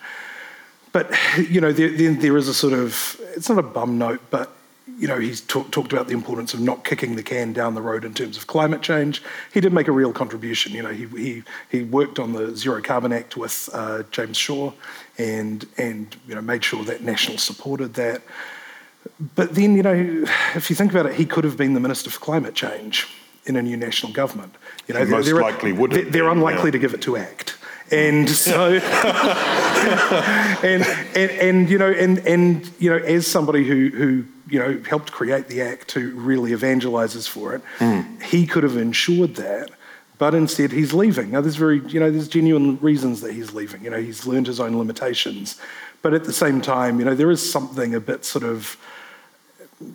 But 0.92 1.10
you 1.38 1.60
know, 1.60 1.72
there, 1.72 1.90
there, 1.90 2.12
there 2.12 2.36
is 2.36 2.48
a 2.48 2.54
sort 2.54 2.72
of 2.72 3.20
it's 3.34 3.48
not 3.48 3.58
a 3.58 3.62
bum 3.62 3.98
note, 3.98 4.20
but 4.30 4.50
you 4.98 5.08
know, 5.08 5.18
he's 5.18 5.40
talk, 5.40 5.70
talked 5.70 5.92
about 5.92 6.06
the 6.06 6.12
importance 6.12 6.54
of 6.54 6.60
not 6.60 6.84
kicking 6.84 7.16
the 7.16 7.22
can 7.22 7.52
down 7.52 7.74
the 7.74 7.82
road 7.82 8.04
in 8.04 8.14
terms 8.14 8.36
of 8.36 8.46
climate 8.46 8.82
change. 8.82 9.22
He 9.52 9.60
did 9.60 9.72
make 9.72 9.88
a 9.88 9.92
real 9.92 10.12
contribution. 10.12 10.72
You 10.72 10.82
know, 10.82 10.90
he 10.90 11.06
he, 11.06 11.42
he 11.70 11.82
worked 11.82 12.18
on 12.18 12.32
the 12.32 12.54
Zero 12.54 12.80
Carbon 12.80 13.12
Act 13.12 13.36
with 13.36 13.68
uh, 13.72 14.02
James 14.10 14.36
Shaw, 14.36 14.72
and 15.18 15.66
and 15.78 16.16
you 16.28 16.34
know 16.34 16.42
made 16.42 16.62
sure 16.62 16.84
that 16.84 17.02
National 17.02 17.38
supported 17.38 17.94
that. 17.94 18.22
But 19.34 19.54
then, 19.54 19.76
you 19.76 19.82
know, 19.82 20.24
if 20.54 20.70
you 20.70 20.76
think 20.76 20.92
about 20.92 21.06
it, 21.06 21.14
he 21.14 21.26
could 21.26 21.44
have 21.44 21.56
been 21.56 21.74
the 21.74 21.80
Minister 21.80 22.10
for 22.10 22.20
Climate 22.20 22.54
Change 22.54 23.08
in 23.46 23.56
a 23.56 23.62
new 23.62 23.76
national 23.76 24.12
government. 24.12 24.54
You 24.88 24.94
know, 24.94 25.04
He 25.04 25.10
most 25.10 25.26
they're, 25.26 25.40
likely 25.40 25.72
would 25.72 25.90
They're, 25.90 26.04
they're 26.04 26.28
unlikely 26.28 26.66
yeah. 26.66 26.72
to 26.72 26.78
give 26.78 26.94
it 26.94 27.02
to 27.02 27.16
ACT. 27.16 27.56
And 27.90 28.28
so, 28.28 28.72
and, 30.62 30.82
and, 31.14 31.30
and, 31.30 31.70
you 31.70 31.76
know, 31.76 31.90
and, 31.90 32.18
and, 32.20 32.70
you 32.78 32.88
know, 32.88 32.96
as 32.96 33.26
somebody 33.26 33.64
who, 33.64 33.90
who, 33.90 34.24
you 34.48 34.58
know, 34.58 34.82
helped 34.88 35.12
create 35.12 35.48
the 35.48 35.60
Act 35.60 35.92
who 35.92 36.12
really 36.12 36.52
evangelises 36.52 37.28
for 37.28 37.54
it, 37.54 37.62
hmm. 37.78 38.00
he 38.20 38.46
could 38.46 38.62
have 38.62 38.78
ensured 38.78 39.34
that. 39.36 39.70
But 40.16 40.34
instead, 40.34 40.72
he's 40.72 40.94
leaving. 40.94 41.30
Now, 41.32 41.42
there's 41.42 41.56
very, 41.56 41.80
you 41.88 42.00
know, 42.00 42.10
there's 42.10 42.28
genuine 42.28 42.78
reasons 42.80 43.20
that 43.20 43.34
he's 43.34 43.52
leaving. 43.52 43.84
You 43.84 43.90
know, 43.90 44.00
he's 44.00 44.26
learned 44.26 44.46
his 44.46 44.60
own 44.60 44.78
limitations. 44.78 45.60
But 46.02 46.14
at 46.14 46.24
the 46.24 46.32
same 46.32 46.60
time, 46.60 46.98
you 46.98 47.04
know, 47.04 47.14
there 47.14 47.30
is 47.30 47.50
something 47.50 47.94
a 47.94 48.00
bit 48.00 48.24
sort 48.24 48.44
of, 48.44 48.78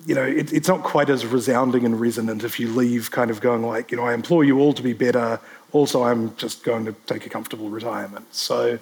you 0.05 0.15
know, 0.15 0.23
it, 0.23 0.51
it's 0.53 0.67
not 0.67 0.83
quite 0.83 1.09
as 1.09 1.25
resounding 1.25 1.85
and 1.85 1.99
resonant 1.99 2.43
if 2.43 2.59
you 2.59 2.67
leave 2.69 3.11
kind 3.11 3.31
of 3.31 3.41
going 3.41 3.63
like, 3.63 3.91
you 3.91 3.97
know, 3.97 4.05
I 4.05 4.13
implore 4.13 4.43
you 4.43 4.59
all 4.59 4.73
to 4.73 4.83
be 4.83 4.93
better. 4.93 5.39
Also, 5.71 6.03
I'm 6.03 6.35
just 6.35 6.63
going 6.63 6.85
to 6.85 6.93
take 7.05 7.25
a 7.25 7.29
comfortable 7.29 7.69
retirement. 7.69 8.33
So, 8.33 8.79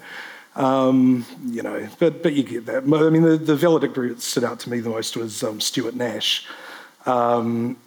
um, 0.56 1.26
you 1.46 1.62
know, 1.62 1.88
but 2.00 2.24
but 2.24 2.34
you 2.34 2.44
get 2.44 2.66
that. 2.66 2.84
I 2.84 3.10
mean, 3.10 3.22
the, 3.22 3.38
the 3.38 3.56
valedictory 3.56 4.10
that 4.10 4.22
stood 4.22 4.44
out 4.44 4.60
to 4.62 4.70
me 4.70 4.80
the 4.80 4.90
most 4.90 5.16
was 5.16 5.44
um, 5.44 5.62
Stuart 5.62 5.96
Nash. 5.96 6.46
Um, 7.06 7.78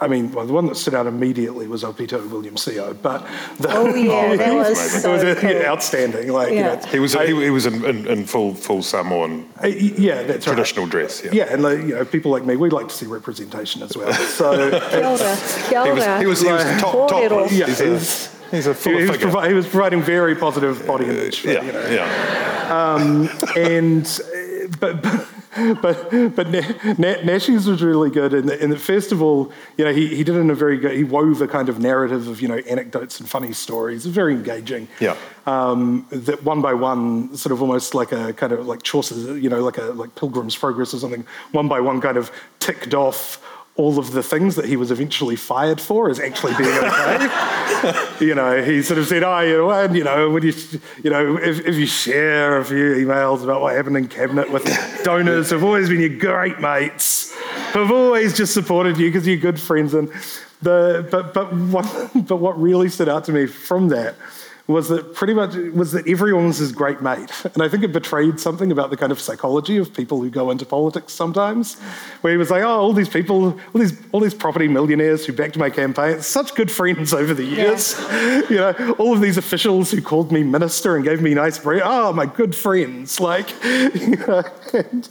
I 0.00 0.06
mean, 0.06 0.30
well, 0.32 0.46
the 0.46 0.52
one 0.52 0.66
that 0.66 0.76
stood 0.76 0.94
out 0.94 1.06
immediately 1.08 1.66
was 1.66 1.82
Aupito 1.82 2.24
William 2.30 2.54
Sio, 2.54 2.96
but 3.02 3.26
the, 3.58 3.68
Oh 3.72 3.92
yeah, 3.94 4.36
that 4.42 4.54
was 4.54 4.78
so 5.02 5.12
it 5.14 5.24
was 5.24 5.36
uh, 5.36 5.40
cool. 5.40 5.50
yeah, 5.50 5.70
outstanding. 5.72 6.28
Like, 6.32 6.52
you 6.52 6.62
know, 6.62 6.76
He 6.90 6.98
was 7.00 7.14
he, 7.14 7.26
he 7.26 7.50
was 7.50 7.66
in, 7.66 7.84
in, 7.84 8.06
in 8.06 8.24
full 8.24 8.54
full 8.54 8.82
Samoan 8.82 9.48
uh, 9.62 9.66
yeah, 9.66 10.22
that's 10.22 10.46
right. 10.46 10.54
traditional 10.54 10.86
dress. 10.86 11.22
Yeah. 11.24 11.30
Yeah, 11.32 11.52
and 11.52 11.62
like, 11.62 11.78
you 11.78 11.94
know, 11.96 12.04
people 12.04 12.30
like 12.30 12.44
me, 12.44 12.54
we 12.56 12.70
like 12.70 12.88
to 12.88 12.94
see 12.94 13.06
representation 13.06 13.82
as 13.82 13.96
well. 13.96 14.12
So 14.12 14.70
Kia 15.68 15.84
He 15.84 15.90
was 15.92 16.20
he 16.20 16.26
was, 16.26 16.40
he 16.42 16.52
was 16.52 16.62
top 16.80 17.08
top. 17.08 17.10
Kōrero. 17.10 17.48
Yeah, 17.50 17.66
He's 17.66 17.78
he's- 17.80 18.66
a, 18.66 18.74
full 18.74 18.96
he, 18.96 19.04
was 19.04 19.18
provi- 19.18 19.48
he 19.48 19.54
was 19.54 19.66
providing 19.66 20.00
very 20.00 20.34
positive 20.34 20.86
body 20.86 21.04
image. 21.04 21.40
For, 21.40 21.48
yeah, 21.50 21.62
you 21.62 21.72
know. 21.72 21.86
yeah. 21.90 23.58
and 23.58 24.06
uh, 24.06 24.68
but 24.80 25.27
but 25.82 26.10
but 26.34 26.50
Na- 26.50 26.92
Na- 26.98 27.22
Nash's 27.22 27.66
was 27.66 27.82
really 27.82 28.10
good 28.10 28.34
and, 28.34 28.48
that 28.48 28.78
first 28.78 29.12
of 29.12 29.22
all, 29.22 29.52
you 29.76 29.84
know, 29.84 29.92
he, 29.92 30.08
he 30.08 30.24
did 30.24 30.34
it 30.34 30.38
in 30.38 30.50
a 30.50 30.54
very 30.54 30.78
good. 30.78 30.92
He 30.96 31.04
wove 31.04 31.40
a 31.40 31.48
kind 31.48 31.68
of 31.68 31.78
narrative 31.78 32.28
of 32.28 32.40
you 32.40 32.48
know 32.48 32.58
anecdotes 32.68 33.20
and 33.20 33.28
funny 33.28 33.52
stories. 33.52 34.06
Very 34.06 34.34
engaging. 34.34 34.88
Yeah. 35.00 35.16
Um, 35.46 36.06
that 36.10 36.42
one 36.44 36.60
by 36.60 36.74
one, 36.74 37.34
sort 37.36 37.52
of 37.52 37.62
almost 37.62 37.94
like 37.94 38.12
a 38.12 38.32
kind 38.34 38.52
of 38.52 38.66
like 38.66 38.82
Chaucer's, 38.82 39.24
you 39.42 39.48
know, 39.48 39.62
like 39.62 39.78
a 39.78 39.84
like 39.84 40.14
Pilgrim's 40.14 40.56
Progress 40.56 40.92
or 40.92 40.98
something. 40.98 41.26
One 41.52 41.68
by 41.68 41.80
one, 41.80 42.00
kind 42.00 42.18
of 42.18 42.30
ticked 42.58 42.94
off 42.94 43.42
all 43.78 43.98
of 43.98 44.10
the 44.10 44.22
things 44.22 44.56
that 44.56 44.64
he 44.64 44.76
was 44.76 44.90
eventually 44.90 45.36
fired 45.36 45.80
for 45.80 46.10
as 46.10 46.18
actually 46.18 46.52
being 46.56 46.76
okay. 46.76 48.18
you 48.20 48.34
know, 48.34 48.60
he 48.60 48.82
sort 48.82 48.98
of 48.98 49.06
said, 49.06 49.22
"Oh, 49.22 49.40
you 49.40 49.56
know, 49.56 49.70
and, 49.70 49.96
you 49.96 50.02
know, 50.04 50.28
when 50.30 50.42
you, 50.42 50.52
you 51.02 51.10
know, 51.10 51.38
if, 51.38 51.64
if 51.64 51.76
you 51.76 51.86
share 51.86 52.58
a 52.58 52.64
few 52.64 52.94
emails 52.94 53.44
about 53.44 53.60
what 53.60 53.74
happened 53.74 53.96
in 53.96 54.08
cabinet 54.08 54.50
with 54.50 54.64
donors 55.04 55.50
who've 55.50 55.62
always 55.62 55.88
been 55.88 56.00
your 56.00 56.18
great 56.18 56.58
mates, 56.58 57.34
who've 57.72 57.90
always 57.90 58.36
just 58.36 58.52
supported 58.52 58.98
you 58.98 59.08
because 59.08 59.26
you're 59.26 59.36
good 59.36 59.60
friends." 59.60 59.94
And 59.94 60.12
the 60.60 61.06
but 61.10 61.32
but 61.32 61.52
what 61.52 62.10
but 62.26 62.36
what 62.36 62.60
really 62.60 62.88
stood 62.88 63.08
out 63.08 63.24
to 63.24 63.32
me 63.32 63.46
from 63.46 63.88
that 63.88 64.16
was 64.68 64.88
that 64.88 65.14
pretty 65.14 65.34
much 65.34 65.54
was 65.74 65.92
that 65.92 66.06
everyone 66.06 66.46
was 66.46 66.58
his 66.58 66.72
great 66.72 67.00
mate, 67.00 67.30
and 67.44 67.62
I 67.62 67.68
think 67.68 67.82
it 67.82 67.92
betrayed 67.92 68.38
something 68.38 68.70
about 68.70 68.90
the 68.90 68.96
kind 68.96 69.10
of 69.10 69.18
psychology 69.18 69.78
of 69.78 69.92
people 69.92 70.20
who 70.20 70.30
go 70.30 70.50
into 70.50 70.64
politics 70.64 71.12
sometimes, 71.14 71.76
where 72.20 72.32
he 72.32 72.36
was 72.36 72.50
like, 72.50 72.62
"Oh, 72.62 72.78
all 72.78 72.92
these 72.92 73.08
people, 73.08 73.58
all 73.74 73.80
these 73.80 73.94
all 74.12 74.20
these 74.20 74.34
property 74.34 74.68
millionaires 74.68 75.24
who 75.24 75.32
backed 75.32 75.56
my 75.56 75.70
campaign, 75.70 76.20
such 76.20 76.54
good 76.54 76.70
friends 76.70 77.12
over 77.12 77.34
the 77.34 77.44
years, 77.44 77.98
you 78.50 78.56
know, 78.56 78.94
all 78.98 79.14
of 79.14 79.20
these 79.20 79.36
officials 79.36 79.90
who 79.90 80.02
called 80.02 80.32
me 80.32 80.42
minister 80.42 80.96
and 80.96 81.04
gave 81.04 81.22
me 81.22 81.34
nice 81.34 81.58
bread, 81.58 81.82
oh, 81.84 82.12
my 82.12 82.26
good 82.26 82.54
friends, 82.54 83.20
like, 83.30 83.50
you 83.62 84.16
know, 84.16 84.42
and, 84.72 85.08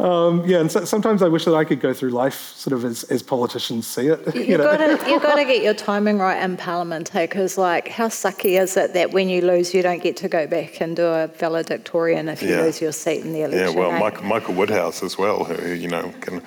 um, 0.00 0.44
yeah, 0.46 0.60
and 0.60 0.72
so, 0.72 0.84
sometimes 0.84 1.22
I 1.22 1.28
wish 1.28 1.44
that 1.44 1.54
I 1.54 1.64
could 1.64 1.80
go 1.80 1.92
through 1.92 2.10
life 2.10 2.52
sort 2.56 2.72
of 2.72 2.84
as, 2.84 3.04
as 3.04 3.22
politicians 3.22 3.86
see 3.86 4.08
it, 4.08 4.20
you 4.34 4.42
You've 4.42 4.60
know. 4.60 4.76
got 4.76 4.76
to 4.78 5.20
got 5.20 5.36
to 5.36 5.44
get 5.44 5.62
your 5.62 5.74
timing 5.74 6.18
right 6.18 6.42
in 6.42 6.56
Parliament, 6.56 7.10
because 7.12 7.56
like 7.56 7.88
how 7.88 8.08
sucky 8.08 8.60
is 8.60 8.76
it 8.76 8.81
that 8.88 9.12
when 9.12 9.28
you 9.28 9.40
lose, 9.42 9.74
you 9.74 9.82
don't 9.82 10.02
get 10.02 10.16
to 10.18 10.28
go 10.28 10.46
back 10.46 10.80
and 10.80 10.96
do 10.96 11.04
a 11.06 11.26
valedictorian 11.28 12.28
if 12.28 12.42
you 12.42 12.50
Yeah. 12.50 12.62
lose 12.62 12.80
your 12.80 12.92
seat 12.92 13.24
in 13.24 13.32
the 13.32 13.42
election? 13.42 13.74
Yeah, 13.74 13.80
well, 13.80 13.92
eh? 13.92 13.98
Michael, 13.98 14.24
Michael 14.24 14.54
Woodhouse 14.54 15.02
as 15.02 15.16
well, 15.18 15.44
who, 15.44 15.72
you 15.74 15.88
know 15.88 16.12
can 16.20 16.42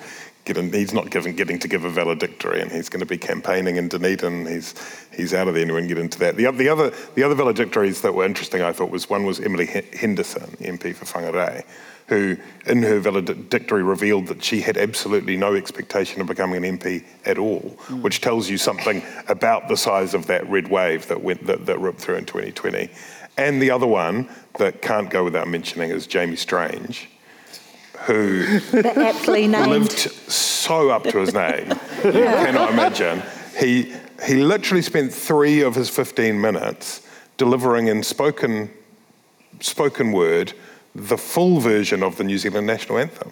in, 0.48 0.72
he's 0.72 0.92
not 0.92 1.10
given, 1.10 1.34
getting 1.34 1.58
to 1.58 1.68
give 1.68 1.84
a 1.84 1.90
valedictory, 1.90 2.60
and 2.60 2.70
He's 2.70 2.88
going 2.88 3.00
to 3.00 3.06
be 3.06 3.18
campaigning 3.18 3.76
in 3.76 3.88
Dunedin. 3.88 4.46
He's 4.46 4.74
he's 5.12 5.34
out 5.34 5.48
of 5.48 5.54
there, 5.54 5.62
and 5.62 5.72
we 5.72 5.80
can 5.80 5.88
get 5.88 5.98
into 5.98 6.18
that. 6.20 6.36
The, 6.36 6.50
the 6.52 6.68
other 6.68 6.90
the 7.14 7.22
other 7.22 7.34
valedictories 7.34 8.02
that 8.02 8.14
were 8.14 8.24
interesting, 8.24 8.62
I 8.62 8.72
thought, 8.72 8.90
was 8.90 9.10
one 9.10 9.24
was 9.24 9.40
Emily 9.40 9.66
Henderson, 9.66 10.56
MP 10.60 10.94
for 10.94 11.04
Whangarei, 11.04 11.64
who 12.08 12.36
in 12.66 12.82
her 12.82 13.00
valedictory 13.00 13.82
revealed 13.82 14.28
that 14.28 14.44
she 14.44 14.60
had 14.60 14.76
absolutely 14.76 15.36
no 15.36 15.54
expectation 15.54 16.20
of 16.20 16.26
becoming 16.26 16.64
an 16.64 16.78
MP 16.78 17.04
at 17.24 17.38
all, 17.38 17.76
hmm. 17.80 18.02
which 18.02 18.20
tells 18.20 18.48
you 18.48 18.58
something 18.58 19.02
about 19.28 19.68
the 19.68 19.76
size 19.76 20.14
of 20.14 20.26
that 20.26 20.48
red 20.48 20.68
wave 20.68 21.08
that 21.08 21.22
went 21.22 21.44
that, 21.46 21.66
that 21.66 21.80
ripped 21.80 22.00
through 22.00 22.16
in 22.16 22.24
2020. 22.24 22.88
And 23.36 23.60
the 23.60 23.70
other 23.70 23.86
one 23.86 24.28
that 24.58 24.80
can't 24.80 25.10
go 25.10 25.24
without 25.24 25.48
mentioning 25.48 25.90
is 25.90 26.06
Jamie 26.06 26.36
Strange, 26.36 27.08
who 28.00 28.60
aptly 28.84 29.46
named. 29.48 29.68
lived 29.68 29.98
so 30.30 30.90
up 30.90 31.04
to 31.04 31.18
his 31.18 31.32
name, 31.34 31.68
you 32.04 32.12
cannot 32.12 32.72
imagine. 32.72 33.22
He, 33.58 33.92
he 34.24 34.34
literally 34.34 34.82
spent 34.82 35.12
three 35.12 35.62
of 35.62 35.74
his 35.74 35.88
15 35.88 36.40
minutes 36.40 37.06
delivering 37.36 37.88
in 37.88 38.02
spoken, 38.02 38.70
spoken 39.60 40.12
word 40.12 40.52
the 40.94 41.18
full 41.18 41.60
version 41.60 42.02
of 42.02 42.16
the 42.16 42.24
New 42.24 42.38
Zealand 42.38 42.66
national 42.66 42.98
anthem. 42.98 43.30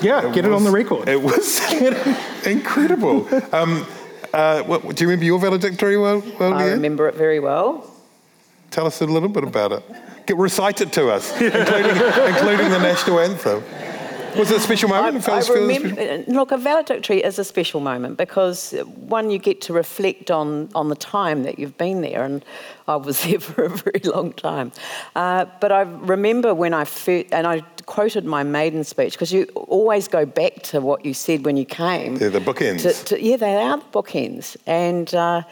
Yeah, 0.00 0.32
get 0.32 0.44
it 0.44 0.52
on 0.52 0.64
the 0.64 0.70
record. 0.70 1.08
It 1.08 1.20
was 1.20 1.60
incredible. 2.46 3.28
Um, 3.52 3.84
uh, 4.32 4.62
what, 4.62 4.94
do 4.94 5.04
you 5.04 5.08
remember 5.08 5.24
your 5.24 5.38
valedictory, 5.38 5.96
well, 5.96 6.22
well 6.38 6.54
I 6.54 6.62
Lianne? 6.62 6.72
remember 6.74 7.08
it 7.08 7.16
very 7.16 7.40
well. 7.40 7.92
Tell 8.70 8.86
us 8.86 9.00
a 9.00 9.06
little 9.06 9.28
bit 9.28 9.44
about 9.44 9.72
it. 9.72 9.82
Get, 10.28 10.36
recite 10.36 10.82
it 10.82 10.92
to 10.92 11.08
us, 11.08 11.32
including, 11.40 11.96
including 11.96 12.70
the 12.70 12.78
national 12.78 13.18
anthem. 13.20 13.64
Was 14.36 14.50
it 14.50 14.58
a 14.58 14.60
special 14.60 14.90
moment? 14.90 15.14
I, 15.14 15.18
I 15.18 15.40
felt- 15.40 15.46
felt 15.46 15.70
special? 15.70 16.24
look, 16.34 16.52
a 16.52 16.58
valedictory 16.58 17.24
is 17.24 17.38
a 17.38 17.44
special 17.44 17.80
moment 17.80 18.18
because 18.18 18.74
uh, 18.74 18.84
one, 18.84 19.30
you 19.30 19.38
get 19.38 19.62
to 19.62 19.72
reflect 19.72 20.30
on, 20.30 20.68
on 20.74 20.90
the 20.90 20.96
time 20.96 21.44
that 21.44 21.58
you've 21.58 21.78
been 21.78 22.02
there, 22.02 22.24
and 22.24 22.44
I 22.86 22.96
was 22.96 23.22
there 23.24 23.40
for 23.40 23.64
a 23.64 23.70
very 23.70 24.00
long 24.04 24.34
time. 24.34 24.70
Uh, 25.16 25.46
but 25.60 25.72
I 25.72 25.80
remember 25.80 26.54
when 26.54 26.74
I 26.74 26.84
first, 26.84 27.32
and 27.32 27.46
I 27.46 27.62
quoted 27.86 28.26
my 28.26 28.42
maiden 28.42 28.84
speech 28.84 29.14
because 29.14 29.32
you 29.32 29.44
always 29.54 30.08
go 30.08 30.26
back 30.26 30.62
to 30.64 30.82
what 30.82 31.06
you 31.06 31.14
said 31.14 31.46
when 31.46 31.56
you 31.56 31.64
came. 31.64 32.16
They're 32.16 32.28
the 32.28 32.38
bookends. 32.38 32.82
To, 32.82 33.04
to, 33.06 33.24
yeah, 33.24 33.36
they 33.36 33.56
are 33.56 33.78
the 33.78 33.84
bookends. 33.84 34.58
And, 34.66 35.12
uh, 35.14 35.42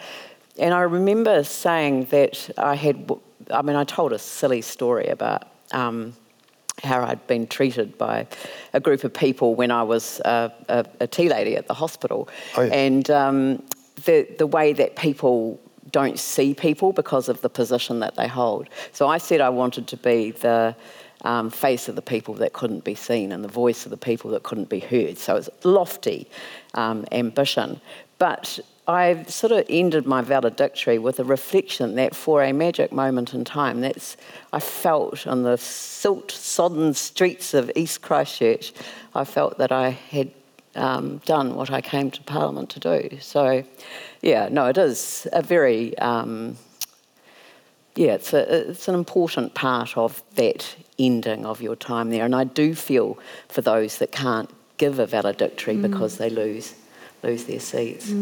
and 0.59 0.75
I 0.75 0.83
remember 0.83 1.43
saying 1.45 2.05
that 2.11 2.51
I 2.59 2.75
had, 2.75 3.11
I 3.51 3.63
mean, 3.63 3.77
I 3.77 3.85
told 3.85 4.13
a 4.13 4.19
silly 4.19 4.63
story 4.63 5.07
about 5.07 5.49
um, 5.73 6.15
how 6.83 7.05
I'd 7.05 7.27
been 7.27 7.47
treated 7.47 7.97
by 7.97 8.27
a 8.73 8.81
group 8.81 9.05
of 9.05 9.13
people 9.13 9.55
when 9.55 9.71
I 9.71 9.83
was 9.83 10.21
a, 10.21 10.53
a, 10.69 10.87
a 11.01 11.07
tea 11.07 11.29
lady 11.29 11.57
at 11.57 11.67
the 11.67 11.75
hospital. 11.75 12.29
Oh, 12.57 12.63
yeah. 12.63 12.75
And 12.75 13.11
um, 13.11 13.63
the, 14.05 14.27
the 14.39 14.47
way 14.47 14.73
that 14.73 14.97
people 14.97 15.61
don't 15.91 16.19
see 16.19 16.53
people 16.53 16.93
because 16.93 17.29
of 17.29 17.41
the 17.41 17.49
position 17.49 18.01
that 18.01 18.17
they 18.17 18.29
hold. 18.29 18.69
So 18.93 19.09
I 19.09 19.19
said 19.19 19.41
I 19.41 19.49
wanted 19.49 19.87
to 19.89 19.97
be 19.97 20.33
the 20.33 20.75
um, 21.23 21.49
face 21.51 21.89
of 21.89 21.97
the 21.97 22.03
people 22.03 22.35
that 22.35 22.53
couldn't 22.53 22.85
be 22.85 22.95
seen 22.95 23.33
and 23.33 23.43
the 23.43 23.49
voice 23.49 23.87
of 23.87 23.91
the 23.91 23.97
people 23.97 24.31
that 24.33 24.43
couldn't 24.43 24.69
be 24.69 24.81
heard. 24.81 25.17
So 25.17 25.37
it's 25.37 25.49
lofty 25.65 26.29
um, 26.75 27.07
ambition. 27.13 27.81
But 28.19 28.59
I 28.89 29.25
sort 29.25 29.53
of 29.53 29.67
ended 29.69 30.07
my 30.07 30.23
valedictory 30.23 30.99
with 30.99 31.19
a 31.19 31.25
reflection 31.25 31.97
that 31.97 32.15
for 32.15 32.43
a 32.43 32.53
magic 32.53 32.93
moment 32.93 33.35
in 33.35 33.45
time, 33.45 33.81
that's 33.81 34.17
I 34.53 34.61
felt 34.61 35.27
on 35.27 35.43
the 35.43 35.59
silt 35.59 36.31
sodden 36.31 36.95
streets 36.95 37.53
of 37.53 37.71
East 37.75 38.03
Christchurch, 38.03 38.73
I 39.15 39.25
felt 39.25 39.59
that 39.59 39.73
I 39.73 39.91
had 39.91 40.31
um, 40.77 41.19
done 41.25 41.57
what 41.57 41.71
I 41.71 41.81
came 41.81 42.11
to 42.13 42.23
Parliament 42.23 42.71
to 42.71 42.81
do. 42.81 43.19
So, 43.21 43.65
yeah, 44.23 44.49
no, 44.51 44.67
it 44.67 44.79
is 44.79 45.27
a 45.33 45.43
very 45.43 45.99
um, 45.99 46.57
yeah, 47.97 48.13
it's, 48.13 48.33
a, 48.35 48.71
it's 48.71 48.89
an 48.89 48.95
important 48.95 49.55
part 49.55 49.97
of 49.97 50.23
that 50.35 50.77
ending 50.99 51.47
of 51.47 51.63
your 51.63 51.77
time 51.77 52.11
there. 52.11 52.25
And 52.25 52.37
I 52.37 52.45
do 52.45 52.75
feel 52.75 53.19
for 53.49 53.63
those 53.63 53.99
that 53.99 54.13
can't 54.13 54.51
give 54.77 54.99
a 54.99 55.07
valedictory 55.07 55.77
because 55.77 56.19
they 56.19 56.31
lose 56.31 56.75
lose 57.23 57.45
their 57.45 57.61
seats. 57.61 58.13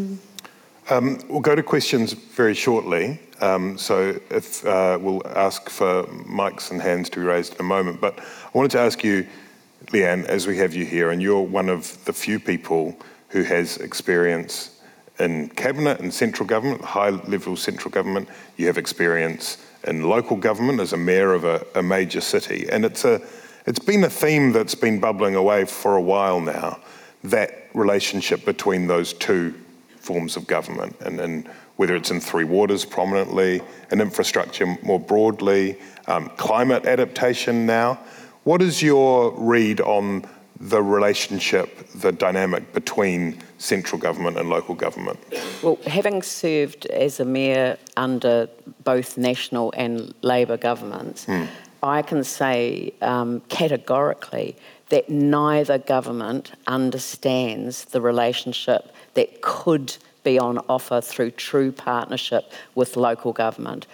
Um, 0.91 1.19
we'll 1.29 1.41
go 1.41 1.55
to 1.55 1.63
questions 1.63 2.13
very 2.13 2.55
shortly. 2.55 3.19
Um, 3.41 3.79
so 3.79 4.21
if 4.31 4.65
uh, 4.67 4.99
we'll 5.01 5.27
ask 5.27 5.71
for 5.71 6.05
mics 6.05 6.71
and 6.71 6.81
hands 6.81 7.09
to 7.11 7.21
be 7.21 7.25
raised 7.25 7.55
in 7.55 7.61
a 7.61 7.65
moment. 7.65 8.03
But 8.03 8.19
I 8.19 8.51
wanted 8.53 8.71
to 8.73 8.81
ask 8.81 9.03
you, 9.03 9.27
Lianne, 9.87 10.27
as 10.27 10.47
we 10.47 10.59
have 10.59 10.75
you 10.75 10.85
here, 10.85 11.11
and 11.11 11.23
you're 11.23 11.41
one 11.41 11.71
of 11.71 12.05
the 12.05 12.13
few 12.13 12.39
people 12.39 12.97
who 13.29 13.43
has 13.45 13.79
experience 13.79 14.81
in 15.19 15.49
cabinet 15.51 16.01
and 16.01 16.13
central 16.13 16.47
government, 16.47 16.83
high 16.83 17.11
level 17.11 17.57
central 17.57 17.91
government. 17.91 18.29
You 18.59 18.67
have 18.67 18.77
experience 18.77 19.65
in 19.85 20.03
local 20.03 20.37
government 20.37 20.81
as 20.81 20.93
a 20.93 20.99
mayor 20.99 21.33
of 21.33 21.45
a, 21.45 21.67
a 21.75 21.83
major 21.83 22.21
city, 22.21 22.69
and 22.71 22.85
it's 22.85 23.05
a 23.05 23.23
it's 23.67 23.79
been 23.79 24.05
a 24.05 24.11
theme 24.11 24.53
that's 24.53 24.75
been 24.75 25.01
bubbling 25.01 25.35
away 25.35 25.65
for 25.65 25.97
a 25.97 26.03
while 26.03 26.41
now. 26.41 26.79
That 27.23 27.69
relationship 27.73 28.45
between 28.45 28.87
those 28.87 29.15
two 29.15 29.55
forms 30.05 30.37
of 30.37 30.47
government, 30.47 30.97
and, 31.01 31.49
whether 31.77 31.97
it's 31.97 32.13
in 32.13 32.21
Three 32.21 32.45
Waters 32.45 32.85
prominently, 32.85 33.61
and 33.91 34.01
infrastructure 34.01 34.67
more 34.83 35.01
broadly, 35.01 35.77
um, 36.07 36.29
climate 36.37 36.87
adaptation 36.87 37.67
now. 37.67 37.99
What 38.45 38.63
is 38.63 38.81
your 38.81 39.33
read 39.37 39.81
on 39.81 40.25
the 40.61 40.81
relationship, 40.81 41.89
the 41.97 42.13
dynamic 42.13 42.73
between 42.73 43.43
central 43.59 44.01
government 44.01 44.39
and 44.39 44.49
local 44.49 44.77
government? 44.77 45.19
Well, 45.65 45.79
having 45.87 46.23
served 46.23 46.87
as 46.87 47.19
a 47.19 47.25
mayor 47.25 47.77
under 47.97 48.49
both 48.85 49.19
national 49.19 49.75
and 49.77 50.15
Labour 50.23 50.57
governments, 50.57 51.27
I 51.83 52.03
can 52.03 52.23
say 52.23 52.95
um, 53.03 53.41
categorically 53.49 54.57
that 54.89 55.09
neither 55.09 55.79
government 55.79 56.53
understands 56.67 57.87
the 57.87 58.01
relationship 58.01 58.93
that 59.15 59.41
could 59.43 59.97
be 60.25 60.39
on 60.39 60.59
offer 60.69 61.01
through 61.01 61.31
true 61.31 61.71
partnership 61.71 62.51
with 62.75 62.97
local 62.97 63.33
government. 63.33 63.87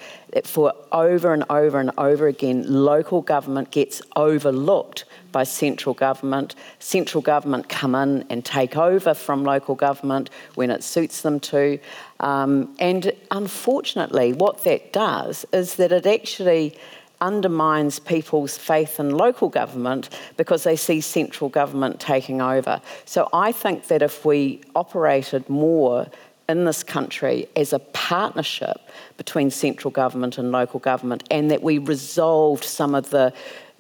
For 0.44 0.72
over 0.92 1.34
and 1.34 1.44
over 1.50 1.80
and 1.80 1.90
over 1.98 2.28
again, 2.28 2.64
local 2.66 3.20
government 3.20 3.72
gets 3.72 4.00
overlooked 4.14 5.04
by 5.32 5.42
central 5.42 5.94
government. 5.94 6.54
Central 6.78 7.20
government 7.20 7.68
come 7.68 7.94
in 7.96 8.24
and 8.30 8.44
take 8.44 8.76
over 8.76 9.12
from 9.12 9.44
local 9.44 9.74
government 9.74 10.30
when 10.54 10.70
it 10.70 10.82
suits 10.82 11.22
them 11.22 11.40
to. 11.40 11.78
Um, 12.20 12.74
and 12.78 13.12
unfortunately, 13.32 14.32
what 14.32 14.64
that 14.64 14.92
does 14.92 15.44
is 15.52 15.74
that 15.76 15.90
it 15.92 16.06
actually 16.06 16.76
undermines 17.20 17.98
people's 17.98 18.56
faith 18.56 18.98
in 18.98 19.10
local 19.10 19.48
government 19.48 20.08
because 20.36 20.64
they 20.64 20.76
see 20.76 21.00
central 21.00 21.50
government 21.50 22.00
taking 22.00 22.40
over. 22.40 22.80
So 23.04 23.28
I 23.32 23.52
think 23.52 23.88
that 23.88 24.02
if 24.02 24.24
we 24.24 24.62
operated 24.74 25.48
more 25.48 26.06
in 26.48 26.64
this 26.64 26.82
country 26.82 27.48
as 27.54 27.72
a 27.72 27.78
partnership 27.78 28.80
between 29.16 29.50
central 29.50 29.90
government 29.90 30.36
and 30.36 30.50
local 30.50 30.80
government 30.80 31.22
and 31.30 31.50
that 31.50 31.62
we 31.62 31.78
resolved 31.78 32.64
some 32.64 32.94
of 32.94 33.10
the 33.10 33.32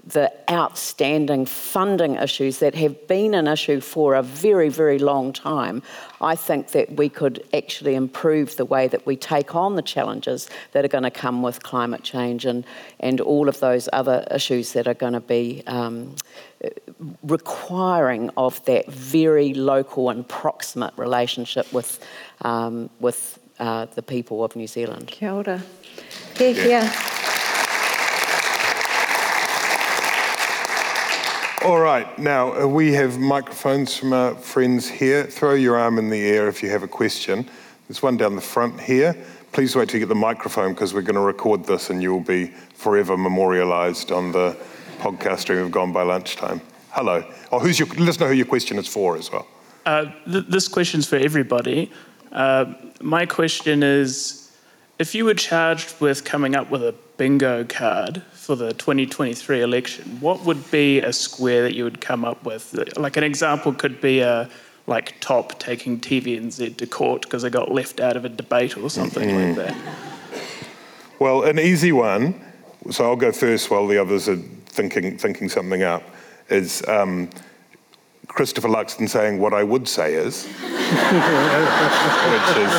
the 0.06 0.32
outstanding 0.50 1.44
funding 1.46 2.14
issues 2.14 2.58
that 2.58 2.74
have 2.74 3.06
been 3.06 3.34
an 3.34 3.46
issue 3.46 3.80
for 3.80 4.14
a 4.14 4.22
very, 4.22 4.68
very 4.68 4.98
long 4.98 5.32
time, 5.32 5.82
I 6.20 6.36
think 6.36 6.68
that 6.68 6.96
we 6.96 7.08
could 7.08 7.44
actually 7.52 7.94
improve 7.94 8.56
the 8.56 8.64
way 8.64 8.88
that 8.88 9.06
we 9.06 9.16
take 9.16 9.54
on 9.54 9.76
the 9.76 9.82
challenges 9.82 10.48
that 10.72 10.84
are 10.84 10.88
going 10.88 11.04
to 11.04 11.10
come 11.10 11.42
with 11.42 11.62
climate 11.62 12.02
change 12.02 12.46
and, 12.46 12.64
and 12.98 13.20
all 13.20 13.48
of 13.48 13.60
those 13.60 13.88
other 13.92 14.26
issues 14.30 14.72
that 14.72 14.88
are 14.88 14.94
going 14.94 15.12
to 15.12 15.20
be 15.20 15.62
um, 15.66 16.14
requiring 17.22 18.30
of 18.36 18.64
that 18.64 18.90
very 18.90 19.54
local 19.54 20.10
and 20.10 20.26
proximate 20.28 20.94
relationship 20.96 21.70
with, 21.72 22.04
um, 22.42 22.88
with 23.00 23.38
uh, 23.58 23.86
the 23.94 24.02
people 24.02 24.42
of 24.44 24.56
New 24.56 24.66
Zealand. 24.66 25.06
Kia 25.06 25.32
ora. 25.32 25.62
Here, 26.36 26.54
here. 26.54 27.19
All 31.62 31.78
right, 31.78 32.18
now 32.18 32.58
uh, 32.58 32.66
we 32.66 32.94
have 32.94 33.18
microphones 33.18 33.94
from 33.94 34.14
our 34.14 34.34
friends 34.34 34.88
here. 34.88 35.24
Throw 35.24 35.52
your 35.52 35.76
arm 35.76 35.98
in 35.98 36.08
the 36.08 36.22
air 36.22 36.48
if 36.48 36.62
you 36.62 36.70
have 36.70 36.82
a 36.82 36.88
question. 36.88 37.46
There's 37.86 38.00
one 38.00 38.16
down 38.16 38.34
the 38.34 38.40
front 38.40 38.80
here. 38.80 39.14
Please 39.52 39.76
wait 39.76 39.90
till 39.90 40.00
you 40.00 40.06
get 40.06 40.08
the 40.08 40.14
microphone 40.14 40.72
because 40.72 40.94
we're 40.94 41.02
going 41.02 41.16
to 41.16 41.20
record 41.20 41.66
this 41.66 41.90
and 41.90 42.02
you'll 42.02 42.20
be 42.20 42.46
forever 42.46 43.14
memorialised 43.14 44.10
on 44.10 44.32
the 44.32 44.56
podcast 45.00 45.40
stream 45.40 45.58
of 45.58 45.70
Gone 45.70 45.92
by 45.92 46.02
Lunchtime. 46.02 46.62
Hello. 46.92 47.30
Oh, 47.52 47.58
who's 47.58 47.78
your, 47.78 47.88
let 47.88 48.08
us 48.08 48.18
know 48.18 48.28
who 48.28 48.32
your 48.32 48.46
question 48.46 48.78
is 48.78 48.88
for 48.88 49.18
as 49.18 49.30
well. 49.30 49.46
Uh, 49.84 50.06
th- 50.32 50.46
this 50.46 50.66
question's 50.66 51.06
for 51.06 51.16
everybody. 51.16 51.92
Uh, 52.32 52.72
my 53.02 53.26
question 53.26 53.82
is 53.82 54.50
if 54.98 55.14
you 55.14 55.26
were 55.26 55.34
charged 55.34 56.00
with 56.00 56.24
coming 56.24 56.56
up 56.56 56.70
with 56.70 56.82
a 56.82 56.94
bingo 57.18 57.64
card 57.64 58.22
for 58.40 58.56
the 58.56 58.72
2023 58.72 59.60
election, 59.60 60.18
what 60.18 60.40
would 60.46 60.70
be 60.70 60.98
a 61.00 61.12
square 61.12 61.62
that 61.62 61.74
you 61.74 61.84
would 61.84 62.00
come 62.00 62.24
up 62.24 62.42
with? 62.42 62.72
Like 62.96 63.18
an 63.18 63.22
example 63.22 63.74
could 63.74 64.00
be 64.00 64.20
a 64.20 64.48
like 64.86 65.20
top 65.20 65.58
taking 65.58 66.00
TVNZ 66.00 66.78
to 66.78 66.86
court 66.86 67.20
because 67.20 67.42
they 67.42 67.50
got 67.50 67.70
left 67.70 68.00
out 68.00 68.16
of 68.16 68.24
a 68.24 68.30
debate 68.30 68.78
or 68.78 68.88
something 68.88 69.28
mm. 69.28 69.48
like 69.48 69.56
that. 69.56 69.76
Well, 71.18 71.42
an 71.42 71.58
easy 71.58 71.92
one. 71.92 72.40
So 72.90 73.04
I'll 73.04 73.14
go 73.14 73.30
first 73.30 73.70
while 73.70 73.86
the 73.86 73.98
others 73.98 74.26
are 74.26 74.36
thinking 74.36 75.18
thinking 75.18 75.50
something 75.50 75.82
up. 75.82 76.02
Is 76.48 76.82
um, 76.88 77.28
Christopher 78.26 78.68
Luxon 78.68 79.06
saying 79.06 79.38
what 79.38 79.52
I 79.52 79.64
would 79.64 79.86
say 79.86 80.14
is, 80.14 80.46
which 82.32 82.56
is 82.56 82.72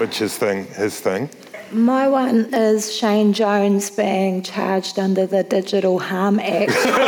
which 0.00 0.20
is 0.20 0.36
thing 0.36 0.66
his 0.66 0.98
thing. 0.98 1.30
My 1.72 2.06
one 2.06 2.52
is 2.52 2.94
Shane 2.94 3.32
Jones 3.32 3.88
being 3.88 4.42
charged 4.42 4.98
under 4.98 5.24
the 5.24 5.42
Digital 5.42 5.98
Harm 5.98 6.38
Act 6.38 6.70
for 6.72 6.90
the 6.90 6.98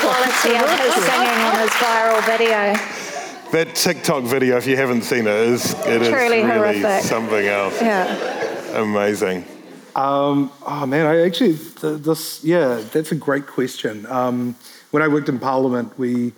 quality 0.00 0.54
of 0.58 0.68
his 0.80 0.94
singing 1.02 1.40
in 1.48 1.58
his 1.60 1.70
viral 1.80 2.20
video. 2.26 2.74
That 3.52 3.74
TikTok 3.74 4.24
video, 4.24 4.58
if 4.58 4.66
you 4.66 4.76
haven't 4.76 5.02
seen 5.02 5.20
it, 5.20 5.28
is 5.28 5.72
it 5.72 5.84
Truly 5.84 6.06
is 6.06 6.12
really 6.12 6.42
horrific. 6.42 7.04
something 7.04 7.46
else. 7.46 7.80
Yeah. 7.80 8.82
Amazing. 8.82 9.46
Um, 9.96 10.50
oh 10.66 10.84
man, 10.84 11.06
I 11.06 11.24
actually 11.24 11.56
th- 11.56 12.02
this 12.02 12.44
yeah, 12.44 12.82
that's 12.92 13.12
a 13.12 13.16
great 13.16 13.46
question. 13.46 14.04
Um, 14.06 14.56
when 14.90 15.02
I 15.02 15.08
worked 15.08 15.30
in 15.30 15.38
Parliament, 15.38 15.98
we 15.98 16.32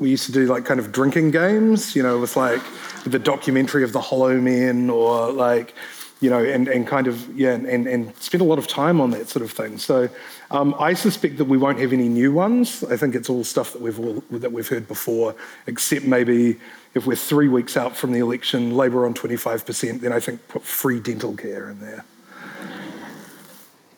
we 0.00 0.08
used 0.08 0.24
to 0.26 0.32
do 0.32 0.46
like 0.46 0.64
kind 0.64 0.80
of 0.80 0.90
drinking 0.90 1.30
games, 1.30 1.94
you 1.94 2.02
know, 2.02 2.18
with 2.18 2.34
like 2.34 2.62
the 3.04 3.18
documentary 3.18 3.84
of 3.84 3.92
the 3.92 4.00
Hollow 4.00 4.40
Men 4.40 4.88
or 4.88 5.30
like, 5.30 5.74
you 6.20 6.30
know, 6.30 6.42
and, 6.42 6.68
and 6.68 6.86
kind 6.86 7.06
of, 7.06 7.38
yeah, 7.38 7.52
and, 7.52 7.86
and 7.86 8.14
spend 8.16 8.40
a 8.40 8.44
lot 8.44 8.58
of 8.58 8.66
time 8.66 9.00
on 9.00 9.10
that 9.10 9.28
sort 9.28 9.44
of 9.44 9.50
thing. 9.50 9.78
So 9.78 10.08
um, 10.50 10.74
I 10.78 10.94
suspect 10.94 11.36
that 11.36 11.44
we 11.44 11.56
won't 11.58 11.78
have 11.78 11.92
any 11.92 12.08
new 12.08 12.32
ones. 12.32 12.82
I 12.84 12.96
think 12.96 13.14
it's 13.14 13.30
all 13.30 13.44
stuff 13.44 13.72
that 13.74 13.80
we've, 13.80 13.98
all, 14.00 14.22
that 14.30 14.52
we've 14.52 14.68
heard 14.68 14.88
before, 14.88 15.34
except 15.66 16.04
maybe 16.04 16.58
if 16.94 17.06
we're 17.06 17.14
three 17.14 17.48
weeks 17.48 17.76
out 17.76 17.94
from 17.94 18.12
the 18.12 18.18
election, 18.20 18.76
Labour 18.76 19.06
on 19.06 19.14
25%, 19.14 20.00
then 20.00 20.12
I 20.12 20.20
think 20.20 20.46
put 20.48 20.62
free 20.62 20.98
dental 20.98 21.36
care 21.36 21.70
in 21.70 21.80
there. 21.80 22.04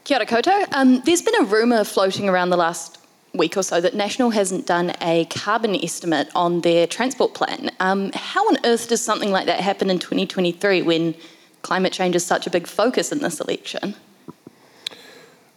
Kia 0.05 0.17
ora 0.17 0.27
koutou. 0.27 0.67
Um, 0.73 1.01
there's 1.03 1.23
been 1.23 1.41
a 1.41 1.45
rumour 1.45 1.85
floating 1.85 2.29
around 2.29 2.51
the 2.51 2.57
last 2.57 2.99
week 3.35 3.57
or 3.57 3.63
so 3.63 3.81
that 3.81 3.95
National 3.95 4.31
hasn't 4.31 4.67
done 4.67 4.93
a 5.01 5.25
carbon 5.27 5.75
estimate 5.77 6.29
on 6.35 6.61
their 6.61 6.87
transport 6.87 7.35
plan. 7.35 7.71
Um, 7.81 8.13
how 8.15 8.47
on 8.49 8.59
earth 8.65 8.89
does 8.89 9.03
something 9.03 9.31
like 9.31 9.47
that 9.47 9.61
happen 9.61 9.91
in 9.91 9.99
2023 9.99 10.83
when 10.83 11.15
climate 11.63 11.93
change 11.93 12.15
is 12.15 12.25
such 12.25 12.47
a 12.47 12.51
big 12.51 12.67
focus 12.67 13.13
in 13.13 13.19
this 13.19 13.41
election? 13.41 13.95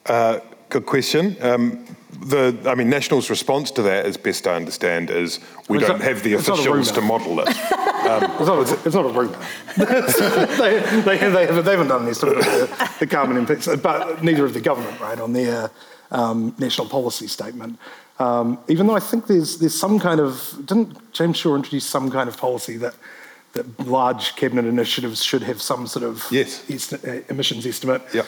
Uh, 0.06 0.40
good 0.70 0.86
question. 0.86 1.36
Um, 1.42 1.86
the, 2.22 2.58
I 2.66 2.76
mean, 2.76 2.90
National's 2.90 3.30
response 3.30 3.72
to 3.72 3.82
that, 3.84 4.06
as 4.06 4.16
best 4.16 4.48
I 4.48 4.56
understand, 4.56 5.10
is 5.10 5.40
we 5.68 5.80
don't 5.80 6.02
have 6.02 6.24
the 6.24 6.36
officials 6.36 6.92
to 6.94 7.02
model 7.02 7.40
it. 7.42 7.50
Um, 8.06 8.24
it's, 8.24 8.40
not, 8.42 8.86
it's, 8.86 8.96
not, 8.96 9.06
a 9.06 9.10
rumour. 9.10 9.40
they, 9.78 9.86
they, 9.86 11.02
they, 11.02 11.18
haven't, 11.18 11.66
they, 11.66 11.72
haven't, 11.72 11.88
done 11.88 12.04
an 12.04 12.08
estimate 12.08 12.38
of 12.38 12.46
the, 12.46 12.96
the 13.00 13.08
carbon 13.08 13.36
impacts, 13.36 13.68
but 13.78 14.24
neither 14.24 14.46
of 14.46 14.54
the 14.54 14.62
government, 14.62 15.00
right, 15.00 15.20
on 15.20 15.34
their 15.34 15.72
um, 16.12 16.56
national 16.58 16.88
policy 16.88 17.28
statement. 17.28 17.80
Um, 18.20 18.60
even 18.68 18.88
though 18.88 18.96
I 18.96 19.02
think 19.02 19.28
there's 19.28 19.58
there's 19.58 19.78
some 19.78 20.00
kind 20.00 20.20
of 20.20 20.58
didn't 20.66 21.12
James 21.12 21.38
Shaw 21.38 21.56
introduce 21.56 21.86
some 21.86 22.10
kind 22.10 22.30
of 22.30 22.38
policy 22.38 22.78
that 22.78 22.96
that 23.54 23.88
large 23.88 24.36
cabinet 24.36 24.66
initiatives 24.66 25.24
should 25.24 25.42
have 25.44 25.62
some 25.62 25.88
sort 25.88 26.04
of 26.04 26.26
yes. 26.30 26.94
uh, 26.94 27.22
emissions 27.30 27.66
estimate. 27.66 28.02
Yep. 28.14 28.26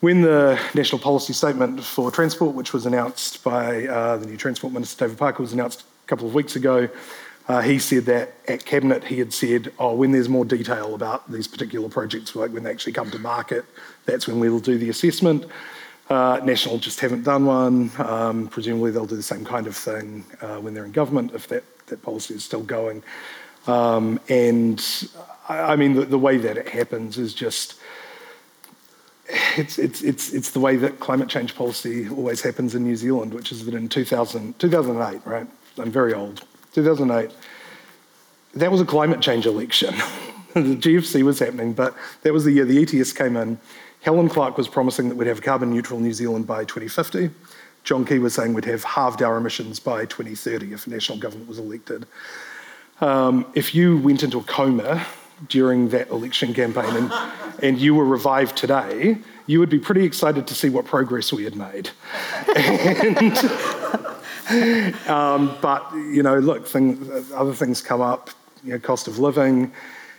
When 0.00 0.22
the 0.22 0.58
national 0.74 1.00
policy 1.00 1.32
statement 1.32 1.84
for 1.84 2.10
transport, 2.10 2.54
which 2.54 2.72
was 2.72 2.86
announced 2.86 3.44
by 3.44 3.86
uh, 3.86 4.16
the 4.16 4.26
new 4.26 4.36
transport 4.36 4.72
minister 4.72 5.04
David 5.04 5.18
Parker, 5.18 5.42
was 5.42 5.52
announced 5.52 5.82
a 5.82 6.08
couple 6.08 6.26
of 6.26 6.34
weeks 6.34 6.56
ago, 6.56 6.88
uh, 7.48 7.60
he 7.60 7.78
said 7.78 8.06
that 8.06 8.32
at 8.48 8.64
cabinet 8.64 9.04
he 9.04 9.18
had 9.18 9.32
said, 9.32 9.72
"Oh, 9.78 9.94
when 9.94 10.12
there's 10.12 10.28
more 10.28 10.44
detail 10.44 10.94
about 10.94 11.30
these 11.30 11.46
particular 11.46 11.88
projects, 11.88 12.34
like 12.34 12.50
when 12.52 12.62
they 12.62 12.70
actually 12.70 12.92
come 12.92 13.10
to 13.10 13.18
market, 13.18 13.64
that's 14.06 14.26
when 14.26 14.40
we 14.40 14.48
will 14.48 14.60
do 14.60 14.78
the 14.78 14.88
assessment." 14.88 15.44
Uh, 16.10 16.40
National 16.42 16.76
just 16.78 16.98
haven't 16.98 17.22
done 17.22 17.46
one. 17.46 17.92
Um, 17.98 18.48
presumably, 18.48 18.90
they'll 18.90 19.06
do 19.06 19.14
the 19.14 19.22
same 19.22 19.44
kind 19.44 19.68
of 19.68 19.76
thing 19.76 20.24
uh, 20.40 20.56
when 20.56 20.74
they're 20.74 20.84
in 20.84 20.90
government 20.90 21.32
if 21.34 21.46
that, 21.48 21.62
that 21.86 22.02
policy 22.02 22.34
is 22.34 22.42
still 22.42 22.64
going. 22.64 23.04
Um, 23.68 24.18
and 24.28 24.84
I, 25.48 25.72
I 25.72 25.76
mean, 25.76 25.94
the, 25.94 26.04
the, 26.04 26.18
way 26.18 26.36
that 26.38 26.56
it 26.56 26.68
happens 26.68 27.16
is 27.16 27.32
just 27.32 27.78
it's, 29.56 29.78
it's, 29.78 30.02
it's, 30.02 30.32
it's 30.32 30.50
the 30.50 30.58
way 30.58 30.74
that 30.76 30.98
climate 30.98 31.28
change 31.28 31.54
policy 31.54 32.08
always 32.08 32.40
happens 32.40 32.74
in 32.74 32.82
New 32.82 32.96
Zealand, 32.96 33.32
which 33.32 33.52
is 33.52 33.64
that 33.64 33.74
in 33.74 33.88
2000, 33.88 34.58
2008, 34.58 35.24
right? 35.24 35.46
I'm 35.78 35.92
very 35.92 36.12
old. 36.12 36.44
2008, 36.72 37.30
that 38.54 38.72
was 38.72 38.80
a 38.80 38.84
climate 38.84 39.20
change 39.20 39.46
election. 39.46 39.94
the 40.54 40.76
GFC 40.76 41.22
was 41.22 41.38
happening, 41.38 41.72
but 41.72 41.94
that 42.22 42.32
was 42.32 42.44
the 42.44 42.52
year 42.52 42.64
the 42.64 42.82
ETS 42.82 43.12
came 43.12 43.36
in 43.36 43.58
Helen 44.02 44.28
Clark 44.28 44.56
was 44.56 44.68
promising 44.68 45.08
that 45.10 45.16
we'd 45.16 45.28
have 45.28 45.42
carbon 45.42 45.70
neutral 45.70 46.00
New 46.00 46.12
Zealand 46.12 46.46
by 46.46 46.64
2050. 46.64 47.30
John 47.84 48.04
Key 48.04 48.18
was 48.18 48.34
saying 48.34 48.54
we'd 48.54 48.64
have 48.64 48.84
halved 48.84 49.22
our 49.22 49.36
emissions 49.36 49.78
by 49.78 50.06
2030 50.06 50.72
if 50.72 50.84
the 50.84 50.90
national 50.90 51.18
government 51.18 51.48
was 51.48 51.58
elected. 51.58 52.06
Um, 53.00 53.46
if 53.54 53.74
you 53.74 53.98
went 53.98 54.22
into 54.22 54.38
a 54.38 54.42
coma 54.42 55.06
during 55.48 55.88
that 55.90 56.08
election 56.10 56.52
campaign 56.54 56.96
and, 56.96 57.12
and 57.62 57.78
you 57.78 57.94
were 57.94 58.04
revived 58.04 58.56
today, 58.56 59.18
you 59.46 59.58
would 59.58 59.70
be 59.70 59.78
pretty 59.78 60.04
excited 60.04 60.46
to 60.46 60.54
see 60.54 60.70
what 60.70 60.86
progress 60.86 61.32
we 61.32 61.44
had 61.44 61.56
made. 61.56 61.90
and, 62.56 63.38
um, 65.08 65.56
but, 65.60 65.90
you 65.94 66.22
know, 66.22 66.38
look, 66.38 66.66
thing, 66.66 67.10
other 67.34 67.54
things 67.54 67.82
come 67.82 68.00
up, 68.00 68.30
you 68.64 68.72
know, 68.72 68.78
cost 68.78 69.08
of 69.08 69.18
living, 69.18 69.72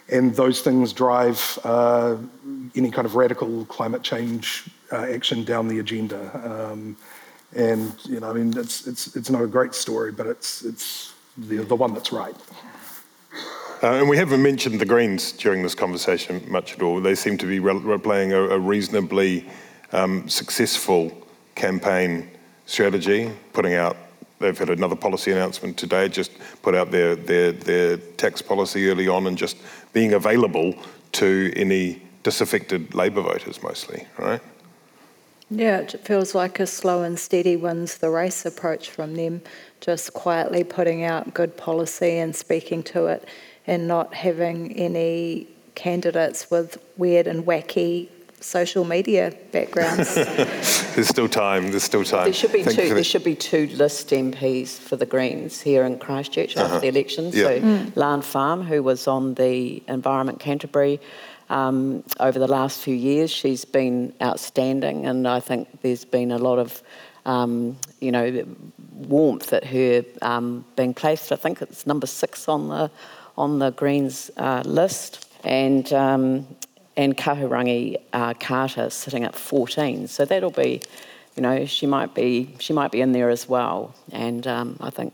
and 0.10 0.36
those 0.36 0.62
things 0.62 0.94
drive 0.94 1.60
uh, 1.64 2.18
any 2.76 2.92
kind 2.92 3.06
of 3.06 3.16
radical 3.16 3.66
climate 3.66 4.04
change 4.04 4.66
uh, 4.92 5.06
action 5.10 5.44
down 5.44 5.68
the 5.68 5.80
agenda. 5.80 6.70
Um, 6.72 6.98
and 7.56 7.94
you 8.06 8.20
know, 8.20 8.30
I 8.30 8.34
mean, 8.34 8.58
it's 8.58 8.88
it's 8.88 9.16
it's 9.16 9.30
not 9.30 9.42
a 9.42 9.48
great 9.48 9.74
story, 9.74 10.12
but 10.12 10.26
it's 10.28 10.64
it's 10.64 11.14
the 11.38 11.58
the 11.58 11.76
one 11.76 11.94
that's 11.94 12.12
right. 12.12 12.36
Uh, 13.84 13.94
and 13.94 14.08
we 14.08 14.16
haven't 14.16 14.44
mentioned 14.44 14.80
the 14.80 14.86
Greens 14.86 15.32
during 15.32 15.64
this 15.64 15.74
conversation 15.74 16.44
much 16.48 16.74
at 16.74 16.84
all. 16.84 17.02
They 17.02 17.16
seem 17.16 17.36
to 17.40 17.48
be 17.48 17.60
re- 17.60 17.98
playing 17.98 18.32
a, 18.32 18.42
a 18.50 18.60
reasonably 18.60 19.50
um, 19.92 20.30
successful 20.30 21.12
campaign 21.56 22.30
strategy, 22.68 23.32
putting 23.54 23.74
out. 23.74 23.98
They've 24.38 24.58
had 24.58 24.70
another 24.70 24.96
policy 24.96 25.32
announcement 25.32 25.78
today, 25.78 26.10
just 26.10 26.32
put 26.62 26.76
out 26.76 26.92
their, 26.92 27.16
their, 27.16 27.52
their 27.52 27.98
tax 27.98 28.42
policy 28.42 28.88
early 28.88 29.08
on 29.08 29.26
and 29.26 29.38
just 29.38 29.58
being 29.94 30.14
available 30.14 30.76
to 31.14 31.52
any 31.56 32.02
disaffected 32.24 32.94
Labour 32.94 33.22
voters 33.22 33.62
mostly, 33.62 34.08
right? 34.18 34.42
Yeah, 35.50 35.80
it 35.80 36.00
feels 36.06 36.34
like 36.34 36.62
a 36.62 36.66
slow 36.66 37.04
and 37.04 37.20
steady 37.20 37.58
wins 37.58 37.98
the 37.98 38.10
race 38.10 38.46
approach 38.46 38.90
from 38.90 39.16
them, 39.16 39.42
just 39.82 40.14
quietly 40.14 40.64
putting 40.64 41.04
out 41.04 41.34
good 41.34 41.58
policy 41.58 42.20
and 42.20 42.34
speaking 42.34 42.84
to 42.84 43.08
it 43.08 43.28
and 43.68 43.88
not 43.88 44.14
having 44.14 44.72
any 44.74 45.48
candidates 45.76 46.50
with 46.50 46.78
weird 46.96 47.28
and 47.28 47.46
wacky 47.46 48.08
social 48.42 48.84
media 48.84 49.34
backgrounds. 49.52 50.16
there's 50.16 51.08
still 51.08 51.30
time. 51.30 51.70
There's 51.72 51.84
still 51.84 52.04
time. 52.04 52.26
There 52.26 52.34
should 52.34 52.52
be 52.52 52.64
two. 52.64 52.94
There 52.94 53.04
should 53.04 53.24
be 53.24 53.36
two 53.36 53.68
list 53.68 54.10
MPs 54.10 54.80
for 54.80 54.96
the 54.96 55.06
Greens 55.06 55.62
here 55.62 55.84
in 55.84 56.00
Christchurch 56.00 56.58
after 56.58 56.64
uh-huh. 56.64 56.80
the 56.80 56.88
election. 56.88 57.26
Yeah. 57.26 57.44
So 57.44 57.62
mm. 57.62 57.96
Lan 57.96 58.22
Pham, 58.22 58.66
who 58.66 58.84
was 58.84 59.08
on 59.08 59.36
the 59.36 59.82
Environment 59.88 60.40
Canterbury. 60.40 61.00
Um, 61.50 62.04
over 62.22 62.40
the 62.40 62.48
last 62.48 62.82
few 62.82 62.96
years, 62.96 63.30
she's 63.30 63.66
been 63.66 64.14
outstanding, 64.22 65.06
and 65.06 65.28
I 65.28 65.42
think 65.42 65.82
there's 65.82 66.06
been 66.06 66.32
a 66.32 66.38
lot 66.38 66.60
of, 66.60 66.82
um, 67.26 67.78
you 68.00 68.10
know, 68.10 68.46
warmth 68.94 69.52
at 69.52 69.66
her 69.66 70.06
um, 70.22 70.64
being 70.78 70.94
placed. 70.94 71.34
I 71.34 71.36
think 71.36 71.62
it's 71.62 71.86
number 71.86 72.08
six 72.08 72.48
on 72.48 72.70
the 72.70 72.90
on 73.38 73.60
the 73.60 73.72
Greens 73.72 74.32
uh, 74.38 74.64
list, 74.66 75.28
and 75.44 75.92
um, 75.92 76.48
and 76.98 77.18
Kahurangi 77.18 78.02
uh, 78.14 78.34
Carter 78.36 78.90
sitting 78.90 79.24
at 79.24 79.36
14. 79.36 80.08
So 80.08 80.26
that'll 80.26 80.52
be, 80.52 80.82
you 81.36 81.44
know, 81.44 81.66
she 81.66 81.86
might 81.86 82.14
be 82.14 82.54
she 82.60 82.74
might 82.74 82.92
be 82.92 83.02
in 83.02 83.12
there 83.12 83.30
as 83.30 83.48
well. 83.48 83.96
And 84.12 84.46
um, 84.48 84.78
I 84.82 84.90
think 84.90 85.14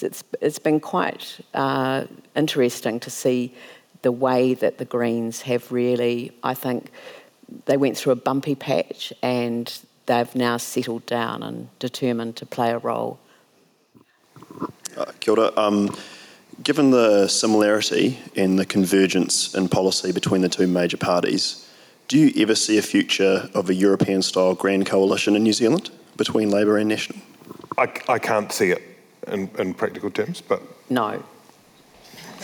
it's 0.00 0.22
it's 0.40 0.58
been 0.58 0.80
quite 0.80 1.40
uh, 1.54 2.04
interesting 2.34 3.00
to 3.00 3.10
see 3.10 3.54
the 4.02 4.12
way 4.12 4.54
that 4.54 4.78
the 4.78 4.84
Greens 4.84 5.42
have 5.42 5.72
really, 5.72 6.32
I 6.42 6.54
think, 6.54 6.90
they 7.64 7.76
went 7.76 7.96
through 7.96 8.12
a 8.12 8.16
bumpy 8.16 8.54
patch 8.54 9.12
and 9.22 9.72
they've 10.06 10.34
now 10.34 10.56
settled 10.56 11.06
down 11.06 11.42
and 11.42 11.68
determined 11.78 12.36
to 12.36 12.46
play 12.46 12.70
a 12.70 12.78
role. 12.78 13.18
Uh, 14.96 15.06
kia 15.20 15.34
ora. 15.34 15.52
Um, 15.56 15.94
Given 16.62 16.90
the 16.90 17.28
similarity 17.28 18.18
and 18.34 18.58
the 18.58 18.64
convergence 18.64 19.54
in 19.54 19.68
policy 19.68 20.10
between 20.10 20.40
the 20.40 20.48
two 20.48 20.66
major 20.66 20.96
parties, 20.96 21.68
do 22.08 22.18
you 22.18 22.42
ever 22.42 22.54
see 22.54 22.78
a 22.78 22.82
future 22.82 23.50
of 23.52 23.68
a 23.68 23.74
European 23.74 24.22
style 24.22 24.54
grand 24.54 24.86
coalition 24.86 25.36
in 25.36 25.42
New 25.42 25.52
Zealand 25.52 25.90
between 26.16 26.50
Labour 26.50 26.78
and 26.78 26.88
National? 26.88 27.18
I, 27.76 27.92
I 28.08 28.18
can't 28.18 28.50
see 28.50 28.70
it 28.70 28.82
in, 29.26 29.50
in 29.58 29.74
practical 29.74 30.10
terms, 30.10 30.40
but. 30.40 30.62
No. 30.88 31.22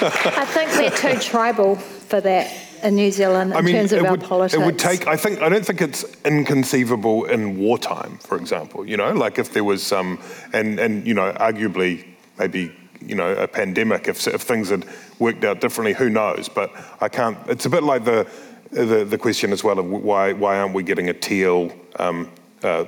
I 0.00 0.44
think 0.48 0.70
we're 0.72 0.90
too 0.90 1.18
tribal 1.20 1.76
for 1.76 2.20
that 2.20 2.67
in 2.82 2.94
New 2.94 3.10
Zealand 3.10 3.52
in 3.52 3.56
I 3.56 3.60
mean, 3.60 3.74
terms 3.74 3.92
of 3.92 4.04
our 4.04 4.12
would, 4.12 4.22
politics? 4.22 4.60
It 4.60 4.64
would 4.64 4.78
take. 4.78 5.06
I 5.06 5.16
think. 5.16 5.40
I 5.42 5.48
don't 5.48 5.64
think 5.64 5.80
it's 5.80 6.04
inconceivable 6.24 7.24
in 7.24 7.58
wartime, 7.58 8.18
for 8.18 8.36
example. 8.36 8.86
You 8.86 8.96
know, 8.96 9.12
like 9.12 9.38
if 9.38 9.52
there 9.52 9.64
was 9.64 9.82
some, 9.82 10.18
and 10.52 10.78
and 10.78 11.06
you 11.06 11.14
know, 11.14 11.32
arguably 11.32 12.06
maybe 12.38 12.72
you 13.00 13.14
know 13.14 13.32
a 13.34 13.48
pandemic. 13.48 14.08
If 14.08 14.26
if 14.26 14.42
things 14.42 14.70
had 14.70 14.86
worked 15.18 15.44
out 15.44 15.60
differently, 15.60 15.94
who 15.94 16.10
knows? 16.10 16.48
But 16.48 16.70
I 17.00 17.08
can't. 17.08 17.38
It's 17.48 17.66
a 17.66 17.70
bit 17.70 17.82
like 17.82 18.04
the 18.04 18.26
the, 18.70 19.04
the 19.04 19.18
question 19.18 19.52
as 19.52 19.64
well 19.64 19.78
of 19.78 19.86
why 19.86 20.32
why 20.32 20.58
aren't 20.58 20.74
we 20.74 20.82
getting 20.82 21.08
a 21.08 21.14
teal 21.14 21.72
um, 21.98 22.30
uh, 22.62 22.84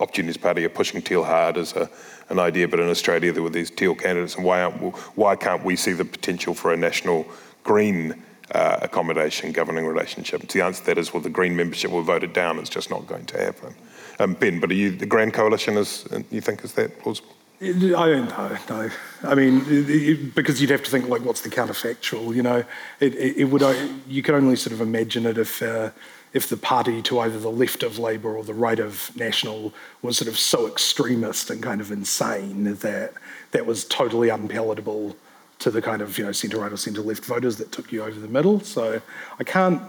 Opportunities 0.00 0.36
Party 0.36 0.64
are 0.64 0.68
pushing 0.68 1.00
teal 1.02 1.24
hard 1.24 1.56
as 1.56 1.72
a 1.74 1.88
an 2.30 2.38
idea, 2.38 2.66
but 2.66 2.80
in 2.80 2.88
Australia 2.88 3.32
there 3.32 3.42
were 3.42 3.50
these 3.50 3.70
teal 3.70 3.94
candidates, 3.94 4.34
and 4.34 4.44
why 4.44 4.62
aren't 4.62 4.96
why 5.16 5.36
can't 5.36 5.64
we 5.64 5.76
see 5.76 5.92
the 5.92 6.04
potential 6.04 6.54
for 6.54 6.72
a 6.72 6.76
national 6.76 7.26
green 7.62 8.22
uh, 8.52 8.78
accommodation 8.82 9.52
governing 9.52 9.86
relationship? 9.86 10.48
The 10.48 10.62
answer 10.62 10.80
to 10.80 10.86
that 10.86 10.98
is, 10.98 11.12
well, 11.12 11.22
the 11.22 11.30
Green 11.30 11.56
membership 11.56 11.90
will 11.90 12.02
vote 12.02 12.24
it 12.24 12.34
down. 12.34 12.58
It's 12.58 12.70
just 12.70 12.90
not 12.90 13.06
going 13.06 13.26
to 13.26 13.38
happen. 13.38 13.74
Um, 14.18 14.34
ben, 14.34 14.60
but 14.60 14.70
are 14.70 14.74
you 14.74 14.90
the 14.90 15.06
Grand 15.06 15.34
Coalition? 15.34 15.76
Is 15.76 16.06
you 16.30 16.40
think 16.40 16.64
is 16.64 16.72
that 16.74 16.98
plausible? 17.00 17.30
I 17.60 17.66
don't 17.68 18.28
know. 18.28 18.58
No, 18.68 18.90
I 19.22 19.34
mean 19.34 19.64
it, 19.68 19.90
it, 19.90 20.34
because 20.34 20.60
you'd 20.60 20.70
have 20.70 20.82
to 20.82 20.90
think 20.90 21.08
like, 21.08 21.22
what's 21.22 21.40
the 21.40 21.48
counterfactual? 21.48 22.34
You 22.34 22.42
know, 22.42 22.64
it, 23.00 23.14
it 23.14 23.44
would. 23.44 23.62
You 24.06 24.22
could 24.22 24.34
only 24.34 24.56
sort 24.56 24.72
of 24.72 24.80
imagine 24.80 25.26
it 25.26 25.38
if. 25.38 25.62
Uh, 25.62 25.90
if 26.34 26.48
the 26.48 26.56
party 26.56 27.00
to 27.00 27.20
either 27.20 27.38
the 27.38 27.48
left 27.48 27.84
of 27.84 27.96
Labour 27.96 28.36
or 28.36 28.42
the 28.42 28.52
right 28.52 28.80
of 28.80 29.12
National 29.14 29.72
was 30.02 30.18
sort 30.18 30.26
of 30.26 30.36
so 30.36 30.66
extremist 30.66 31.48
and 31.48 31.62
kind 31.62 31.80
of 31.80 31.92
insane 31.92 32.64
that 32.64 33.12
that 33.52 33.66
was 33.66 33.84
totally 33.84 34.30
unpalatable 34.30 35.16
to 35.60 35.70
the 35.70 35.82
kind 35.82 36.02
of 36.02 36.18
you 36.18 36.24
know 36.24 36.32
centre 36.32 36.58
right 36.58 36.72
or 36.72 36.76
centre 36.76 37.00
left 37.00 37.24
voters 37.24 37.56
that 37.56 37.72
took 37.72 37.92
you 37.92 38.02
over 38.02 38.18
the 38.18 38.28
middle. 38.28 38.60
So 38.60 39.00
I 39.38 39.44
can't, 39.44 39.80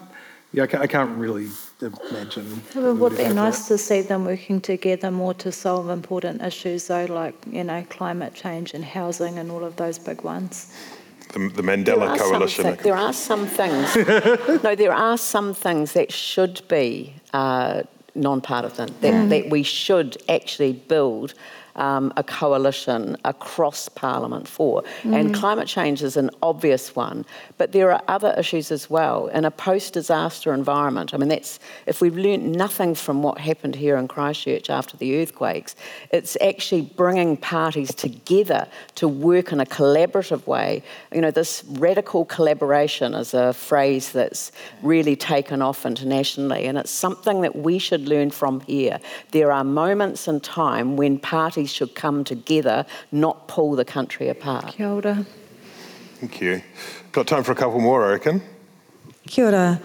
yeah, 0.53 0.63
I 0.63 0.67
can't, 0.67 0.83
I 0.83 0.87
can't 0.87 1.17
really 1.17 1.47
imagine. 1.81 2.61
It 2.75 2.95
would 2.97 3.17
be 3.17 3.27
nice 3.29 3.67
that. 3.67 3.75
to 3.75 3.77
see 3.77 4.01
them 4.01 4.25
working 4.25 4.61
together 4.61 5.11
more 5.11 5.33
to 5.35 5.51
solve 5.51 5.89
important 5.89 6.41
issues, 6.41 6.87
though, 6.87 7.05
like 7.05 7.35
you 7.49 7.63
know 7.63 7.85
climate 7.89 8.33
change 8.33 8.73
and 8.73 8.83
housing 8.83 9.37
and 9.37 9.51
all 9.51 9.63
of 9.63 9.75
those 9.75 9.99
big 9.99 10.21
ones. 10.23 10.73
The, 11.33 11.49
the 11.49 11.63
Mandela 11.63 12.17
Coalition. 12.17 12.77
there 12.83 12.95
are 12.95 13.11
some 13.11 13.47
things. 13.47 13.95
no, 14.63 14.75
there 14.75 14.93
are 14.93 15.17
some 15.17 15.53
things 15.53 15.93
that 15.93 16.13
should 16.13 16.65
be 16.69 17.13
uh, 17.33 17.83
non-partisan. 18.13 18.93
That, 19.01 19.13
mm. 19.13 19.29
that 19.29 19.49
we 19.49 19.63
should 19.63 20.17
actually 20.29 20.73
build 20.73 21.33
um, 21.75 22.13
a 22.17 22.23
coalition 22.23 23.17
across 23.25 23.89
Parliament 23.89 24.47
for. 24.47 24.83
Mm. 25.03 25.19
And 25.19 25.35
climate 25.35 25.67
change 25.67 26.01
is 26.01 26.17
an 26.17 26.29
obvious 26.41 26.95
one, 26.95 27.25
but 27.57 27.71
there 27.71 27.91
are 27.91 28.01
other 28.07 28.33
issues 28.37 28.71
as 28.71 28.89
well. 28.89 29.27
In 29.27 29.45
a 29.45 29.51
post 29.51 29.93
disaster 29.93 30.53
environment, 30.53 31.13
I 31.13 31.17
mean, 31.17 31.29
that's 31.29 31.59
if 31.85 32.01
we've 32.01 32.17
learned 32.17 32.51
nothing 32.53 32.95
from 32.95 33.23
what 33.23 33.37
happened 33.37 33.75
here 33.75 33.97
in 33.97 34.07
Christchurch 34.07 34.69
after 34.69 34.97
the 34.97 35.21
earthquakes, 35.21 35.75
it's 36.11 36.37
actually 36.41 36.81
bringing 36.81 37.37
parties 37.37 37.93
together 37.93 38.67
to 38.95 39.07
work 39.07 39.51
in 39.51 39.59
a 39.59 39.65
collaborative 39.65 40.47
way. 40.47 40.83
You 41.13 41.21
know, 41.21 41.31
this 41.31 41.63
radical 41.67 42.25
collaboration 42.25 43.13
is 43.13 43.33
a 43.33 43.53
phrase 43.53 44.11
that's 44.11 44.51
really 44.81 45.15
taken 45.15 45.61
off 45.61 45.85
internationally, 45.85 46.65
and 46.65 46.77
it's 46.77 46.91
something 46.91 47.41
that 47.41 47.55
we 47.55 47.79
should 47.79 48.07
learn 48.07 48.31
from 48.31 48.61
here. 48.61 48.99
There 49.31 49.51
are 49.51 49.63
moments 49.63 50.27
in 50.27 50.39
time 50.39 50.95
when 50.97 51.19
parties 51.19 51.64
parties 51.65 51.75
should 51.75 51.95
come 51.95 52.23
together, 52.23 52.85
not 53.11 53.47
pull 53.47 53.75
the 53.75 53.85
country 53.85 54.29
apart. 54.29 54.75
Kia 54.75 54.87
ora. 54.87 55.25
Thank 56.19 56.41
you. 56.41 56.61
Got 57.11 57.27
time 57.27 57.43
for 57.43 57.51
a 57.51 57.55
couple 57.55 57.79
more, 57.79 58.05
I 58.05 58.11
reckon. 58.11 58.41
Kia 59.27 59.45
ora. 59.45 59.79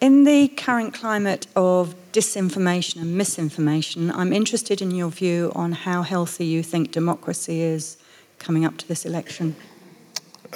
In 0.00 0.24
the 0.24 0.48
current 0.48 0.94
climate 0.94 1.46
of 1.54 1.94
disinformation 2.12 3.00
and 3.00 3.16
misinformation, 3.16 4.10
I'm 4.10 4.32
interested 4.32 4.82
in 4.82 4.90
your 4.90 5.10
view 5.10 5.52
on 5.54 5.72
how 5.72 6.02
healthy 6.02 6.44
you 6.44 6.62
think 6.62 6.90
democracy 6.92 7.60
is 7.62 7.96
coming 8.38 8.64
up 8.64 8.76
to 8.78 8.88
this 8.88 9.04
election. 9.06 9.54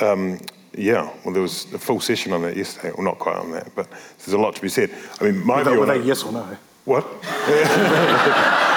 Um, 0.00 0.40
yeah, 0.76 1.08
well, 1.24 1.32
there 1.32 1.42
was 1.42 1.72
a 1.72 1.78
full 1.78 2.00
session 2.00 2.32
on 2.32 2.42
that 2.42 2.56
yesterday. 2.56 2.92
Well, 2.96 3.04
not 3.04 3.18
quite 3.18 3.36
on 3.36 3.52
that, 3.52 3.70
but 3.74 3.86
there's 4.18 4.34
a 4.34 4.38
lot 4.38 4.54
to 4.56 4.62
be 4.62 4.68
said. 4.68 4.90
I 5.20 5.24
mean, 5.24 5.46
my 5.46 5.62
were 5.62 5.70
view. 5.70 5.80
Were 5.80 5.86
they 5.86 6.02
yes 6.04 6.24
or 6.24 6.32
no? 6.32 6.56
What? 6.84 7.06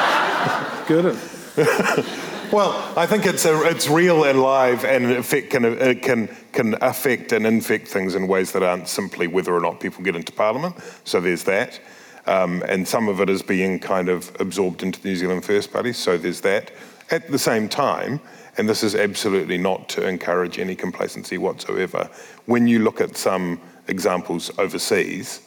Good. 0.88 1.16
well, 2.52 2.93
I 2.97 3.06
think 3.06 3.26
it's 3.26 3.45
a, 3.45 3.62
it's 3.68 3.89
real 3.89 4.24
and 4.24 4.41
live, 4.41 4.86
and 4.86 5.06
it 5.06 5.50
can 5.50 5.66
it 5.66 6.02
can 6.02 6.28
can 6.52 6.76
affect 6.82 7.32
and 7.32 7.45
infect 7.45 7.88
things 7.88 8.16
in 8.16 8.28
ways 8.28 8.52
that 8.54 8.64
aren't 8.64 8.88
simply 8.88 9.28
whether 9.28 9.54
or 9.54 9.60
not 9.60 9.80
people 9.80 10.04
get 10.04 10.16
into 10.16 10.32
Parliament. 10.32 10.76
So 11.04 11.20
there's 11.20 11.43
that, 11.45 11.80
um, 12.28 12.64
and 12.68 12.88
some 12.88 13.08
of 13.08 13.22
it 13.22 13.30
is 13.30 13.41
being 13.41 13.80
kind 13.80 14.10
of 14.10 14.36
absorbed 14.39 14.84
into 14.84 15.02
the 15.02 15.10
New 15.10 15.16
Zealand 15.16 15.45
First 15.45 15.72
Party. 15.72 15.93
So 15.93 16.18
there's 16.18 16.41
that. 16.41 16.72
At 17.12 17.32
the 17.32 17.39
same 17.39 17.68
time, 17.68 18.20
and 18.58 18.70
this 18.70 18.84
is 18.84 18.93
absolutely 18.93 19.58
not 19.58 19.89
to 19.89 20.08
encourage 20.08 20.60
any 20.60 20.76
complacency 20.76 21.38
whatsoever. 21.39 22.10
When 22.45 22.68
you 22.68 22.80
look 22.80 23.02
at 23.02 23.18
some 23.18 23.60
examples 23.88 24.52
overseas, 24.60 25.41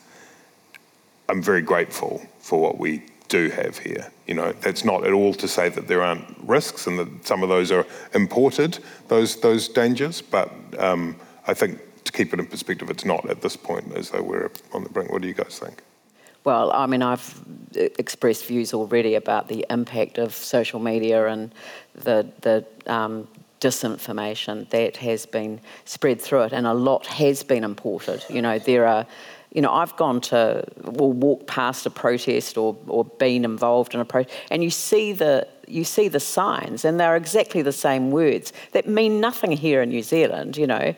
I'm 1.29 1.43
very 1.43 1.63
grateful 1.63 2.21
for 2.41 2.61
what 2.61 2.79
we 2.79 3.05
do 3.33 3.49
have 3.49 3.79
here. 3.79 4.13
You 4.27 4.35
know, 4.35 4.53
that's 4.53 4.85
not 4.85 5.07
at 5.07 5.13
all 5.13 5.33
to 5.35 5.49
say 5.49 5.71
that 5.71 5.89
there 5.89 6.03
aren't 6.03 6.27
risks 6.43 6.87
and 6.87 6.99
that 6.99 7.27
some 7.27 7.43
of 7.43 7.49
those 7.49 7.73
are 7.73 7.87
imported, 8.13 8.79
those 9.09 9.41
those 9.41 9.69
dangers. 9.69 10.21
But 10.21 10.49
um, 10.79 11.17
I 11.47 11.55
think 11.55 11.81
to 12.05 12.13
keep 12.13 12.35
it 12.35 12.39
in 12.39 12.47
perspective, 12.47 12.91
it's 12.91 13.07
not 13.07 13.29
at 13.31 13.41
this 13.41 13.57
point 13.57 13.97
as 13.97 14.11
though 14.11 14.23
we're 14.23 14.51
on 14.75 14.85
the 14.85 14.91
brink. 14.91 15.11
What 15.11 15.23
do 15.23 15.29
you 15.29 15.35
guys 15.35 15.59
think? 15.59 15.83
Well, 16.45 16.73
I 16.73 16.87
mean, 16.87 17.03
I've 17.03 17.29
expressed 17.99 18.45
views 18.47 18.75
already 18.75 19.15
about 19.15 19.49
the 19.49 19.65
impact 19.71 20.19
of 20.19 20.35
social 20.35 20.81
media 20.81 21.27
and 21.27 21.55
the 21.95 22.27
the 22.43 22.57
um, 22.87 23.29
disinformation 23.61 24.69
that 24.71 24.97
has 24.97 25.25
been 25.25 25.61
spread 25.85 26.21
through 26.21 26.43
it, 26.43 26.53
and 26.53 26.67
a 26.67 26.75
lot 26.75 27.07
has 27.07 27.43
been 27.45 27.65
imported. 27.65 28.25
You 28.29 28.43
know, 28.43 28.59
there 28.59 28.87
are 28.87 29.07
you 29.53 29.61
know, 29.61 29.73
I've 29.73 29.95
gone 29.97 30.21
to, 30.23 30.65
or 30.85 31.13
walked 31.13 31.47
past 31.47 31.85
a 31.85 31.91
protest 31.91 32.57
or, 32.57 32.77
or 32.87 33.05
been 33.05 33.45
involved 33.45 33.95
in 33.95 34.01
a 34.01 34.05
protest, 34.05 34.35
and 34.51 34.65
you 34.65 34.71
see 34.71 35.13
the 35.13 35.47
you 35.69 35.85
see 35.85 36.09
the 36.09 36.21
signs, 36.21 36.85
and 36.85 36.99
they're 36.99 37.17
exactly 37.17 37.63
the 37.63 37.73
same 37.73 38.11
words 38.11 38.53
that 38.73 38.89
mean 38.89 39.21
nothing 39.21 39.53
here 39.53 39.83
in 39.83 39.91
New 39.91 40.03
Zealand. 40.03 40.57
You 40.57 40.67
know, 40.67 40.95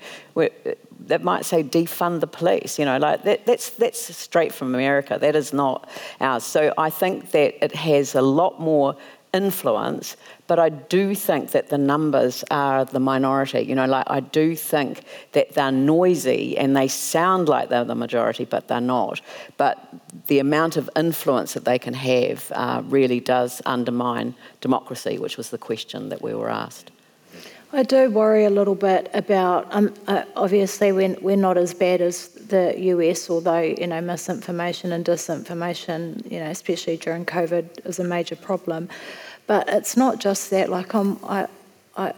that 1.06 1.22
might 1.22 1.44
say 1.44 1.62
defund 1.62 2.20
the 2.20 2.26
police. 2.26 2.78
You 2.78 2.84
know, 2.84 2.98
like 2.98 3.24
that, 3.24 3.44
that's 3.44 3.70
that's 3.70 4.16
straight 4.16 4.52
from 4.52 4.74
America. 4.74 5.18
That 5.20 5.34
is 5.34 5.52
not 5.52 5.88
ours. 6.20 6.44
So 6.44 6.72
I 6.78 6.90
think 6.90 7.32
that 7.32 7.64
it 7.64 7.74
has 7.74 8.14
a 8.14 8.22
lot 8.22 8.60
more 8.60 8.96
influence, 9.34 10.16
but 10.46 10.58
I 10.58 10.70
do 10.70 11.14
think 11.14 11.50
that 11.50 11.68
the 11.68 11.76
numbers 11.76 12.44
are 12.50 12.84
the 12.84 13.00
minority. 13.00 13.60
You 13.60 13.74
know, 13.74 13.86
like 13.86 14.06
I 14.08 14.20
do 14.20 14.56
think 14.56 15.04
that 15.32 15.52
they're 15.54 15.72
noisy 15.72 16.56
and 16.56 16.76
they 16.76 16.88
sound 16.88 17.48
like 17.48 17.68
they're 17.68 17.84
the 17.84 17.94
majority, 17.94 18.44
but 18.44 18.68
they're 18.68 18.80
not. 18.80 19.20
But 19.56 19.76
the 20.28 20.38
amount 20.38 20.76
of 20.76 20.88
influence 20.96 21.54
that 21.54 21.64
they 21.64 21.78
can 21.78 21.94
have 21.94 22.50
uh, 22.54 22.82
really 22.86 23.20
does 23.20 23.60
undermine 23.66 24.34
democracy, 24.60 25.18
which 25.18 25.36
was 25.36 25.50
the 25.50 25.58
question 25.58 26.08
that 26.10 26.22
we 26.22 26.32
were 26.32 26.50
asked. 26.50 26.90
I 27.74 27.82
do 27.82 28.08
worry 28.08 28.44
a 28.44 28.50
little 28.50 28.76
bit 28.76 29.10
about. 29.14 29.66
Um, 29.70 29.92
uh, 30.06 30.22
obviously, 30.36 30.92
we're, 30.92 31.16
we're 31.20 31.34
not 31.34 31.58
as 31.58 31.74
bad 31.74 32.00
as 32.00 32.28
the 32.28 32.72
US, 32.78 33.28
although 33.28 33.62
you 33.62 33.88
know 33.88 34.00
misinformation 34.00 34.92
and 34.92 35.04
disinformation, 35.04 36.30
you 36.30 36.38
know, 36.38 36.50
especially 36.50 36.96
during 36.98 37.26
COVID, 37.26 37.84
is 37.84 37.98
a 37.98 38.04
major 38.04 38.36
problem. 38.36 38.88
But 39.48 39.68
it's 39.68 39.96
not 39.96 40.20
just 40.20 40.50
that. 40.50 40.70
Like 40.70 40.94
I'm, 40.94 41.18
I, 41.24 41.48
I, 41.96 42.12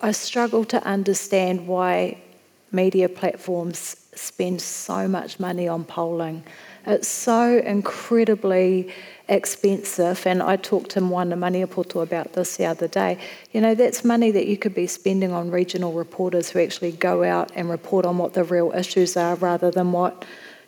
I 0.00 0.12
struggle 0.12 0.64
to 0.66 0.80
understand 0.84 1.66
why 1.66 2.22
media 2.70 3.08
platforms 3.08 3.96
spend 4.14 4.62
so 4.62 5.08
much 5.08 5.40
money 5.40 5.66
on 5.66 5.82
polling. 5.82 6.44
It's 6.86 7.08
so 7.08 7.58
incredibly 7.58 8.92
expensive, 9.30 10.26
and 10.26 10.42
I 10.42 10.56
talked 10.56 10.90
to 10.90 11.00
Moana 11.00 11.36
Maniapoto 11.36 12.02
about 12.02 12.34
this 12.34 12.56
the 12.56 12.66
other 12.66 12.88
day. 12.88 13.18
You 13.52 13.60
know, 13.60 13.74
that's 13.74 14.04
money 14.04 14.30
that 14.32 14.46
you 14.46 14.58
could 14.58 14.74
be 14.74 14.86
spending 14.86 15.32
on 15.32 15.50
regional 15.50 15.92
reporters 15.92 16.50
who 16.50 16.58
actually 16.58 16.92
go 16.92 17.22
out 17.22 17.50
and 17.54 17.70
report 17.70 18.04
on 18.04 18.18
what 18.18 18.34
the 18.34 18.44
real 18.44 18.72
issues 18.72 19.16
are 19.16 19.36
rather 19.36 19.70
than 19.70 19.92
what 19.92 20.24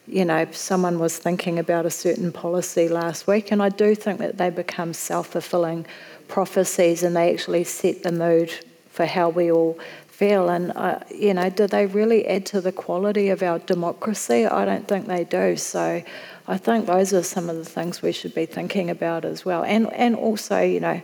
you 0.08 0.24
know, 0.24 0.46
someone 0.50 0.98
was 0.98 1.16
thinking 1.16 1.60
about 1.60 1.86
a 1.86 1.90
certain 1.90 2.32
policy 2.32 2.88
last 2.88 3.28
week, 3.28 3.52
and 3.52 3.62
I 3.62 3.68
do 3.68 3.94
think 3.94 4.18
that 4.18 4.36
they 4.36 4.50
become 4.50 4.92
self 4.92 5.28
fulfilling 5.28 5.86
prophecies 6.28 7.02
and 7.02 7.14
they 7.14 7.32
actually 7.32 7.64
set 7.64 8.02
the 8.02 8.10
mood 8.10 8.50
for 8.90 9.06
how 9.06 9.28
we 9.28 9.50
all 9.50 9.78
feel. 10.08 10.48
And, 10.48 10.72
uh, 10.72 11.00
you 11.10 11.34
know, 11.34 11.50
do 11.50 11.66
they 11.66 11.86
really 11.86 12.26
add 12.26 12.46
to 12.46 12.60
the 12.60 12.72
quality 12.72 13.28
of 13.30 13.42
our 13.42 13.58
democracy? 13.58 14.46
I 14.46 14.64
don't 14.64 14.86
think 14.86 15.06
they 15.06 15.24
do. 15.24 15.56
So 15.56 16.02
I 16.46 16.56
think 16.56 16.86
those 16.86 17.12
are 17.12 17.22
some 17.22 17.48
of 17.48 17.56
the 17.56 17.64
things 17.64 18.02
we 18.02 18.12
should 18.12 18.34
be 18.34 18.46
thinking 18.46 18.90
about 18.90 19.24
as 19.24 19.44
well. 19.44 19.64
And, 19.64 19.92
and 19.92 20.16
also, 20.16 20.60
you 20.60 20.80
know, 20.80 21.00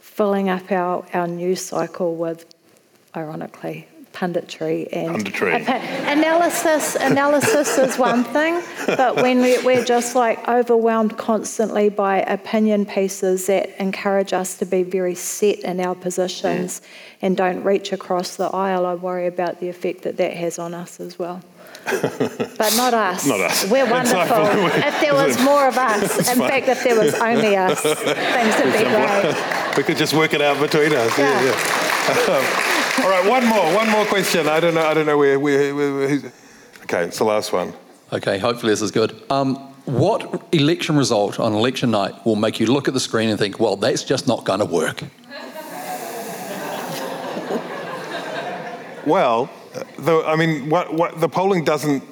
filling 0.00 0.48
up 0.48 0.70
our, 0.70 1.04
our 1.12 1.26
news 1.26 1.60
cycle 1.60 2.14
with, 2.14 2.46
ironically, 3.16 3.88
punditry 4.16 4.88
and 4.92 5.26
punditry. 5.26 5.56
analysis. 6.10 6.94
Analysis 6.96 7.76
is 7.76 7.98
one 7.98 8.24
thing, 8.24 8.62
but 8.86 9.16
when 9.16 9.40
we're 9.64 9.84
just 9.84 10.14
like 10.14 10.48
overwhelmed 10.48 11.18
constantly 11.18 11.90
by 11.90 12.22
opinion 12.22 12.86
pieces 12.86 13.46
that 13.46 13.78
encourage 13.80 14.32
us 14.32 14.56
to 14.58 14.64
be 14.64 14.82
very 14.82 15.14
set 15.14 15.58
in 15.60 15.80
our 15.80 15.94
positions 15.94 16.80
and 17.20 17.36
don't 17.36 17.62
reach 17.62 17.92
across 17.92 18.36
the 18.36 18.46
aisle, 18.46 18.86
I 18.86 18.94
worry 18.94 19.26
about 19.26 19.60
the 19.60 19.68
effect 19.68 20.02
that 20.02 20.16
that 20.16 20.32
has 20.32 20.58
on 20.58 20.72
us 20.72 20.98
as 20.98 21.18
well. 21.18 21.42
But 21.86 22.74
not 22.76 22.94
us. 22.94 23.26
Not 23.26 23.40
us. 23.40 23.70
We're 23.70 23.88
wonderful. 23.88 24.46
if 24.76 25.00
there 25.00 25.14
was 25.14 25.40
more 25.42 25.68
of 25.68 25.78
us, 25.78 26.18
in 26.30 26.38
fine. 26.38 26.48
fact, 26.48 26.68
if 26.68 26.82
there 26.82 26.98
was 26.98 27.14
only 27.14 27.56
us, 27.56 27.80
things 27.82 28.56
would 28.58 28.72
be 28.72 28.84
great. 28.84 29.52
We 29.76 29.82
could 29.82 29.98
just 29.98 30.14
work 30.14 30.32
it 30.32 30.40
out 30.40 30.58
between 30.58 30.94
us. 30.94 31.18
Yeah. 31.18 31.38
yeah, 31.42 32.24
yeah. 32.26 33.04
All 33.04 33.10
right, 33.10 33.28
one 33.28 33.44
more, 33.46 33.74
one 33.74 33.90
more 33.90 34.06
question. 34.06 34.48
I 34.48 34.58
don't 34.58 34.72
know, 34.72 34.86
I 34.86 34.94
don't 34.94 35.04
know 35.04 35.18
where, 35.18 35.38
where, 35.38 35.74
where 35.74 36.08
who's... 36.08 36.24
Okay, 36.84 37.04
it's 37.04 37.18
the 37.18 37.24
last 37.24 37.52
one. 37.52 37.74
Okay, 38.10 38.38
hopefully 38.38 38.72
this 38.72 38.80
is 38.80 38.90
good. 38.90 39.22
Um, 39.30 39.56
what 39.84 40.42
election 40.52 40.96
result 40.96 41.38
on 41.38 41.52
election 41.52 41.90
night 41.90 42.14
will 42.24 42.36
make 42.36 42.58
you 42.58 42.66
look 42.72 42.88
at 42.88 42.94
the 42.94 43.00
screen 43.00 43.28
and 43.28 43.38
think, 43.38 43.60
well, 43.60 43.76
that's 43.76 44.02
just 44.02 44.26
not 44.26 44.46
going 44.46 44.60
to 44.60 44.64
work? 44.64 45.02
well, 49.04 49.50
the, 49.98 50.22
I 50.26 50.36
mean, 50.36 50.68
what, 50.68 50.92
what, 50.92 51.20
the 51.20 51.28
polling 51.28 51.64
doesn't, 51.64 52.02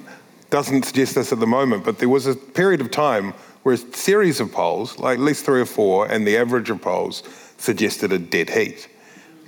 doesn't 0.50 0.84
suggest 0.84 1.14
this 1.14 1.32
at 1.32 1.40
the 1.40 1.46
moment, 1.46 1.84
but 1.84 1.98
there 1.98 2.08
was 2.08 2.26
a 2.26 2.34
period 2.34 2.80
of 2.80 2.90
time 2.90 3.32
where 3.62 3.74
a 3.74 3.78
series 3.78 4.40
of 4.40 4.52
polls, 4.52 4.98
like 4.98 5.18
at 5.18 5.24
least 5.24 5.44
three 5.44 5.60
or 5.60 5.66
four, 5.66 6.06
and 6.06 6.26
the 6.26 6.36
average 6.36 6.70
of 6.70 6.82
polls 6.82 7.22
suggested 7.56 8.12
a 8.12 8.18
dead 8.18 8.50
heat 8.50 8.88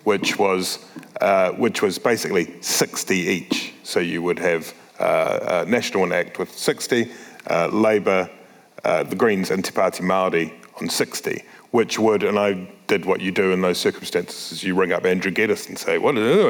which 0.07 0.39
was, 0.39 0.79
uh, 1.21 1.51
which 1.51 1.83
was 1.83 1.99
basically 1.99 2.63
60 2.63 3.17
each. 3.17 3.73
So 3.83 3.99
you 3.99 4.23
would 4.23 4.39
have 4.39 4.73
uh, 5.01 5.65
National 5.67 6.05
and 6.05 6.13
ACT 6.13 6.39
with 6.39 6.57
60, 6.57 7.11
uh, 7.51 7.67
Labour, 7.73 8.31
uh, 8.85 9.03
the 9.03 9.17
Greens, 9.17 9.51
and 9.51 9.65
Te 9.65 9.73
Pāti 9.73 10.03
Māori 10.03 10.53
on 10.81 10.89
60, 10.89 11.43
which 11.73 11.99
would, 11.99 12.23
and 12.23 12.39
I 12.39 12.69
did 12.87 13.05
what 13.05 13.21
you 13.21 13.33
do 13.33 13.53
in 13.53 13.61
those 13.61 13.79
circumstances, 13.79 14.53
is 14.53 14.63
you 14.63 14.75
ring 14.75 14.93
up 14.93 15.05
Andrew 15.05 15.33
Geddis 15.33 15.69
and 15.69 15.79
say, 15.79 15.99
what 15.99 16.17
are 16.17 16.21
you 16.21 16.43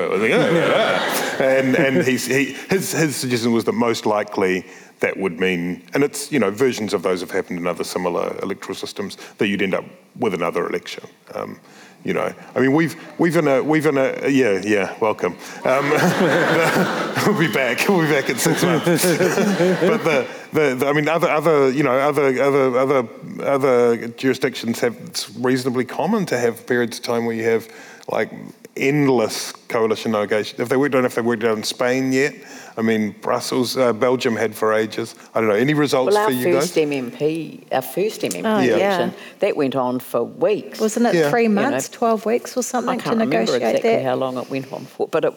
And, 1.40 1.76
and 1.76 2.06
he's, 2.06 2.26
he, 2.26 2.52
his, 2.68 2.92
his 2.92 3.16
suggestion 3.16 3.52
was 3.52 3.64
that 3.64 3.72
most 3.72 4.06
likely 4.06 4.66
that 5.00 5.16
would 5.16 5.38
mean, 5.38 5.82
and 5.94 6.02
it's, 6.02 6.32
you 6.32 6.38
know, 6.38 6.50
versions 6.50 6.94
of 6.94 7.02
those 7.02 7.20
have 7.20 7.30
happened 7.30 7.58
in 7.58 7.66
other 7.66 7.84
similar 7.84 8.38
electoral 8.42 8.74
systems, 8.74 9.16
that 9.38 9.48
you'd 9.48 9.62
end 9.62 9.74
up 9.74 9.84
with 10.18 10.34
another 10.34 10.66
election. 10.66 11.04
Um, 11.34 11.60
you 12.04 12.12
know, 12.12 12.32
I 12.54 12.60
mean, 12.60 12.72
we've 12.72 12.94
we've 13.18 13.36
in 13.36 13.48
a 13.48 13.62
we've 13.62 13.86
in 13.86 13.98
a 13.98 14.28
yeah 14.28 14.60
yeah 14.64 14.96
welcome. 15.00 15.36
Um, 15.64 15.90
we'll 17.26 17.38
be 17.38 17.52
back. 17.52 17.88
We'll 17.88 18.02
be 18.02 18.10
back 18.12 18.30
in 18.30 18.38
six 18.38 18.62
months. 18.62 18.86
but 18.86 20.04
the, 20.04 20.28
the, 20.52 20.74
the, 20.76 20.86
I 20.86 20.92
mean, 20.92 21.08
other 21.08 21.28
other 21.28 21.70
you 21.70 21.82
know 21.82 21.98
other 21.98 22.26
other 22.40 22.78
other 22.78 23.08
other 23.42 24.08
jurisdictions 24.08 24.80
have 24.80 24.96
it's 25.06 25.34
reasonably 25.36 25.84
common 25.84 26.26
to 26.26 26.38
have 26.38 26.66
periods 26.66 26.98
of 26.98 27.04
time 27.04 27.24
where 27.24 27.34
you 27.34 27.44
have 27.44 27.68
like 28.08 28.30
endless 28.76 29.52
coalition 29.68 30.12
negotiations. 30.12 30.60
If 30.60 30.68
they 30.68 30.76
worked, 30.76 30.94
know 30.94 31.04
if 31.04 31.14
they 31.14 31.22
worked 31.22 31.44
out 31.44 31.56
in 31.56 31.64
Spain 31.64 32.12
yet. 32.12 32.34
I 32.78 32.82
mean, 32.82 33.12
Brussels, 33.22 33.76
uh, 33.76 33.92
Belgium 33.94 34.36
had 34.36 34.54
for 34.54 34.74
ages. 34.74 35.14
I 35.34 35.40
don't 35.40 35.48
know. 35.48 35.54
Any 35.54 35.72
results 35.72 36.14
well, 36.14 36.26
for 36.26 36.32
you 36.32 36.44
guys? 36.44 36.54
Our 36.54 36.60
first 36.60 36.74
MMP, 36.74 37.72
our 37.72 37.82
first 37.82 38.20
MMP 38.20 38.44
oh, 38.44 38.58
election, 38.58 39.10
yeah. 39.10 39.10
that 39.38 39.56
went 39.56 39.74
on 39.74 39.98
for 39.98 40.24
weeks. 40.24 40.78
Wasn't 40.78 41.06
it 41.06 41.14
yeah. 41.14 41.30
three 41.30 41.48
months, 41.48 41.88
you 41.88 41.94
know, 41.94 41.98
12 41.98 42.26
weeks 42.26 42.56
or 42.56 42.62
something 42.62 43.00
to 43.00 43.14
negotiate 43.14 43.22
I 43.22 43.24
don't 43.24 43.30
know 43.30 43.68
exactly 43.68 43.90
that? 43.90 44.04
how 44.04 44.14
long 44.16 44.36
it 44.36 44.50
went 44.50 44.72
on 44.72 44.84
for, 44.84 45.08
but 45.08 45.24
it 45.24 45.34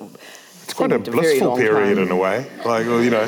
it's 0.70 0.76
quite 0.76 0.92
a 0.92 1.00
blissful 1.00 1.58
period 1.58 1.96
time. 1.96 2.06
in 2.06 2.12
a 2.12 2.16
way. 2.16 2.46
Like, 2.58 2.86
well, 2.86 3.04
you 3.04 3.10
know, 3.10 3.24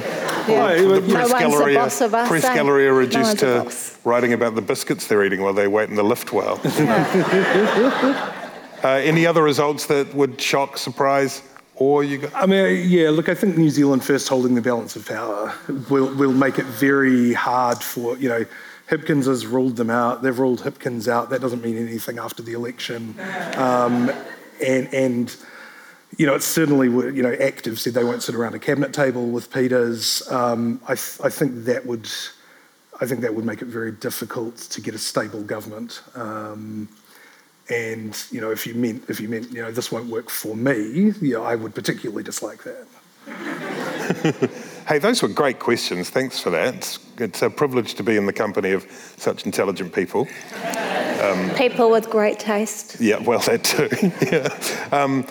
yeah. 0.47 0.75
the 0.75 1.01
press 1.09 1.33
gallery, 1.33 1.75
are, 1.75 1.89
press 2.27 2.45
eh? 2.45 2.53
gallery 2.53 2.87
are 2.87 2.93
reduced 2.93 3.41
no 3.41 3.63
to 3.63 3.75
writing 4.03 4.33
about 4.33 4.53
the 4.53 4.61
biscuits 4.61 5.07
they're 5.07 5.23
eating 5.23 5.41
while 5.41 5.53
they 5.53 5.67
wait 5.67 5.89
in 5.89 5.95
the 5.95 6.03
lift 6.03 6.33
well. 6.33 6.61
Yeah. 6.63 8.51
uh, 8.83 8.87
any 8.89 9.25
other 9.25 9.41
results 9.41 9.87
that 9.87 10.13
would 10.13 10.39
shock, 10.39 10.77
surprise? 10.77 11.41
Or 11.81 12.03
you 12.03 12.29
I 12.35 12.45
mean, 12.45 12.87
yeah, 12.87 13.09
look, 13.09 13.27
I 13.27 13.33
think 13.33 13.57
New 13.57 13.71
Zealand 13.71 14.03
first 14.03 14.29
holding 14.29 14.53
the 14.53 14.61
balance 14.61 14.95
of 14.95 15.03
power 15.07 15.51
will, 15.89 16.13
will 16.13 16.31
make 16.31 16.59
it 16.59 16.65
very 16.65 17.33
hard 17.33 17.79
for, 17.81 18.15
you 18.17 18.29
know, 18.29 18.45
Hipkins 18.87 19.25
has 19.25 19.47
ruled 19.47 19.77
them 19.77 19.89
out. 19.89 20.21
They've 20.21 20.37
ruled 20.37 20.61
Hipkins 20.61 21.07
out. 21.07 21.31
That 21.31 21.41
doesn't 21.41 21.63
mean 21.63 21.77
anything 21.77 22.19
after 22.19 22.43
the 22.43 22.53
election. 22.53 23.15
Um, 23.55 24.11
and, 24.63 24.93
and, 24.93 25.35
you 26.19 26.27
know, 26.27 26.35
it's 26.35 26.45
certainly, 26.45 26.85
you 26.87 27.23
know, 27.23 27.33
Active 27.33 27.79
said 27.79 27.95
they 27.95 28.03
won't 28.03 28.21
sit 28.21 28.35
around 28.35 28.53
a 28.53 28.59
cabinet 28.59 28.93
table 28.93 29.25
with 29.31 29.51
Peters. 29.51 30.21
Um, 30.29 30.81
I, 30.83 30.93
th- 30.93 31.19
I 31.23 31.29
think 31.29 31.65
that 31.65 31.87
would, 31.87 32.07
I 33.01 33.07
think 33.07 33.21
that 33.21 33.33
would 33.33 33.45
make 33.45 33.63
it 33.63 33.69
very 33.69 33.91
difficult 33.91 34.57
to 34.57 34.81
get 34.81 34.93
a 34.93 34.99
stable 34.99 35.41
government. 35.41 36.03
Um, 36.13 36.89
and 37.69 38.17
you 38.31 38.41
know, 38.41 38.51
if 38.51 38.65
you 38.67 38.73
meant 38.73 39.03
if 39.09 39.19
you 39.19 39.29
meant 39.29 39.51
you 39.51 39.61
know 39.61 39.71
this 39.71 39.91
won't 39.91 40.07
work 40.07 40.29
for 40.29 40.55
me, 40.55 41.13
you 41.21 41.33
know, 41.33 41.43
I 41.43 41.55
would 41.55 41.73
particularly 41.75 42.23
dislike 42.23 42.63
that. 42.63 42.87
hey, 44.87 44.97
those 44.97 45.21
were 45.21 45.27
great 45.27 45.59
questions. 45.59 46.09
Thanks 46.09 46.39
for 46.39 46.49
that. 46.49 46.75
It's, 46.75 46.99
it's 47.17 47.41
a 47.41 47.49
privilege 47.49 47.93
to 47.95 48.03
be 48.03 48.17
in 48.17 48.25
the 48.25 48.33
company 48.33 48.71
of 48.71 48.83
such 49.17 49.45
intelligent 49.45 49.93
people. 49.93 50.27
Um, 51.21 51.51
people 51.51 51.91
with 51.91 52.09
great 52.09 52.39
taste. 52.39 52.99
Yeah, 52.99 53.19
well, 53.19 53.39
that 53.41 53.63
too. 53.63 53.89
yeah. 54.31 54.49
Um, 54.91 55.23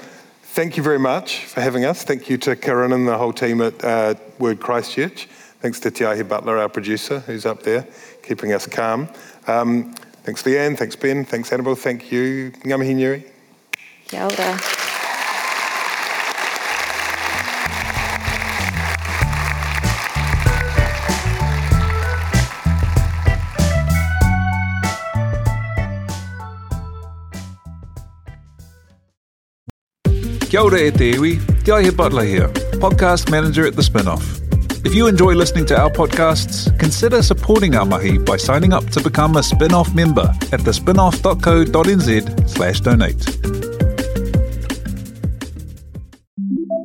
thank 0.42 0.76
you 0.76 0.82
very 0.82 1.00
much 1.00 1.44
for 1.46 1.60
having 1.60 1.84
us. 1.84 2.04
Thank 2.04 2.30
you 2.30 2.38
to 2.38 2.54
Karen 2.54 2.92
and 2.92 3.08
the 3.08 3.18
whole 3.18 3.32
team 3.32 3.60
at 3.60 3.84
uh, 3.84 4.14
Word 4.38 4.60
Christchurch. 4.60 5.26
Thanks 5.60 5.80
to 5.80 5.90
Tiahi 5.90 6.26
Butler, 6.26 6.58
our 6.58 6.68
producer, 6.68 7.20
who's 7.20 7.44
up 7.44 7.64
there, 7.64 7.86
keeping 8.22 8.52
us 8.52 8.66
calm. 8.66 9.08
Um, 9.46 9.94
thanks, 10.30 10.44
Lianne. 10.44 10.78
Thanks, 10.78 10.94
Ben. 10.94 11.24
Thanks, 11.24 11.52
Annabelle. 11.52 11.74
Thank 11.74 12.12
you. 12.12 12.52
Ngamihi 12.64 12.94
Nui. 12.94 13.24
Kia 14.06 14.26
ora. 14.26 14.58
Kia 30.48 30.62
ora 30.64 30.80
e 30.80 30.90
te 30.90 31.10
iwi, 31.10 31.38
Te 31.64 31.90
Butler 31.90 32.24
here, 32.24 32.48
podcast 32.78 33.30
manager 33.30 33.66
at 33.66 33.74
The 33.74 33.82
Spinoff. 33.82 34.40
If 34.82 34.94
you 34.94 35.06
enjoy 35.08 35.34
listening 35.34 35.66
to 35.66 35.78
our 35.78 35.90
podcasts, 35.90 36.76
consider 36.78 37.22
supporting 37.22 37.74
our 37.76 37.84
mahi 37.84 38.16
by 38.16 38.38
signing 38.38 38.72
up 38.72 38.86
to 38.90 39.02
become 39.02 39.36
a 39.36 39.40
Spinoff 39.40 39.94
member 39.94 40.32
at 40.52 40.60
thespinoff.co.nz 40.60 42.48
slash 42.48 42.80
donate. 42.80 43.18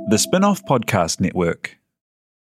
The 0.10 0.18
Spinoff 0.18 0.62
Podcast 0.68 1.22
Network. 1.22 1.78